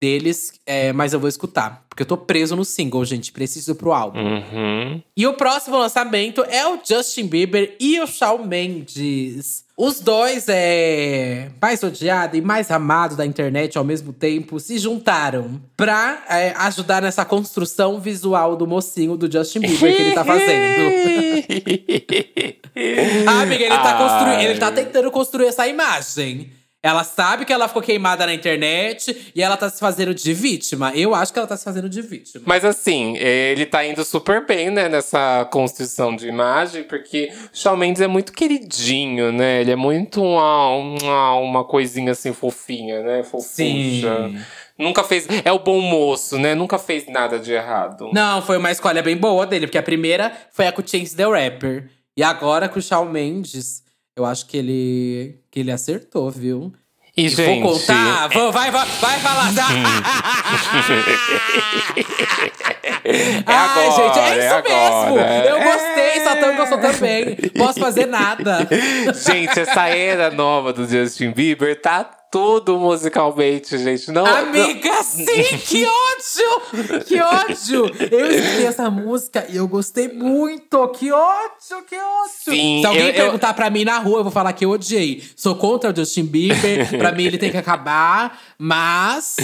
deles, 0.00 0.54
é, 0.64 0.92
mas 0.92 1.12
eu 1.12 1.20
vou 1.20 1.28
escutar. 1.28 1.84
Porque 1.88 2.02
eu 2.02 2.06
tô 2.06 2.16
preso 2.16 2.56
no 2.56 2.64
single, 2.64 3.04
gente. 3.04 3.30
Preciso 3.30 3.74
pro 3.74 3.92
álbum. 3.92 4.18
Uhum. 4.18 5.02
E 5.14 5.26
o 5.26 5.34
próximo 5.34 5.76
lançamento 5.76 6.42
é 6.48 6.66
o 6.66 6.78
Justin 6.82 7.26
Bieber 7.26 7.76
e 7.78 8.00
o 8.00 8.06
Shawn 8.06 8.46
Mendes. 8.46 9.64
Os 9.76 10.00
dois, 10.00 10.46
é 10.48 11.50
mais 11.60 11.82
odiado 11.82 12.36
e 12.36 12.40
mais 12.40 12.70
amado 12.70 13.16
da 13.16 13.26
internet 13.26 13.76
ao 13.76 13.84
mesmo 13.84 14.12
tempo, 14.12 14.60
se 14.60 14.78
juntaram 14.78 15.60
pra 15.76 16.22
é, 16.28 16.52
ajudar 16.58 17.02
nessa 17.02 17.24
construção 17.24 17.98
visual 17.98 18.56
do 18.56 18.66
mocinho 18.66 19.16
do 19.16 19.30
Justin 19.30 19.60
Bieber 19.60 19.96
que 19.96 20.02
ele 20.02 20.14
tá 20.14 20.24
fazendo. 20.24 20.92
ah, 23.26 23.40
amiga, 23.40 23.64
ele 23.64 23.76
tá, 23.76 23.94
construindo, 23.98 24.50
ele 24.50 24.58
tá 24.58 24.70
tentando 24.70 25.10
construir 25.10 25.46
essa 25.46 25.66
imagem. 25.66 26.50
Ela 26.82 27.04
sabe 27.04 27.44
que 27.44 27.52
ela 27.52 27.68
ficou 27.68 27.82
queimada 27.82 28.24
na 28.24 28.32
internet 28.32 29.32
e 29.34 29.42
ela 29.42 29.54
tá 29.54 29.68
se 29.68 29.78
fazendo 29.78 30.14
de 30.14 30.32
vítima. 30.32 30.92
Eu 30.94 31.14
acho 31.14 31.30
que 31.30 31.38
ela 31.38 31.46
tá 31.46 31.54
se 31.54 31.64
fazendo 31.64 31.90
de 31.90 32.00
vítima. 32.00 32.42
Mas 32.46 32.64
assim, 32.64 33.18
ele 33.18 33.66
tá 33.66 33.84
indo 33.84 34.02
super 34.02 34.46
bem, 34.46 34.70
né, 34.70 34.88
nessa 34.88 35.46
construção 35.52 36.16
de 36.16 36.26
imagem, 36.26 36.84
porque 36.84 37.30
o 37.52 37.56
Shawn 37.56 37.76
Mendes 37.76 38.00
é 38.00 38.06
muito 38.06 38.32
queridinho, 38.32 39.30
né? 39.30 39.60
Ele 39.60 39.72
é 39.72 39.76
muito 39.76 40.22
uma, 40.22 40.68
uma, 40.70 41.34
uma 41.34 41.64
coisinha 41.64 42.12
assim 42.12 42.32
fofinha, 42.32 43.02
né? 43.02 43.22
Fofucha. 43.24 43.50
Sim. 43.52 44.38
Nunca 44.78 45.04
fez. 45.04 45.28
É 45.44 45.52
o 45.52 45.58
bom 45.58 45.82
moço, 45.82 46.38
né? 46.38 46.54
Nunca 46.54 46.78
fez 46.78 47.06
nada 47.06 47.38
de 47.38 47.52
errado. 47.52 48.08
Não, 48.14 48.40
foi 48.40 48.56
uma 48.56 48.70
escolha 48.70 49.02
bem 49.02 49.18
boa 49.18 49.46
dele, 49.46 49.66
porque 49.66 49.76
a 49.76 49.82
primeira 49.82 50.32
foi 50.50 50.66
a 50.66 50.72
com 50.72 50.80
Chance 50.80 51.14
the 51.14 51.24
Rapper. 51.24 51.90
E 52.16 52.22
agora 52.22 52.70
com 52.70 52.78
o 52.78 52.82
Shawn 52.82 53.04
Mendes. 53.04 53.82
Eu 54.16 54.24
acho 54.24 54.46
que 54.46 54.56
ele, 54.56 55.40
que 55.50 55.60
ele 55.60 55.72
acertou, 55.72 56.30
viu? 56.30 56.72
E, 57.16 57.28
gente, 57.28 57.60
vou 57.60 57.72
contar, 57.72 58.28
vou, 58.28 58.52
vai, 58.52 58.70
vai, 58.70 58.86
vai 58.86 59.18
falar. 59.18 59.50
é 63.04 63.42
Ai, 63.46 63.88
agora, 63.88 63.90
gente, 63.90 64.18
é 64.18 64.46
isso 64.46 64.54
é 64.54 64.62
mesmo. 64.62 65.18
Eu 65.48 65.62
gostei, 65.62 66.02
é. 66.02 66.24
Satã 66.24 66.56
gostou 66.56 66.78
também. 66.78 67.36
Posso 67.56 67.80
fazer 67.80 68.06
nada. 68.06 68.68
Gente, 69.14 69.58
essa 69.58 69.88
era 69.88 70.30
nova 70.30 70.72
do 70.72 70.86
Justin 70.86 71.32
Bieber 71.32 71.80
tá 71.80 72.08
tudo 72.30 72.78
musicalmente, 72.78 73.76
gente. 73.76 74.12
Não, 74.12 74.24
Amiga, 74.24 74.88
não... 74.88 75.02
sim! 75.02 75.58
Que 75.66 75.84
ódio! 75.90 77.04
Que 77.04 77.20
ódio! 77.20 77.86
Eu 78.10 78.30
escutei 78.30 78.66
essa 78.66 78.88
música 78.88 79.46
e 79.48 79.56
eu 79.56 79.66
gostei 79.66 80.08
muito! 80.08 80.88
Que 80.88 81.10
ódio! 81.10 81.82
Que 81.88 81.96
ódio! 81.96 82.30
Sim, 82.44 82.80
Se 82.80 82.86
alguém 82.86 83.08
eu, 83.08 83.14
perguntar 83.14 83.48
eu... 83.48 83.54
pra 83.54 83.68
mim 83.68 83.84
na 83.84 83.98
rua, 83.98 84.20
eu 84.20 84.22
vou 84.22 84.32
falar 84.32 84.52
que 84.52 84.64
eu 84.64 84.70
odiei. 84.70 85.24
Sou 85.34 85.56
contra 85.56 85.90
o 85.90 85.96
Justin 85.96 86.24
Bieber. 86.24 86.88
pra 86.96 87.10
mim, 87.10 87.24
ele 87.24 87.38
tem 87.38 87.50
que 87.50 87.56
acabar. 87.56 88.40
Mas… 88.56 89.36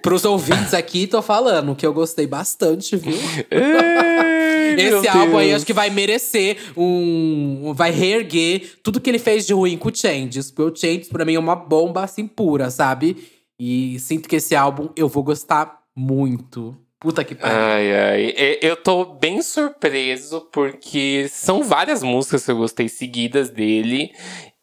Pros 0.00 0.24
ouvintes 0.24 0.74
aqui, 0.74 1.06
tô 1.06 1.22
falando 1.22 1.76
que 1.76 1.86
eu 1.86 1.92
gostei 1.92 2.26
bastante, 2.26 2.96
viu? 2.96 3.16
Esse 4.78 5.08
álbum 5.08 5.38
aí 5.38 5.52
acho 5.52 5.66
que 5.66 5.72
vai 5.72 5.90
merecer 5.90 6.56
um. 6.76 7.72
Vai 7.74 7.90
reerguer 7.90 8.78
tudo 8.82 9.00
que 9.00 9.10
ele 9.10 9.18
fez 9.18 9.46
de 9.46 9.52
ruim 9.52 9.76
com 9.76 9.88
o 9.88 9.94
Changes. 9.94 10.50
Porque 10.50 10.72
o 10.72 10.76
Changes, 10.76 11.08
pra 11.08 11.24
mim, 11.24 11.34
é 11.34 11.38
uma 11.38 11.56
bomba 11.56 12.04
assim 12.04 12.26
pura, 12.26 12.70
sabe? 12.70 13.16
E 13.58 13.98
sinto 14.00 14.28
que 14.28 14.36
esse 14.36 14.54
álbum 14.54 14.88
eu 14.96 15.08
vou 15.08 15.22
gostar 15.22 15.80
muito. 15.96 16.76
Puta 16.98 17.24
que 17.24 17.34
pariu. 17.34 17.56
Ai, 17.56 17.92
ai. 17.96 18.34
Eu 18.62 18.76
tô 18.76 19.04
bem 19.04 19.42
surpreso 19.42 20.48
porque 20.52 21.26
são 21.28 21.62
várias 21.62 22.02
músicas 22.02 22.44
que 22.44 22.50
eu 22.50 22.56
gostei 22.56 22.88
seguidas 22.88 23.50
dele. 23.50 24.10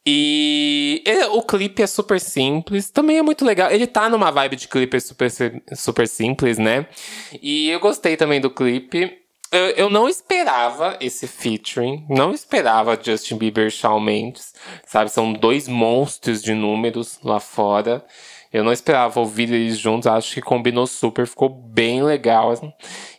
E 0.08 1.04
o 1.34 1.44
clipe 1.44 1.84
é 1.84 1.88
super 1.88 2.20
simples, 2.20 2.90
também 2.90 3.18
é 3.18 3.22
muito 3.22 3.46
legal. 3.46 3.70
Ele 3.70 3.86
tá 3.86 4.10
numa 4.10 4.32
vibe 4.32 4.56
de 4.56 4.68
clipe 4.68 5.00
super, 5.00 5.30
super 5.76 6.08
simples, 6.08 6.58
né? 6.58 6.88
E 7.42 7.70
eu 7.70 7.80
gostei 7.80 8.18
também 8.18 8.42
do 8.42 8.50
clipe. 8.50 9.12
Eu, 9.52 9.70
eu 9.72 9.90
não 9.90 10.08
esperava 10.08 10.98
esse 11.02 11.26
featuring, 11.26 12.06
não 12.08 12.32
esperava 12.32 13.00
Justin 13.02 13.38
Bieber 13.38 13.68
e 13.68 13.72
Shawn 13.72 14.00
Mendes, 14.00 14.54
sabe? 14.86 15.10
São 15.10 15.34
dois 15.34 15.68
monstros 15.68 16.42
de 16.42 16.54
números 16.54 17.20
lá 17.24 17.40
fora. 17.40 18.06
Eu 18.54 18.64
não 18.64 18.72
esperava 18.72 19.20
ouvir 19.20 19.52
eles 19.52 19.78
juntos, 19.78 20.08
acho 20.08 20.34
que 20.34 20.42
combinou 20.42 20.86
super, 20.86 21.28
ficou 21.28 21.50
bem 21.50 22.04
legal. 22.04 22.54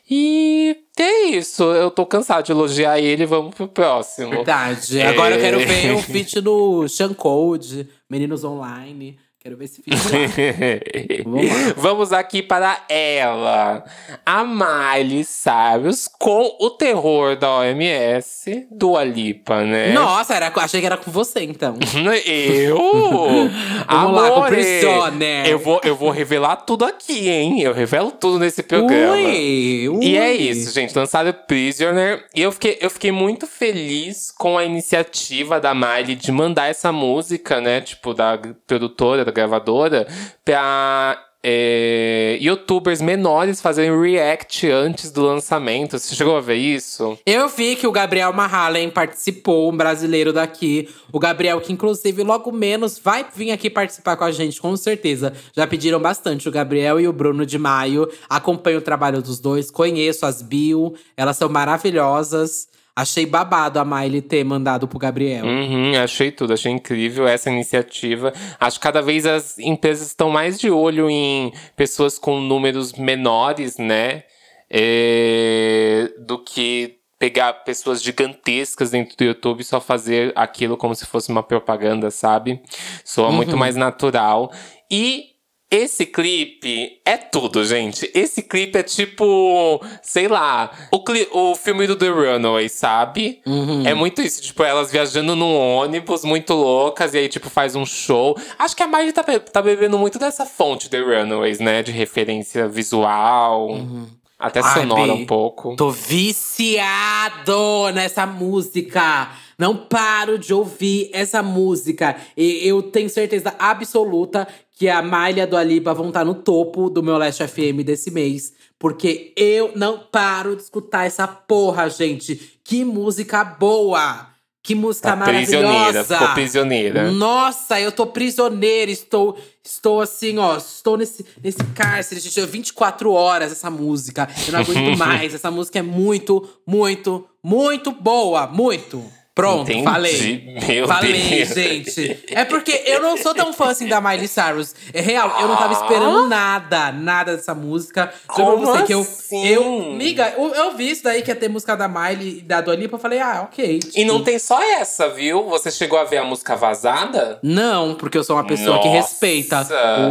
E 0.09 0.77
é 0.99 1.23
isso, 1.27 1.65
eu 1.65 1.91
tô 1.91 2.05
cansado 2.05 2.45
de 2.45 2.53
elogiar 2.53 2.99
ele, 2.99 3.27
vamos 3.27 3.55
pro 3.55 3.69
próximo. 3.69 4.31
Verdade. 4.31 5.01
É... 5.01 5.07
Agora 5.07 5.37
eu 5.37 5.41
quero 5.41 5.59
ver 5.61 5.95
o 5.95 6.03
feat 6.03 6.41
do 6.41 6.89
Sean 6.89 7.15
Code, 7.15 7.89
Meninos 8.09 8.45
Online. 8.45 9.19
Quero 9.43 9.57
ver 9.57 9.65
esse 9.65 9.81
vídeo 9.81 9.99
Vamos, 11.25 11.73
Vamos 11.75 12.13
aqui 12.13 12.43
para 12.43 12.85
ela. 12.91 13.83
A 14.27 14.45
Miley 14.45 15.25
Cyrus 15.25 16.07
com 16.07 16.59
o 16.61 16.69
terror 16.69 17.37
da 17.37 17.51
OMS 17.51 18.67
do 18.71 18.99
Alipa, 18.99 19.63
né? 19.65 19.95
Nossa, 19.95 20.35
era, 20.35 20.53
achei 20.55 20.81
que 20.81 20.87
era 20.87 20.99
com 20.99 21.11
você, 21.11 21.41
então. 21.41 21.79
Eu? 22.27 22.77
Vamos 23.89 24.21
lá, 24.21 24.31
com 24.31 24.43
Prisoner. 24.43 25.47
Eu 25.47 25.59
vou, 25.59 25.81
eu 25.85 25.97
vou 25.97 26.11
revelar 26.11 26.57
tudo 26.57 26.85
aqui, 26.85 27.31
hein? 27.31 27.63
Eu 27.63 27.73
revelo 27.73 28.11
tudo 28.11 28.39
nesse 28.39 28.63
programa. 28.63 29.15
Ui, 29.15 29.89
ui. 29.89 30.05
E 30.05 30.19
é 30.19 30.35
isso, 30.35 30.71
gente. 30.75 30.95
Lançado 30.95 31.33
Prisoner. 31.33 32.27
E 32.35 32.43
eu 32.43 32.53
fiquei, 32.53 32.77
eu 32.79 32.91
fiquei 32.91 33.11
muito 33.11 33.47
feliz 33.47 34.31
com 34.31 34.59
a 34.59 34.67
iniciativa 34.67 35.59
da 35.59 35.75
Miley 35.75 36.15
de 36.15 36.31
mandar 36.31 36.67
essa 36.67 36.93
música, 36.93 37.59
né? 37.59 37.81
Tipo, 37.81 38.13
da 38.13 38.39
produtora, 38.67 39.30
da 39.31 39.35
gravadora 39.35 40.07
pra 40.45 41.19
é, 41.43 42.37
youtubers 42.41 43.01
menores 43.01 43.61
fazerem 43.61 43.99
react 43.99 44.71
antes 44.71 45.11
do 45.11 45.23
lançamento. 45.23 45.99
Você 45.99 46.15
chegou 46.15 46.37
a 46.37 46.41
ver 46.41 46.57
isso? 46.57 47.19
Eu 47.25 47.49
vi 47.49 47.77
que 47.77 47.87
o 47.87 47.93
Gabriel 47.93 48.33
Mahalen 48.33 48.91
participou, 48.91 49.73
um 49.73 49.77
brasileiro 49.77 50.33
daqui. 50.33 50.89
O 51.13 51.19
Gabriel, 51.19 51.61
que 51.61 51.73
inclusive 51.73 52.23
logo 52.23 52.53
menos 52.53 52.99
vai 52.99 53.27
vir 53.35 53.51
aqui 53.53 53.71
participar 53.71 54.17
com 54.17 54.25
a 54.25 54.31
gente, 54.31 54.61
com 54.61 54.77
certeza. 54.77 55.33
Já 55.55 55.67
pediram 55.67 56.01
bastante 56.01 56.49
o 56.49 56.53
Gabriel 56.53 57.01
e 57.01 57.09
o 57.09 57.13
Bruno 57.13 57.47
de 57.47 57.59
Maio. 57.59 58.09
Acompanho 58.29 58.79
o 58.79 58.83
trabalho 58.83 59.23
dos 59.23 59.41
dois, 59.41 59.71
conheço 59.71 60.27
as 60.27 60.43
bio, 60.43 60.95
elas 61.17 61.37
são 61.37 61.49
maravilhosas. 61.49 62.69
Achei 63.01 63.25
babado 63.25 63.79
a 63.79 63.85
Miley 63.85 64.21
ter 64.21 64.45
mandado 64.45 64.87
pro 64.87 64.99
Gabriel. 64.99 65.47
Uhum, 65.47 65.93
achei 65.97 66.31
tudo, 66.31 66.53
achei 66.53 66.71
incrível 66.71 67.27
essa 67.27 67.51
iniciativa. 67.51 68.31
Acho 68.59 68.79
que 68.79 68.83
cada 68.83 69.01
vez 69.01 69.25
as 69.25 69.59
empresas 69.59 70.09
estão 70.09 70.29
mais 70.29 70.61
de 70.61 70.71
olho 70.71 71.09
em 71.09 71.51
pessoas 71.75 72.19
com 72.19 72.39
números 72.39 72.93
menores, 72.93 73.79
né? 73.79 74.25
É, 74.69 76.13
do 76.19 76.39
que 76.45 76.99
pegar 77.19 77.55
pessoas 77.65 78.03
gigantescas 78.03 78.91
dentro 78.91 79.17
do 79.17 79.25
YouTube 79.25 79.61
e 79.61 79.65
só 79.65 79.81
fazer 79.81 80.33
aquilo 80.37 80.77
como 80.77 80.95
se 80.95 81.07
fosse 81.07 81.31
uma 81.31 81.43
propaganda, 81.43 82.11
sabe? 82.11 82.61
Soa 83.03 83.29
uhum. 83.29 83.33
muito 83.33 83.57
mais 83.57 83.77
natural. 83.77 84.53
E 84.91 85.30
esse 85.71 86.05
clipe 86.05 87.01
é 87.05 87.17
tudo, 87.17 87.65
gente. 87.65 88.11
Esse 88.13 88.43
clipe 88.43 88.77
é 88.77 88.83
tipo, 88.83 89.81
sei 90.03 90.27
lá, 90.27 90.71
o, 90.91 91.01
o 91.39 91.55
filme 91.55 91.87
do 91.87 91.95
The 91.95 92.09
Runaway, 92.09 92.69
sabe? 92.69 93.41
Uhum. 93.47 93.87
É 93.87 93.95
muito 93.95 94.21
isso, 94.21 94.43
tipo, 94.43 94.65
elas 94.65 94.91
viajando 94.91 95.37
num 95.37 95.55
ônibus 95.55 96.25
muito 96.25 96.55
loucas 96.55 97.15
e 97.15 97.19
aí, 97.19 97.29
tipo, 97.29 97.49
faz 97.49 97.77
um 97.77 97.87
show. 97.87 98.37
Acho 98.59 98.75
que 98.75 98.83
a 98.83 98.89
Miley 98.89 99.13
tá, 99.13 99.23
tá 99.23 99.63
bebendo 99.63 99.97
muito 99.97 100.19
dessa 100.19 100.45
fonte 100.45 100.91
The 100.91 100.99
Runaways, 100.99 101.61
né? 101.61 101.85
De 101.85 101.93
referência 101.93 102.67
visual. 102.67 103.71
Uhum. 103.71 104.09
Até 104.41 104.63
sonora 104.63 105.13
Ai, 105.13 105.19
um 105.19 105.27
pouco. 105.27 105.77
Tô 105.77 105.91
viciado 105.91 107.53
nessa 107.95 108.25
música. 108.27 109.31
Não 109.59 109.77
paro 109.77 110.39
de 110.39 110.55
ouvir 110.55 111.11
essa 111.13 111.43
música. 111.43 112.17
E 112.35 112.67
eu 112.67 112.83
tenho 112.83 113.11
certeza 113.11 113.55
absoluta 113.59 114.49
que 114.81 114.89
a 114.89 115.03
Malha 115.03 115.47
do 115.47 115.59
Aliba 115.59 115.93
vão 115.93 116.09
estar 116.09 116.25
no 116.25 116.35
topo 116.35 116.89
do 116.89 117.03
meu 117.03 117.19
Last 117.19 117.47
FM 117.47 117.85
desse 117.85 118.11
mês. 118.11 118.55
Porque 118.79 119.31
eu 119.37 119.73
não 119.77 119.99
paro 119.99 120.57
de 120.57 120.63
escutar 120.63 121.05
essa 121.05 121.29
porra, 121.29 121.91
gente. 121.91 122.59
Que 122.65 122.83
música 122.83 123.45
boa! 123.45 124.29
Que 124.63 124.75
música 124.75 125.11
tá 125.11 125.17
maravilhosa! 125.17 125.53
Prisioneira, 125.53 126.05
ficou 126.05 126.29
prisioneira. 126.29 127.11
Nossa, 127.11 127.79
eu 127.79 127.93
tô 127.93 128.07
prisioneira, 128.07 128.91
estou, 128.91 129.37
estou 129.63 130.01
assim, 130.01 130.39
ó, 130.39 130.57
estou 130.57 130.97
nesse, 130.97 131.27
nesse 131.45 131.63
cárcere, 131.75 132.19
gente. 132.19 132.41
24 132.47 133.13
horas 133.13 133.53
essa 133.53 133.69
música. 133.69 134.31
Eu 134.47 134.53
não 134.55 134.61
aguento 134.61 134.97
mais. 134.97 135.35
Essa 135.35 135.51
música 135.51 135.79
é 135.79 135.83
muito, 135.83 136.49
muito, 136.67 137.29
muito 137.45 137.93
boa. 137.93 138.47
Muito. 138.47 139.05
Pronto, 139.35 139.71
Entendi. 139.71 139.85
falei. 139.85 140.59
Meu 140.67 140.89
falei, 140.89 141.13
Deus. 141.13 141.55
gente. 141.55 142.19
É 142.31 142.45
porque 142.45 142.83
eu 142.87 143.01
não 143.01 143.17
sou 143.17 143.33
tão 143.33 143.53
fã 143.53 143.71
assim 143.71 143.87
da 143.87 144.01
Miley 144.01 144.27
Cyrus. 144.27 144.75
É 144.93 145.01
real, 145.01 145.41
eu 145.41 145.49
não 145.49 145.57
tava 145.57 145.73
esperando 145.73 146.29
nada, 146.29 146.91
nada 146.91 147.37
dessa 147.37 147.55
música. 147.55 148.13
Como 148.27 148.59
você 148.59 148.79
assim? 148.79 148.87
que 148.87 148.93
eu. 148.93 149.07
Eu, 149.33 149.93
miga, 149.93 150.35
eu, 150.37 150.53
eu, 150.53 150.77
vi 150.77 150.91
isso 150.91 151.05
daí 151.05 151.23
que 151.23 151.31
ia 151.31 151.37
ter 151.37 151.49
música 151.49 151.77
da 151.77 151.87
Miley 151.87 152.39
e 152.39 152.41
da 152.43 152.61
Dua 152.61 152.75
Lipa. 152.75 152.97
Eu 152.97 153.01
falei, 153.01 153.21
ah, 153.21 153.43
ok. 153.45 153.79
Tipo. 153.79 153.99
E 153.99 154.05
não 154.05 154.15
tipo. 154.17 154.25
tem 154.27 154.39
só 154.39 154.61
essa, 154.61 155.09
viu? 155.09 155.45
Você 155.49 155.71
chegou 155.71 155.99
a 155.99 156.05
ver 156.05 156.19
a 156.19 156.25
música 156.25 156.57
vazada? 156.57 157.39
Não, 157.41 157.95
porque 157.95 158.19
eu 158.19 158.25
sou 158.25 158.37
uma 158.37 158.45
pessoa 158.45 158.77
Nossa. 158.77 158.89
que 158.89 158.95
respeita 158.95 159.67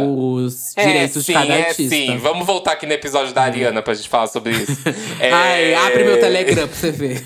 os 0.06 0.76
é, 0.76 0.86
direitos 0.86 1.26
sim, 1.26 1.32
de 1.32 1.38
cada 1.38 1.54
é, 1.54 1.68
artista. 1.68 1.94
Sim, 1.94 2.16
vamos 2.16 2.46
voltar 2.46 2.72
aqui 2.72 2.86
no 2.86 2.92
episódio 2.94 3.34
da 3.34 3.42
Ariana 3.42 3.82
pra 3.82 3.92
gente 3.92 4.08
falar 4.08 4.28
sobre 4.28 4.52
isso. 4.52 4.80
é... 5.20 5.30
Ai, 5.30 5.74
abre 5.74 6.04
meu 6.04 6.18
Telegram 6.18 6.66
pra 6.66 6.76
você 6.76 6.90
ver. 6.90 7.22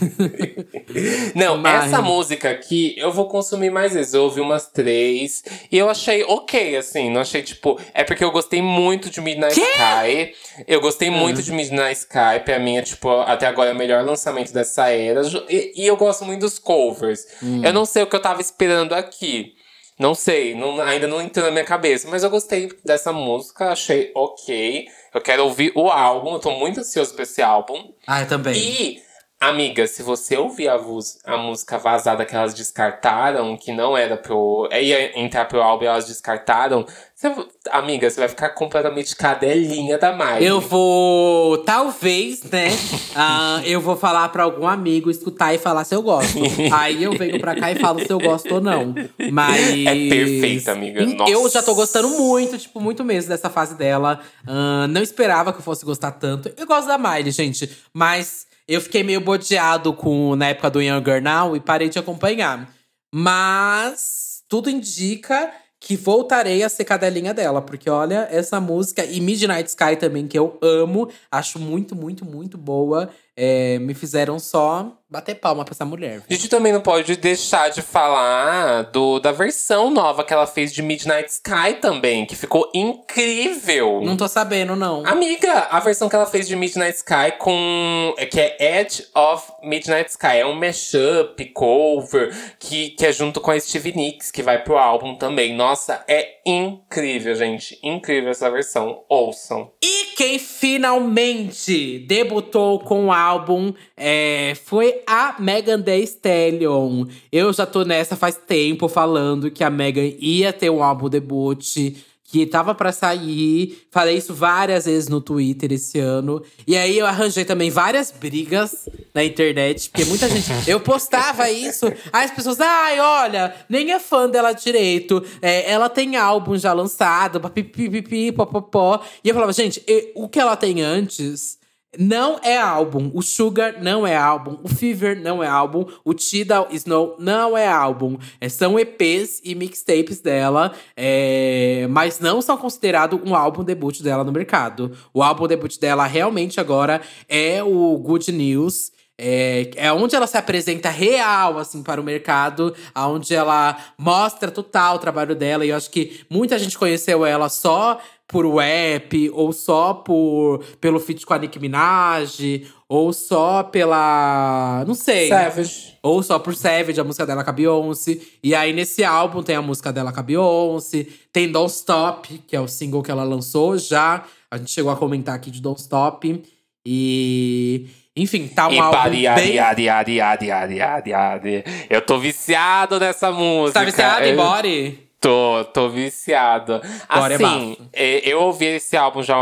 não, 1.34 1.56
Mas... 1.56 1.84
essa 1.86 1.93
música 2.02 2.50
aqui 2.50 2.94
eu 2.96 3.12
vou 3.12 3.28
consumir 3.28 3.70
mais 3.70 3.94
vezes. 3.94 4.14
Eu 4.14 4.24
ouvi 4.24 4.40
umas 4.40 4.66
três 4.66 5.42
e 5.70 5.78
eu 5.78 5.88
achei 5.88 6.24
ok, 6.24 6.76
assim. 6.76 7.10
Não 7.10 7.20
achei 7.20 7.42
tipo. 7.42 7.80
É 7.92 8.04
porque 8.04 8.24
eu 8.24 8.30
gostei 8.30 8.62
muito 8.62 9.10
de 9.10 9.20
Midnight 9.20 9.54
que? 9.54 9.60
Sky. 9.60 10.34
Eu 10.66 10.80
gostei 10.80 11.08
uhum. 11.08 11.18
muito 11.18 11.42
de 11.42 11.52
Midnight 11.52 11.98
Sky. 11.98 12.40
Pra 12.44 12.58
mim 12.58 12.76
é, 12.76 12.82
tipo, 12.82 13.10
até 13.20 13.46
agora 13.46 13.70
é 13.70 13.72
o 13.72 13.76
melhor 13.76 14.04
lançamento 14.04 14.52
dessa 14.52 14.88
era. 14.88 15.22
E, 15.48 15.72
e 15.76 15.86
eu 15.86 15.96
gosto 15.96 16.24
muito 16.24 16.40
dos 16.40 16.58
covers. 16.58 17.26
Hum. 17.42 17.62
Eu 17.64 17.72
não 17.72 17.84
sei 17.84 18.02
o 18.02 18.06
que 18.06 18.16
eu 18.16 18.22
tava 18.22 18.40
esperando 18.40 18.94
aqui. 18.94 19.54
Não 19.98 20.12
sei, 20.12 20.56
não, 20.56 20.80
ainda 20.80 21.06
não 21.06 21.22
entrou 21.22 21.46
na 21.46 21.52
minha 21.52 21.64
cabeça, 21.64 22.08
mas 22.10 22.24
eu 22.24 22.30
gostei 22.30 22.68
dessa 22.84 23.12
música, 23.12 23.70
achei 23.70 24.10
ok. 24.12 24.88
Eu 25.14 25.20
quero 25.20 25.44
ouvir 25.44 25.70
o 25.76 25.88
álbum, 25.88 26.32
eu 26.32 26.40
tô 26.40 26.50
muito 26.50 26.80
ansioso 26.80 27.14
pra 27.14 27.22
esse 27.22 27.40
álbum. 27.40 27.92
Ah, 28.04 28.22
eu 28.22 28.26
também. 28.28 28.56
E 28.56 29.02
Amiga, 29.48 29.86
se 29.86 30.02
você 30.02 30.36
ouvir 30.36 30.68
a, 30.68 30.80
a, 31.24 31.36
música 31.36 31.76
vazada 31.76 32.24
que 32.24 32.34
elas 32.34 32.54
descartaram, 32.54 33.56
que 33.56 33.72
não 33.72 33.96
era 33.96 34.16
pro. 34.16 34.68
ia 34.72 35.18
entrar 35.18 35.44
pro 35.44 35.60
álbum 35.60 35.84
e 35.84 35.86
elas 35.86 36.06
descartaram, 36.06 36.86
você, 37.14 37.32
amiga, 37.70 38.08
você 38.08 38.20
vai 38.20 38.28
ficar 38.28 38.50
completamente 38.50 39.14
cadelinha 39.14 39.98
da 39.98 40.12
Miley. 40.12 40.46
Eu 40.46 40.60
vou. 40.60 41.58
Talvez, 41.58 42.42
né? 42.44 42.68
uh, 42.70 43.64
eu 43.68 43.80
vou 43.80 43.96
falar 43.96 44.28
pra 44.30 44.44
algum 44.44 44.66
amigo 44.66 45.10
escutar 45.10 45.54
e 45.54 45.58
falar 45.58 45.84
se 45.84 45.94
eu 45.94 46.02
gosto. 46.02 46.38
Aí 46.72 47.02
eu 47.02 47.12
venho 47.12 47.38
pra 47.38 47.54
cá 47.54 47.70
e 47.70 47.76
falo 47.76 48.00
se 48.00 48.10
eu 48.10 48.18
gosto 48.18 48.54
ou 48.54 48.60
não. 48.60 48.94
Mas. 49.30 49.86
É 49.86 50.08
perfeita, 50.08 50.72
amiga. 50.72 51.04
Nossa. 51.04 51.30
Eu 51.30 51.48
já 51.50 51.62
tô 51.62 51.74
gostando 51.74 52.08
muito, 52.08 52.56
tipo, 52.56 52.80
muito 52.80 53.04
mesmo 53.04 53.28
dessa 53.28 53.50
fase 53.50 53.74
dela. 53.74 54.20
Uh, 54.42 54.88
não 54.88 55.02
esperava 55.02 55.52
que 55.52 55.58
eu 55.58 55.62
fosse 55.62 55.84
gostar 55.84 56.12
tanto. 56.12 56.50
Eu 56.56 56.66
gosto 56.66 56.88
da 56.88 56.96
Miley, 56.96 57.30
gente. 57.30 57.70
Mas. 57.92 58.46
Eu 58.66 58.80
fiquei 58.80 59.02
meio 59.02 59.20
bodeado 59.20 59.92
com 59.92 60.34
na 60.36 60.48
época 60.48 60.70
do 60.70 60.80
Younger 60.80 61.22
Now 61.22 61.54
e 61.54 61.60
parei 61.60 61.88
de 61.88 61.98
acompanhar. 61.98 62.72
Mas 63.14 64.42
tudo 64.48 64.70
indica 64.70 65.52
que 65.78 65.96
voltarei 65.96 66.62
a 66.62 66.68
ser 66.70 66.84
cadelinha 66.86 67.34
dela, 67.34 67.60
porque 67.60 67.90
olha, 67.90 68.26
essa 68.30 68.58
música 68.58 69.04
e 69.04 69.20
Midnight 69.20 69.68
Sky 69.68 69.96
também 69.96 70.26
que 70.26 70.38
eu 70.38 70.58
amo, 70.62 71.10
acho 71.30 71.58
muito, 71.58 71.94
muito, 71.94 72.24
muito 72.24 72.56
boa 72.56 73.10
é, 73.36 73.78
me 73.78 73.94
fizeram 73.94 74.38
só 74.38 74.92
bater 75.14 75.36
palma 75.36 75.64
pra 75.64 75.72
essa 75.72 75.84
mulher. 75.84 76.22
A 76.28 76.32
gente 76.32 76.48
também 76.48 76.72
não 76.72 76.80
pode 76.80 77.16
deixar 77.16 77.70
de 77.70 77.82
falar 77.82 78.82
do, 78.90 79.20
da 79.20 79.30
versão 79.30 79.88
nova 79.88 80.24
que 80.24 80.32
ela 80.32 80.46
fez 80.46 80.72
de 80.72 80.82
Midnight 80.82 81.30
Sky 81.30 81.74
também, 81.80 82.26
que 82.26 82.34
ficou 82.34 82.68
incrível. 82.74 84.00
Não 84.02 84.16
tô 84.16 84.26
sabendo, 84.26 84.74
não. 84.74 85.06
Amiga, 85.06 85.68
a 85.70 85.78
versão 85.78 86.08
que 86.08 86.16
ela 86.16 86.26
fez 86.26 86.48
de 86.48 86.56
Midnight 86.56 86.96
Sky 86.96 87.38
com. 87.38 88.14
que 88.28 88.40
é 88.40 88.80
Edge 88.80 89.06
of 89.14 89.52
Midnight 89.62 90.10
Sky. 90.10 90.38
É 90.38 90.46
um 90.46 90.54
mashup, 90.54 91.44
cover, 91.52 92.34
que, 92.58 92.90
que 92.90 93.06
é 93.06 93.12
junto 93.12 93.40
com 93.40 93.52
a 93.52 93.60
Stevie 93.60 93.96
Nicks, 93.96 94.32
que 94.32 94.42
vai 94.42 94.64
pro 94.64 94.76
álbum 94.76 95.14
também. 95.14 95.54
Nossa, 95.54 96.02
é 96.08 96.40
incrível, 96.44 97.36
gente. 97.36 97.78
Incrível 97.84 98.30
essa 98.30 98.50
versão. 98.50 99.04
Ouçam. 99.08 99.70
E 99.80 100.14
quem 100.16 100.40
finalmente 100.40 102.00
debutou 102.00 102.80
com 102.80 103.06
o 103.06 103.12
álbum 103.24 103.72
é, 103.96 104.54
foi 104.64 105.02
a 105.06 105.36
Megan 105.38 105.80
Thee 105.80 106.02
Stallion. 106.04 107.06
Eu 107.30 107.52
já 107.52 107.66
tô 107.66 107.84
nessa 107.84 108.16
faz 108.16 108.36
tempo 108.36 108.88
falando 108.88 109.50
que 109.50 109.64
a 109.64 109.70
Megan 109.70 110.12
ia 110.18 110.52
ter 110.52 110.70
um 110.70 110.82
álbum 110.82 111.08
debut 111.08 111.94
que 112.34 112.46
tava 112.46 112.74
para 112.74 112.90
sair. 112.90 113.86
Falei 113.92 114.16
isso 114.16 114.34
várias 114.34 114.86
vezes 114.86 115.08
no 115.08 115.20
Twitter 115.20 115.72
esse 115.72 116.00
ano. 116.00 116.42
E 116.66 116.76
aí 116.76 116.98
eu 116.98 117.06
arranjei 117.06 117.44
também 117.44 117.70
várias 117.70 118.10
brigas 118.10 118.88
na 119.14 119.22
internet, 119.22 119.88
porque 119.88 120.04
muita 120.04 120.28
gente. 120.28 120.44
Eu 120.68 120.80
postava 120.80 121.48
isso, 121.48 121.86
aí 122.12 122.24
as 122.24 122.32
pessoas, 122.32 122.60
ai, 122.60 122.98
olha, 122.98 123.54
nem 123.68 123.92
é 123.92 124.00
fã 124.00 124.28
dela 124.28 124.52
direito. 124.52 125.22
É, 125.40 125.70
ela 125.70 125.88
tem 125.88 126.16
álbum 126.16 126.56
já 126.56 126.72
lançado, 126.72 127.40
pipipipi, 127.40 128.32
popopó. 128.32 129.00
E 129.22 129.28
eu 129.28 129.34
falava, 129.34 129.52
gente, 129.52 129.84
o 130.14 130.28
que 130.28 130.40
ela 130.40 130.56
tem 130.56 130.82
antes 130.82 131.58
não 131.98 132.38
é 132.42 132.58
álbum. 132.58 133.10
O 133.14 133.22
Sugar 133.22 133.82
não 133.82 134.06
é 134.06 134.16
álbum. 134.16 134.58
O 134.62 134.68
Fever 134.68 135.20
não 135.20 135.42
é 135.42 135.46
álbum. 135.46 135.86
O 136.04 136.14
Tidal 136.14 136.68
Snow 136.70 137.16
não 137.18 137.56
é 137.56 137.66
álbum. 137.66 138.16
É, 138.40 138.48
são 138.48 138.78
EPs 138.78 139.40
e 139.44 139.54
mixtapes 139.54 140.20
dela, 140.20 140.72
é, 140.96 141.86
mas 141.90 142.20
não 142.20 142.40
são 142.40 142.56
considerados 142.56 143.20
um 143.24 143.34
álbum 143.34 143.62
debut 143.64 144.00
dela 144.02 144.24
no 144.24 144.32
mercado. 144.32 144.92
O 145.12 145.22
álbum 145.22 145.46
debut 145.46 145.78
dela 145.78 146.06
realmente 146.06 146.60
agora 146.60 147.00
é 147.28 147.62
o 147.62 147.96
Good 147.98 148.32
News. 148.32 148.93
É, 149.16 149.70
é 149.76 149.92
onde 149.92 150.16
ela 150.16 150.26
se 150.26 150.36
apresenta 150.36 150.88
real, 150.90 151.58
assim, 151.58 151.82
para 151.82 152.00
o 152.00 152.04
mercado, 152.04 152.74
onde 152.96 153.34
ela 153.34 153.76
mostra 153.96 154.50
total 154.50 154.96
o 154.96 154.98
trabalho 154.98 155.36
dela. 155.36 155.64
E 155.64 155.68
eu 155.68 155.76
acho 155.76 155.90
que 155.90 156.24
muita 156.28 156.58
gente 156.58 156.76
conheceu 156.76 157.24
ela 157.24 157.48
só 157.48 158.00
por 158.26 158.52
rap, 158.56 159.30
ou 159.32 159.52
só 159.52 159.94
por 159.94 160.64
pelo 160.80 160.98
feat 160.98 161.24
com 161.24 161.34
a 161.34 161.38
Nicki 161.38 161.60
Minaj, 161.60 162.66
ou 162.88 163.12
só 163.12 163.62
pela. 163.62 164.84
Não 164.86 164.94
sei. 164.94 165.28
Savage. 165.28 165.94
Ou 166.02 166.22
só 166.22 166.38
por 166.38 166.54
Savage, 166.54 167.00
a 167.00 167.04
música 167.04 167.24
dela 167.24 167.44
com 167.44 167.50
a 167.50 167.52
Beyoncé. 167.52 168.18
E 168.42 168.54
aí, 168.54 168.72
nesse 168.72 169.04
álbum, 169.04 169.42
tem 169.42 169.56
a 169.56 169.62
música 169.62 169.92
dela 169.92 170.12
com 170.12 170.20
a 170.20 170.22
Beyoncé. 170.22 171.06
Tem 171.32 171.50
Don't 171.50 171.70
Stop, 171.72 172.38
que 172.46 172.56
é 172.56 172.60
o 172.60 172.66
single 172.66 173.02
que 173.02 173.10
ela 173.10 173.24
lançou 173.24 173.78
já. 173.78 174.24
A 174.50 174.58
gente 174.58 174.70
chegou 174.70 174.90
a 174.90 174.96
comentar 174.96 175.34
aqui 175.34 175.50
de 175.50 175.60
Don't 175.60 175.80
Stop. 175.80 176.42
E. 176.84 177.86
Enfim, 178.16 178.46
tá 178.46 178.68
um 178.68 178.72
e 178.72 178.78
álbum 178.78 179.10
bem... 179.10 179.26
Adi, 179.26 179.58
adi, 179.58 179.88
adi, 179.88 180.20
adi, 180.20 180.50
adi, 180.80 181.12
adi, 181.12 181.64
Eu 181.90 182.00
tô 182.00 182.18
viciado 182.18 183.00
nessa 183.00 183.32
música. 183.32 183.80
Você 183.80 183.84
tá 183.84 183.84
viciado 183.84 184.26
em 184.26 184.36
Body? 184.36 185.04
Tô, 185.20 185.64
tô 185.72 185.88
viciado. 185.88 186.80
Agora 187.08 187.32
é 187.32 187.36
assim, 187.36 187.76
é 187.92 188.28
eu 188.28 188.42
ouvi 188.42 188.66
esse 188.66 188.96
álbum 188.96 189.22
já 189.22 189.36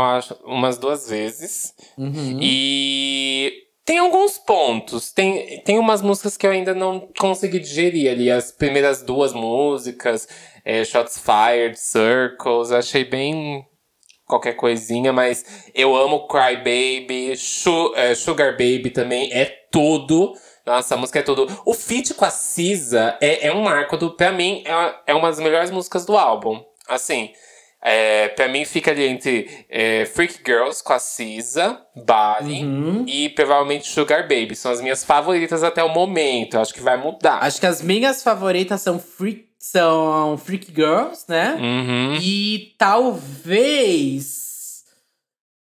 umas 0.45 0.77
duas 0.77 1.09
vezes. 1.09 1.73
Uhum. 1.97 2.39
E 2.41 3.51
tem 3.85 3.97
alguns 3.97 4.37
pontos. 4.37 5.11
Tem, 5.11 5.61
tem 5.63 5.77
umas 5.77 6.01
músicas 6.01 6.37
que 6.37 6.47
eu 6.47 6.51
ainda 6.51 6.73
não 6.73 7.09
consegui 7.19 7.59
digerir 7.59 8.09
ali. 8.09 8.31
As 8.31 8.51
primeiras 8.51 9.03
duas 9.03 9.33
músicas, 9.33 10.27
é, 10.63 10.85
Shots 10.85 11.19
Fired, 11.19 11.77
Circles, 11.77 12.71
achei 12.71 13.03
bem 13.03 13.65
qualquer 14.33 14.53
coisinha, 14.53 15.13
mas 15.13 15.45
eu 15.73 15.95
amo 15.95 16.27
Cry 16.27 16.57
Baby, 16.57 17.33
é, 17.95 18.15
Sugar 18.15 18.51
Baby 18.51 18.89
também, 18.89 19.31
é 19.31 19.45
tudo. 19.71 20.33
Nossa, 20.65 20.95
a 20.95 20.97
música 20.97 21.19
é 21.19 21.21
tudo. 21.21 21.47
O 21.65 21.73
feat 21.73 22.13
com 22.13 22.25
a 22.25 22.29
Cisa 22.29 23.17
é, 23.21 23.47
é 23.47 23.53
um 23.53 23.63
marco 23.63 23.97
do. 23.97 24.11
Pra 24.11 24.31
mim, 24.31 24.63
é, 24.65 25.11
é 25.11 25.13
uma 25.13 25.29
das 25.29 25.39
melhores 25.39 25.69
músicas 25.71 26.05
do 26.05 26.17
álbum. 26.17 26.63
Assim. 26.87 27.31
É, 27.85 28.29
pra 28.29 28.47
mim 28.47 28.63
fica 28.63 28.91
ali 28.91 29.03
entre 29.03 29.65
é, 29.69 30.05
Freak 30.05 30.39
Girls 30.45 30.81
com 30.81 30.93
a 30.93 30.99
Cisa, 30.99 31.81
Bali 31.93 32.63
uhum. 32.63 33.03
e 33.05 33.27
provavelmente 33.27 33.89
Sugar 33.89 34.21
Baby. 34.21 34.55
São 34.55 34.71
as 34.71 34.79
minhas 34.79 35.03
favoritas 35.03 35.63
até 35.63 35.83
o 35.83 35.89
momento. 35.89 36.53
Eu 36.53 36.61
acho 36.61 36.73
que 36.73 36.79
vai 36.79 36.95
mudar. 36.95 37.39
Acho 37.43 37.59
que 37.59 37.65
as 37.65 37.81
minhas 37.81 38.23
favoritas 38.23 38.79
são 38.81 38.97
Freak, 38.97 39.49
são 39.63 40.37
Freak 40.37 40.73
Girls, 40.75 41.23
né? 41.29 41.55
Uhum. 41.55 42.17
E 42.21 42.75
talvez. 42.77 44.33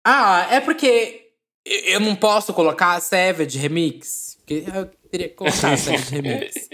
Ah, 0.05 0.49
é 0.51 0.61
porque 0.61 1.29
eu 1.65 2.01
não 2.01 2.17
posso 2.17 2.53
colocar 2.53 2.99
Savage 3.01 3.57
Remix. 3.57 4.37
Porque 4.41 4.65
eu 4.75 4.87
teria 5.09 5.29
que 5.29 5.37
colocar 5.37 5.77
Savage 5.79 6.17
Remix. 6.17 6.69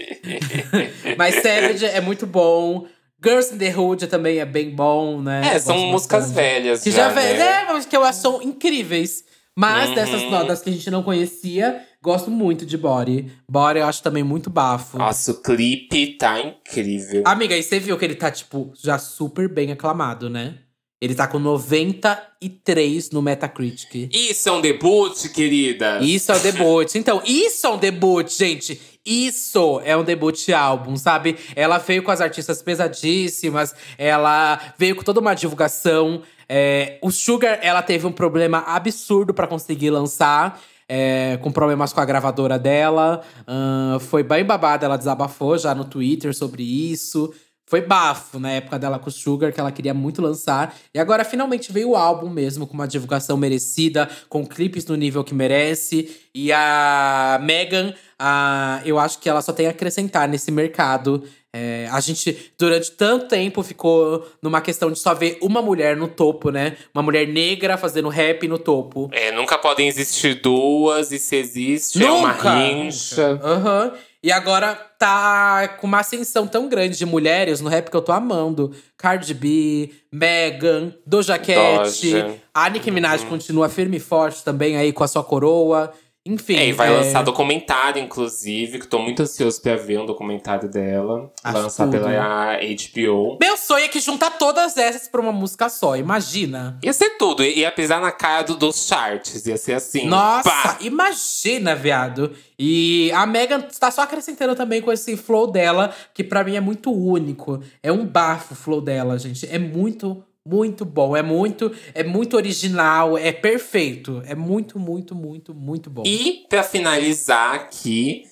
Mas 1.15 1.35
Savage 1.35 1.85
é 1.85 2.01
muito 2.01 2.25
bom. 2.25 2.87
Girls 3.23 3.53
in 3.53 3.59
the 3.59 3.77
Hood 3.77 4.07
também 4.07 4.39
é 4.39 4.45
bem 4.45 4.71
bom, 4.71 5.21
né? 5.21 5.53
É, 5.53 5.59
são 5.59 5.77
músicas 5.77 6.31
velhas. 6.31 6.81
Que 6.81 6.89
já, 6.89 7.09
já 7.09 7.15
né? 7.15 7.39
é, 7.39 7.65
mas 7.65 7.85
que 7.85 7.95
eu 7.95 8.03
acho 8.03 8.41
incríveis. 8.41 9.23
Mas 9.55 9.89
uhum. 9.89 9.95
dessas 9.95 10.23
notas 10.23 10.63
que 10.63 10.71
a 10.71 10.73
gente 10.73 10.89
não 10.89 11.03
conhecia, 11.03 11.85
gosto 12.01 12.31
muito 12.31 12.65
de 12.65 12.77
Body. 12.77 13.31
Body 13.49 13.79
eu 13.79 13.85
acho 13.85 14.01
também 14.01 14.23
muito 14.23 14.49
bafo. 14.49 14.97
Nossa, 14.97 15.31
o 15.31 15.41
clipe 15.41 16.17
tá 16.17 16.39
incrível. 16.39 17.23
Amiga, 17.25 17.55
e 17.55 17.63
você 17.63 17.79
viu 17.79 17.97
que 17.97 18.05
ele 18.05 18.15
tá, 18.15 18.31
tipo, 18.31 18.71
já 18.75 18.97
super 18.97 19.47
bem 19.47 19.71
aclamado, 19.71 20.29
né? 20.29 20.55
Ele 21.01 21.15
tá 21.15 21.27
com 21.27 21.39
93 21.39 23.11
no 23.11 23.21
Metacritic. 23.21 24.09
Isso 24.13 24.49
é 24.49 24.51
um 24.51 24.59
debut, 24.59 25.29
querida! 25.29 25.99
Isso 26.01 26.29
é 26.29 26.35
um 26.35 26.41
debut. 26.41 26.95
Então, 26.95 27.21
isso 27.25 27.65
é 27.65 27.69
um 27.69 27.77
debut, 27.77 28.29
gente! 28.29 28.79
Isso 29.05 29.81
é 29.85 29.95
um 29.95 30.03
debut 30.03 30.49
álbum, 30.49 30.97
sabe? 30.97 31.37
Ela 31.55 31.77
veio 31.77 32.03
com 32.03 32.11
as 32.11 32.19
artistas 32.19 32.61
pesadíssimas, 32.61 33.73
ela 33.97 34.59
veio 34.77 34.95
com 34.95 35.03
toda 35.03 35.21
uma 35.21 35.33
divulgação. 35.33 36.21
É, 36.49 36.99
o 37.01 37.09
Sugar, 37.11 37.59
ela 37.61 37.81
teve 37.81 38.05
um 38.05 38.11
problema 38.11 38.59
absurdo 38.67 39.33
para 39.33 39.47
conseguir 39.47 39.89
lançar. 39.89 40.61
É, 40.91 41.37
com 41.43 41.51
problemas 41.51 41.93
com 41.93 42.01
a 42.01 42.05
gravadora 42.05 42.57
dela. 42.57 43.21
Uh, 43.41 43.99
foi 43.99 44.23
bem 44.23 44.43
babada, 44.43 44.87
ela 44.87 44.97
desabafou 44.97 45.55
já 45.55 45.75
no 45.75 45.85
Twitter 45.85 46.35
sobre 46.35 46.63
isso. 46.63 47.31
Foi 47.69 47.81
bafo 47.81 48.39
na 48.39 48.49
época 48.49 48.79
dela 48.79 48.97
com 48.97 49.09
o 49.09 49.11
Sugar, 49.11 49.53
que 49.53 49.59
ela 49.59 49.71
queria 49.71 49.93
muito 49.93 50.23
lançar. 50.23 50.75
E 50.91 50.97
agora 50.97 51.23
finalmente 51.23 51.71
veio 51.71 51.89
o 51.91 51.95
álbum 51.95 52.27
mesmo, 52.27 52.65
com 52.65 52.73
uma 52.73 52.87
divulgação 52.87 53.37
merecida, 53.37 54.09
com 54.27 54.43
clipes 54.43 54.87
no 54.87 54.95
nível 54.95 55.23
que 55.23 55.35
merece. 55.35 56.09
E 56.33 56.51
a 56.51 57.39
Megan, 57.43 57.93
a, 58.17 58.81
eu 58.83 58.97
acho 58.97 59.19
que 59.19 59.29
ela 59.29 59.43
só 59.43 59.53
tem 59.53 59.67
a 59.67 59.69
acrescentar 59.69 60.27
nesse 60.27 60.49
mercado. 60.49 61.23
É, 61.55 61.87
a 61.91 61.99
gente, 61.99 62.53
durante 62.59 62.91
tanto 62.91 63.27
tempo, 63.27 63.63
ficou 63.63 64.27
numa 64.41 64.61
questão 64.61 64.91
de 64.91 64.99
só 64.99 65.15
ver 65.15 65.39
uma 65.41 65.61
mulher 65.61 65.97
no 65.97 66.07
topo, 66.07 66.51
né? 66.51 66.77
Uma 66.93 67.01
mulher 67.01 67.27
negra 67.27 67.75
fazendo 67.75 68.07
rap 68.07 68.47
no 68.47 68.59
topo. 68.59 69.09
É, 69.11 69.31
nunca 69.31 69.57
podem 69.57 69.87
existir 69.87 70.35
duas, 70.35 71.11
e 71.11 71.17
se 71.17 71.35
existe, 71.35 71.97
nunca. 71.97 72.07
é 72.07 72.11
uma 72.11 72.31
rincha. 72.31 73.39
Aham. 73.43 73.85
Uhum. 73.85 74.09
E 74.21 74.33
agora 74.33 74.75
tá 74.75 75.77
com 75.79 75.87
uma 75.87 75.99
ascensão 75.99 76.45
tão 76.45 76.67
grande 76.67 76.97
de 76.97 77.05
mulheres 77.05 77.61
no 77.61 77.69
rap 77.69 77.89
que 77.89 77.95
eu 77.95 78.01
tô 78.01 78.11
amando. 78.11 78.75
Cardi 78.97 79.33
B, 79.33 79.91
Megan, 80.11 80.93
Doja 81.05 81.37
Cat. 81.39 81.85
Doja. 81.85 82.35
A 82.53 82.69
Nicki 82.69 82.91
Minaj 82.91 83.23
uhum. 83.23 83.29
continua 83.29 83.69
firme 83.69 83.95
e 83.95 83.99
forte 83.99 84.43
também 84.43 84.75
aí 84.75 84.91
com 84.91 85.05
a 85.05 85.07
sua 85.07 85.23
coroa. 85.23 85.93
Enfim. 86.25 86.55
É, 86.55 86.67
e 86.67 86.73
vai 86.73 86.89
é... 86.89 86.97
lançar 86.97 87.23
documentário, 87.23 88.01
inclusive, 88.01 88.79
que 88.79 88.87
tô 88.87 88.99
muito 88.99 89.21
ansioso 89.21 89.61
pra 89.61 89.75
ver 89.75 89.99
um 89.99 90.05
documentário 90.05 90.69
dela. 90.69 91.31
Acho 91.43 91.57
lançar 91.57 91.85
tudo. 91.85 91.99
pela 91.99 92.57
HBO. 92.57 93.37
Meu 93.39 93.57
sonho 93.57 93.85
é 93.85 93.87
que 93.87 93.99
juntar 93.99 94.31
todas 94.31 94.77
essas 94.77 95.07
pra 95.07 95.21
uma 95.21 95.31
música 95.31 95.69
só, 95.69 95.95
imagina. 95.95 96.77
Ia 96.83 96.93
ser 96.93 97.11
tudo, 97.17 97.43
ia 97.43 97.71
pisar 97.71 98.01
na 98.01 98.11
cara 98.11 98.43
do, 98.43 98.55
dos 98.55 98.85
charts, 98.87 99.45
ia 99.45 99.57
ser 99.57 99.73
assim. 99.73 100.07
Nossa, 100.07 100.49
pá. 100.49 100.77
imagina, 100.81 101.75
viado. 101.75 102.35
E 102.57 103.09
a 103.13 103.25
Megan 103.25 103.61
tá 103.61 103.89
só 103.89 104.01
acrescentando 104.01 104.53
também 104.53 104.81
com 104.81 104.91
esse 104.91 105.15
flow 105.15 105.47
dela, 105.49 105.93
que 106.13 106.23
para 106.23 106.43
mim 106.43 106.55
é 106.55 106.61
muito 106.61 106.91
único. 106.91 107.61
É 107.81 107.91
um 107.91 108.05
bafo 108.05 108.53
o 108.53 108.55
flow 108.55 108.81
dela, 108.81 109.17
gente. 109.17 109.47
É 109.49 109.57
muito 109.57 110.23
muito 110.45 110.85
bom, 110.85 111.15
é 111.15 111.21
muito, 111.21 111.71
é 111.93 112.03
muito 112.03 112.35
original, 112.35 113.17
é 113.17 113.31
perfeito. 113.31 114.21
É 114.25 114.35
muito, 114.35 114.79
muito, 114.79 115.13
muito, 115.13 115.53
muito 115.53 115.89
bom. 115.89 116.03
E 116.05 116.45
para 116.49 116.63
finalizar 116.63 117.55
aqui, 117.55 118.23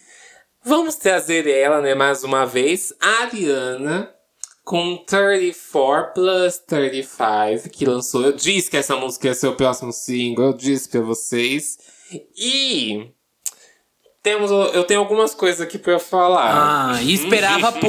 vamos 0.63 0.95
trazer 0.95 1.47
ela, 1.47 1.81
né, 1.81 1.93
mais 1.93 2.23
uma 2.23 2.45
vez, 2.45 2.93
a 2.99 3.23
Ariana 3.23 4.13
com 4.63 4.97
34 4.97 6.13
plus 6.13 6.57
35, 6.57 7.69
que 7.69 7.85
lançou. 7.85 8.21
Eu 8.21 8.33
disse 8.33 8.69
que 8.69 8.75
essa 8.75 8.97
música 8.97 9.27
ia 9.27 9.33
ser 9.33 9.47
o 9.47 9.55
próximo 9.55 9.93
single, 9.93 10.47
eu 10.47 10.53
disse 10.53 10.89
para 10.89 10.99
vocês. 10.99 11.77
E 12.35 13.09
temos, 14.21 14.51
eu 14.51 14.83
tenho 14.83 14.99
algumas 14.99 15.33
coisas 15.33 15.61
aqui 15.61 15.77
para 15.77 15.97
falar. 15.99 16.95
Ah, 16.95 17.01
e 17.01 17.13
esperava 17.13 17.71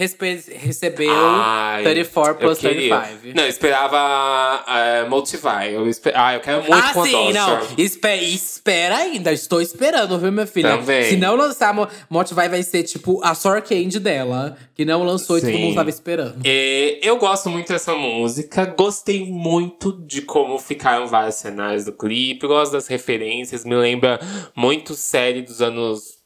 Recebeu 0.00 1.12
Ai, 1.12 1.82
34 1.82 2.34
plus 2.36 2.58
35. 2.58 3.36
Não, 3.36 3.42
eu 3.42 3.48
esperava 3.50 4.64
uh, 4.64 5.10
Motivai. 5.10 5.76
Eu 5.76 5.86
esper... 5.86 6.14
Ah, 6.16 6.34
eu 6.34 6.40
quero 6.40 6.62
muito 6.62 6.72
ah, 6.72 6.94
com 6.94 7.04
sim, 7.04 7.32
não. 7.34 7.60
Espera, 7.76 8.22
espera 8.22 8.96
ainda. 8.96 9.30
Estou 9.30 9.60
esperando, 9.60 10.18
viu, 10.18 10.32
minha 10.32 10.46
filha? 10.46 10.78
Também. 10.78 11.04
Se 11.04 11.16
não 11.16 11.36
lançar 11.36 11.74
Motivai, 12.08 12.48
vai 12.48 12.62
ser 12.62 12.82
tipo 12.84 13.20
a 13.22 13.34
Sour 13.34 13.60
Candy 13.60 14.00
dela. 14.00 14.56
Que 14.74 14.86
não 14.86 15.02
lançou 15.02 15.38
sim. 15.38 15.48
e 15.48 15.52
todo 15.52 15.60
mundo 15.60 15.74
tava 15.74 15.90
esperando. 15.90 16.40
É, 16.44 16.98
eu 17.02 17.18
gosto 17.18 17.50
muito 17.50 17.70
dessa 17.70 17.94
música. 17.94 18.64
Gostei 18.64 19.26
muito 19.26 19.92
de 20.06 20.22
como 20.22 20.58
ficaram 20.58 21.06
vários 21.06 21.34
cenários 21.34 21.84
do 21.84 21.92
clipe. 21.92 22.46
Gosto 22.46 22.72
das 22.72 22.86
referências. 22.86 23.66
Me 23.66 23.74
lembra 23.74 24.18
muito 24.56 24.94
série 24.94 25.42
dos 25.42 25.60
anos 25.60 26.19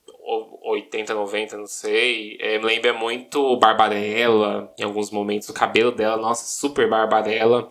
80, 0.62 1.14
90, 1.14 1.56
não 1.56 1.66
sei. 1.66 2.36
É, 2.40 2.58
me 2.58 2.64
lembra 2.64 2.92
muito 2.92 3.56
Barbarella, 3.58 4.72
em 4.78 4.82
alguns 4.82 5.10
momentos. 5.10 5.48
O 5.48 5.54
cabelo 5.54 5.92
dela, 5.92 6.16
nossa, 6.16 6.44
super 6.46 6.88
Barbarella. 6.88 7.68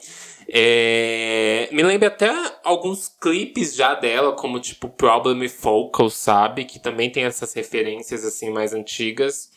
É, 0.47 1.67
me 1.71 1.81
lembra 1.81 2.09
até 2.09 2.29
alguns 2.63 3.07
clipes 3.07 3.75
já 3.75 3.95
dela, 3.95 4.33
como 4.33 4.59
tipo 4.59 4.89
Problem 4.89 5.47
Focal, 5.47 6.09
sabe? 6.09 6.65
Que 6.65 6.79
também 6.79 7.09
tem 7.09 7.23
essas 7.23 7.53
referências 7.53 8.23
assim 8.23 8.49
mais 8.51 8.73
antigas. 8.73 9.51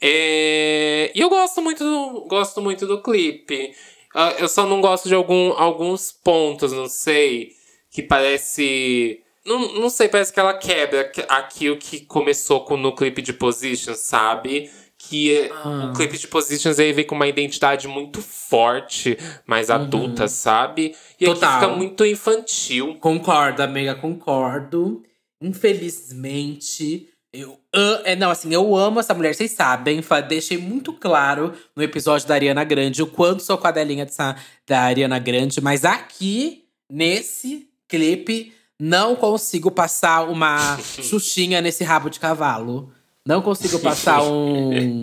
É, 0.00 1.12
e 1.14 1.20
eu 1.20 1.28
gosto 1.28 1.62
muito 1.62 1.84
do, 1.84 2.26
gosto 2.26 2.60
muito 2.60 2.86
do 2.86 3.00
clipe. 3.00 3.74
Ah, 4.14 4.34
eu 4.38 4.48
só 4.48 4.66
não 4.66 4.80
gosto 4.80 5.08
de 5.08 5.14
algum, 5.14 5.52
alguns 5.52 6.12
pontos, 6.12 6.72
não 6.72 6.86
sei, 6.86 7.50
que 7.90 8.02
parece 8.02 9.23
não, 9.46 9.74
não 9.74 9.90
sei, 9.90 10.08
parece 10.08 10.32
que 10.32 10.40
ela 10.40 10.54
quebra 10.54 11.10
aquilo 11.28 11.76
que 11.76 12.00
começou 12.00 12.64
com, 12.64 12.76
no 12.76 12.94
clipe 12.94 13.20
de 13.20 13.32
Positions, 13.32 13.98
sabe? 13.98 14.70
Que 14.96 15.50
ah. 15.52 15.90
o 15.90 15.96
clipe 15.96 16.16
de 16.16 16.26
Positions 16.26 16.78
aí 16.78 16.92
vem 16.92 17.06
com 17.06 17.14
uma 17.14 17.26
identidade 17.26 17.86
muito 17.86 18.22
forte, 18.22 19.18
mais 19.46 19.68
uhum. 19.68 19.74
adulta, 19.74 20.28
sabe? 20.28 20.96
E 21.20 21.26
Total. 21.26 21.50
aqui 21.50 21.60
fica 21.60 21.76
muito 21.76 22.06
infantil. 22.06 22.96
Concordo, 23.00 23.62
amiga, 23.62 23.94
concordo. 23.94 25.02
Infelizmente, 25.42 27.08
eu 27.30 27.58
é, 28.04 28.14
não, 28.14 28.30
assim, 28.30 28.54
eu 28.54 28.76
amo 28.76 29.00
essa 29.00 29.12
mulher, 29.12 29.34
vocês 29.34 29.50
sabem. 29.50 30.00
Deixei 30.28 30.56
muito 30.56 30.92
claro 30.92 31.52
no 31.74 31.82
episódio 31.82 32.28
da 32.28 32.34
Ariana 32.34 32.62
Grande 32.62 33.02
o 33.02 33.06
quanto 33.06 33.42
sou 33.42 33.58
cadelinha 33.58 34.04
dessa, 34.04 34.36
da 34.66 34.82
Ariana 34.82 35.18
Grande, 35.18 35.60
mas 35.60 35.84
aqui, 35.84 36.64
nesse 36.88 37.68
clipe, 37.88 38.53
não 38.80 39.14
consigo 39.16 39.70
passar 39.70 40.28
uma 40.28 40.78
xuxinha 41.02 41.60
nesse 41.60 41.84
rabo 41.84 42.10
de 42.10 42.20
cavalo. 42.20 42.92
Não 43.26 43.40
consigo 43.40 43.78
passar 43.78 44.22
um, 44.30 45.02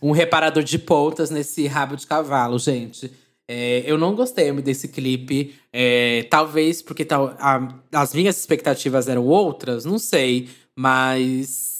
um 0.00 0.10
reparador 0.12 0.62
de 0.62 0.78
pontas 0.78 1.30
nesse 1.30 1.66
rabo 1.66 1.96
de 1.96 2.06
cavalo, 2.06 2.58
gente. 2.58 3.10
É, 3.52 3.82
eu 3.84 3.98
não 3.98 4.14
gostei 4.14 4.52
desse 4.62 4.88
clipe. 4.88 5.54
É, 5.72 6.26
talvez 6.30 6.80
porque 6.80 7.04
tal, 7.04 7.34
a, 7.38 7.68
as 7.92 8.14
minhas 8.14 8.38
expectativas 8.38 9.08
eram 9.08 9.26
outras, 9.26 9.84
não 9.84 9.98
sei. 9.98 10.48
Mas 10.76 11.79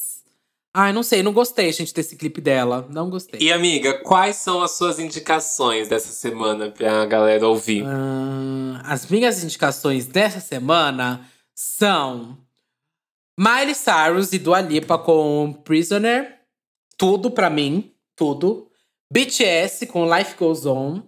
Ai, 0.72 0.92
não 0.92 1.02
sei, 1.02 1.22
não 1.22 1.32
gostei, 1.32 1.72
gente, 1.72 1.92
desse 1.92 2.16
clipe 2.16 2.40
dela. 2.40 2.86
Não 2.90 3.10
gostei. 3.10 3.40
E, 3.40 3.52
amiga, 3.52 3.94
quais 4.04 4.36
são 4.36 4.62
as 4.62 4.72
suas 4.72 5.00
indicações 5.00 5.88
dessa 5.88 6.12
semana 6.12 6.70
pra 6.70 7.04
galera 7.06 7.46
ouvir? 7.48 7.82
Uh, 7.82 8.78
as 8.84 9.06
minhas 9.06 9.42
indicações 9.42 10.06
dessa 10.06 10.38
semana 10.38 11.28
são 11.52 12.38
Miley 13.38 13.74
Cyrus 13.74 14.32
e 14.32 14.38
Dua 14.38 14.60
Lipa 14.60 14.96
com 14.96 15.52
Prisoner. 15.64 16.38
Tudo 16.96 17.32
pra 17.32 17.50
mim, 17.50 17.92
tudo. 18.14 18.70
BTS 19.12 19.86
com 19.86 20.14
Life 20.14 20.36
Goes 20.38 20.66
On. 20.66 21.02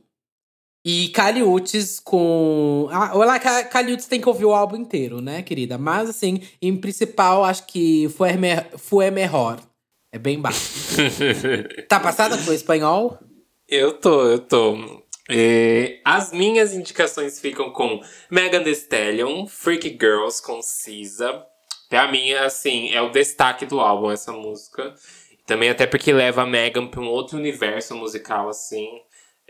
E 0.84 1.08
Caliutes 1.10 2.00
com. 2.00 2.88
Ah, 2.90 3.12
olha, 3.14 3.38
Caliutes 3.38 4.06
tem 4.06 4.20
que 4.20 4.28
ouvir 4.28 4.46
o 4.46 4.52
álbum 4.52 4.76
inteiro, 4.76 5.20
né, 5.20 5.40
querida? 5.42 5.78
Mas, 5.78 6.10
assim, 6.10 6.42
em 6.60 6.76
principal, 6.76 7.44
acho 7.44 7.66
que 7.66 8.08
foi, 8.16 8.30
foi 8.76 9.10
melhor. 9.10 9.60
É 10.10 10.18
bem 10.18 10.40
baixo. 10.40 10.96
tá 11.88 12.00
passada 12.00 12.36
com 12.36 12.50
o 12.50 12.54
espanhol? 12.54 13.16
Eu 13.68 13.92
tô, 13.92 14.22
eu 14.26 14.40
tô. 14.40 15.02
É, 15.30 16.00
as 16.04 16.32
minhas 16.32 16.74
indicações 16.74 17.40
ficam 17.40 17.70
com 17.70 18.02
Megan 18.28 18.64
Thee 18.64 18.72
Stallion, 18.72 19.46
Freak 19.46 19.88
Girls 19.88 20.42
com 20.42 20.60
Cisa. 20.60 21.46
Pra 21.88 22.10
mim, 22.10 22.32
assim, 22.32 22.90
é 22.90 23.00
o 23.00 23.10
destaque 23.10 23.64
do 23.64 23.78
álbum 23.78 24.10
essa 24.10 24.32
música. 24.32 24.92
Também 25.46 25.70
até 25.70 25.86
porque 25.86 26.12
leva 26.12 26.42
a 26.42 26.46
Megan 26.46 26.88
pra 26.88 27.00
um 27.00 27.08
outro 27.08 27.38
universo 27.38 27.94
musical, 27.94 28.48
assim 28.48 28.88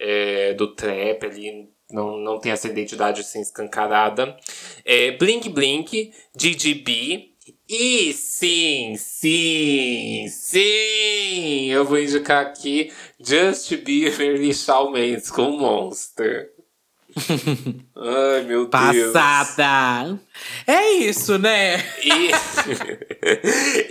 é, 0.03 0.53
do 0.55 0.75
trap 0.75 1.25
ali, 1.25 1.69
não, 1.91 2.19
não 2.19 2.41
tem 2.41 2.51
essa 2.51 2.67
identidade 2.69 3.21
assim 3.21 3.41
escancarada. 3.41 4.37
É, 4.85 5.13
Blink 5.13 5.49
Blink, 5.49 6.13
DGB. 6.35 7.31
E 7.69 8.13
sim, 8.13 8.95
sim, 8.99 10.27
sim! 10.29 11.71
Eu 11.71 11.85
vou 11.85 11.99
indicar 11.99 12.45
aqui 12.45 12.93
Just 13.19 13.75
Bieber 13.77 14.41
e 14.43 14.53
Shawn 14.53 14.91
Mendes 14.91 15.31
com 15.31 15.51
Monster. 15.53 16.51
Ai, 17.97 18.43
meu 18.43 18.69
Passada. 18.69 18.93
Deus. 18.93 19.13
Passada! 19.13 20.21
É 20.67 20.91
isso, 20.93 21.39
né? 21.39 21.79
E, 22.03 22.31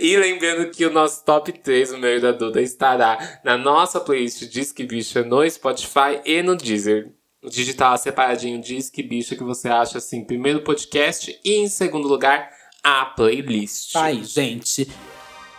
e 0.00 0.16
lembrando 0.16 0.70
que 0.70 0.84
o 0.84 0.92
nosso 0.92 1.24
top 1.24 1.52
3, 1.52 1.92
o 1.92 1.98
meu 1.98 2.20
da 2.20 2.32
Duda, 2.32 2.60
estará 2.60 3.40
na 3.44 3.56
nossa 3.56 4.00
playlist 4.00 4.44
Disque 4.48 4.84
Bicha 4.84 5.22
no 5.22 5.48
Spotify 5.48 6.20
e 6.24 6.42
no 6.42 6.56
Deezer. 6.56 7.12
Digital 7.44 7.98
separadinho 7.98 8.60
Disque 8.60 9.02
Bicha 9.02 9.34
que 9.34 9.42
você 9.42 9.68
acha 9.68 9.98
assim, 9.98 10.24
primeiro 10.24 10.62
podcast 10.62 11.38
e 11.44 11.56
em 11.56 11.68
segundo 11.68 12.06
lugar 12.06 12.50
a 12.82 13.04
playlist. 13.04 13.96
Aí, 13.96 14.24
gente. 14.24 14.88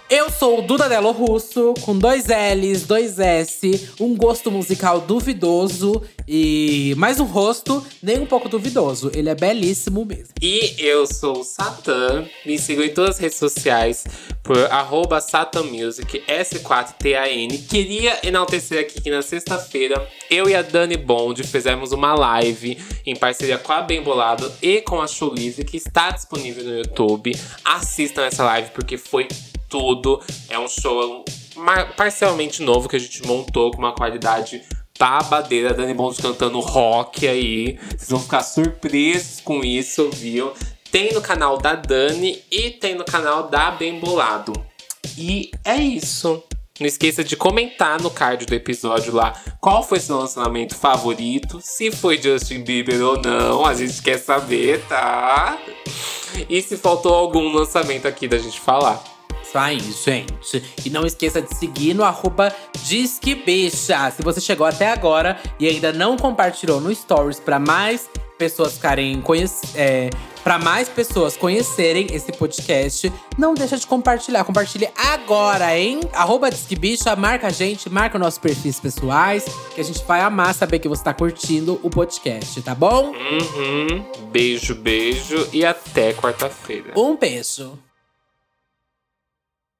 Eu 0.09 0.29
sou 0.29 0.59
o 0.59 0.61
Duda 0.61 0.87
Delo 0.87 1.11
Russo, 1.11 1.73
com 1.81 1.97
dois 1.97 2.25
L's, 2.27 2.83
dois 2.83 3.17
S, 3.17 3.89
um 3.99 4.15
gosto 4.15 4.51
musical 4.51 5.01
duvidoso 5.01 6.03
e 6.27 6.93
mais 6.97 7.19
um 7.19 7.25
rosto 7.25 7.83
nem 8.01 8.19
um 8.19 8.25
pouco 8.25 8.47
duvidoso. 8.47 9.09
Ele 9.15 9.29
é 9.29 9.35
belíssimo 9.35 10.05
mesmo. 10.05 10.33
E 10.41 10.75
eu 10.77 11.07
sou 11.07 11.39
o 11.39 11.43
Satan. 11.43 12.25
Me 12.45 12.59
sigam 12.59 12.83
em 12.83 12.93
todas 12.93 13.15
as 13.15 13.19
redes 13.19 13.37
sociais 13.37 14.03
por 14.43 14.57
arroba 14.71 15.19
SatanMusic, 15.19 16.23
S4TAN. 16.27 17.67
Queria 17.67 18.19
enaltecer 18.23 18.81
aqui 18.81 19.01
que 19.01 19.09
na 19.09 19.21
sexta-feira 19.21 20.07
eu 20.29 20.47
e 20.49 20.53
a 20.53 20.61
Dani 20.61 20.97
Bond 20.97 21.41
fizemos 21.43 21.91
uma 21.91 22.13
live 22.13 22.77
em 23.05 23.15
parceria 23.15 23.57
com 23.57 23.71
a 23.71 23.81
Bem 23.81 24.03
Bolado 24.03 24.51
e 24.61 24.81
com 24.81 25.01
a 25.01 25.07
Show 25.07 25.33
Livre, 25.33 25.63
que 25.63 25.77
está 25.77 26.11
disponível 26.11 26.63
no 26.63 26.77
YouTube. 26.77 27.35
Assistam 27.63 28.23
essa 28.25 28.43
live 28.43 28.69
porque 28.71 28.97
foi 28.97 29.27
tudo. 29.73 30.21
É 30.47 30.59
um 30.59 30.67
show 30.67 31.25
parcialmente 31.97 32.61
novo 32.61 32.87
que 32.87 32.95
a 32.95 32.99
gente 32.99 33.25
montou 33.25 33.71
com 33.71 33.79
uma 33.79 33.91
qualidade 33.91 34.61
babadeira. 34.99 35.73
Dani 35.73 35.95
Bond 35.95 36.21
cantando 36.21 36.59
rock 36.59 37.27
aí. 37.27 37.79
Vocês 37.89 38.09
vão 38.09 38.19
ficar 38.19 38.43
surpresos 38.43 39.41
com 39.41 39.63
isso, 39.63 40.11
viu? 40.11 40.53
Tem 40.91 41.11
no 41.11 41.21
canal 41.21 41.57
da 41.57 41.73
Dani 41.73 42.39
e 42.51 42.69
tem 42.69 42.93
no 42.93 43.03
canal 43.03 43.49
da 43.49 43.71
Bem 43.71 43.99
Bolado. 43.99 44.53
E 45.17 45.49
é 45.65 45.75
isso. 45.77 46.43
Não 46.79 46.87
esqueça 46.87 47.23
de 47.23 47.35
comentar 47.35 47.99
no 47.99 48.11
card 48.11 48.45
do 48.45 48.53
episódio 48.53 49.13
lá 49.13 49.33
qual 49.59 49.83
foi 49.83 49.99
seu 49.99 50.17
lançamento 50.17 50.75
favorito, 50.75 51.59
se 51.61 51.91
foi 51.91 52.19
Justin 52.21 52.63
Bieber 52.63 53.01
ou 53.03 53.19
não, 53.21 53.65
a 53.65 53.73
gente 53.73 54.01
quer 54.01 54.17
saber, 54.17 54.83
tá? 54.87 55.57
E 56.49 56.61
se 56.63 56.75
faltou 56.75 57.13
algum 57.13 57.53
lançamento 57.53 58.07
aqui 58.07 58.27
da 58.27 58.39
gente 58.39 58.59
falar. 58.59 59.12
Isso 59.53 59.59
aí, 59.59 59.79
gente. 59.79 60.63
E 60.83 60.89
não 60.89 61.05
esqueça 61.05 61.41
de 61.41 61.55
seguir 61.55 61.93
no 61.93 62.03
arroba 62.03 62.53
Disque 62.85 63.35
Bicha. 63.35 64.09
Se 64.11 64.23
você 64.23 64.41
chegou 64.41 64.65
até 64.65 64.91
agora 64.91 65.39
e 65.59 65.67
ainda 65.67 65.93
não 65.93 66.17
compartilhou 66.17 66.81
no 66.81 66.93
Stories 66.93 67.39
para 67.39 67.59
mais 67.59 68.09
pessoas 68.37 68.73
ficarem 68.73 69.21
conhecidas. 69.21 69.75
É, 69.75 70.09
para 70.43 70.57
mais 70.57 70.89
pessoas 70.89 71.37
conhecerem 71.37 72.07
esse 72.11 72.31
podcast, 72.33 73.13
não 73.37 73.53
deixa 73.53 73.77
de 73.77 73.87
compartilhar. 73.87 74.43
Compartilhe 74.43 74.89
agora, 74.95 75.77
hein? 75.77 76.01
Arroba 76.13 76.49
Disque 76.49 76.75
Bicha, 76.75 77.15
marca 77.15 77.47
a 77.47 77.49
gente, 77.49 77.89
marca 77.89 78.19
nossos 78.19 78.39
perfis 78.39 78.79
pessoais, 78.79 79.45
que 79.73 79.79
a 79.79 79.83
gente 79.83 80.03
vai 80.03 80.19
amar 80.19 80.53
saber 80.53 80.79
que 80.79 80.89
você 80.89 81.03
tá 81.03 81.13
curtindo 81.13 81.79
o 81.81 81.89
podcast, 81.89 82.61
tá 82.61 82.75
bom? 82.75 83.13
Uhum. 83.13 84.03
Beijo, 84.31 84.75
beijo 84.75 85.47
e 85.53 85.63
até 85.63 86.11
quarta-feira. 86.13 86.91
Um 86.97 87.15
beijo. 87.15 87.79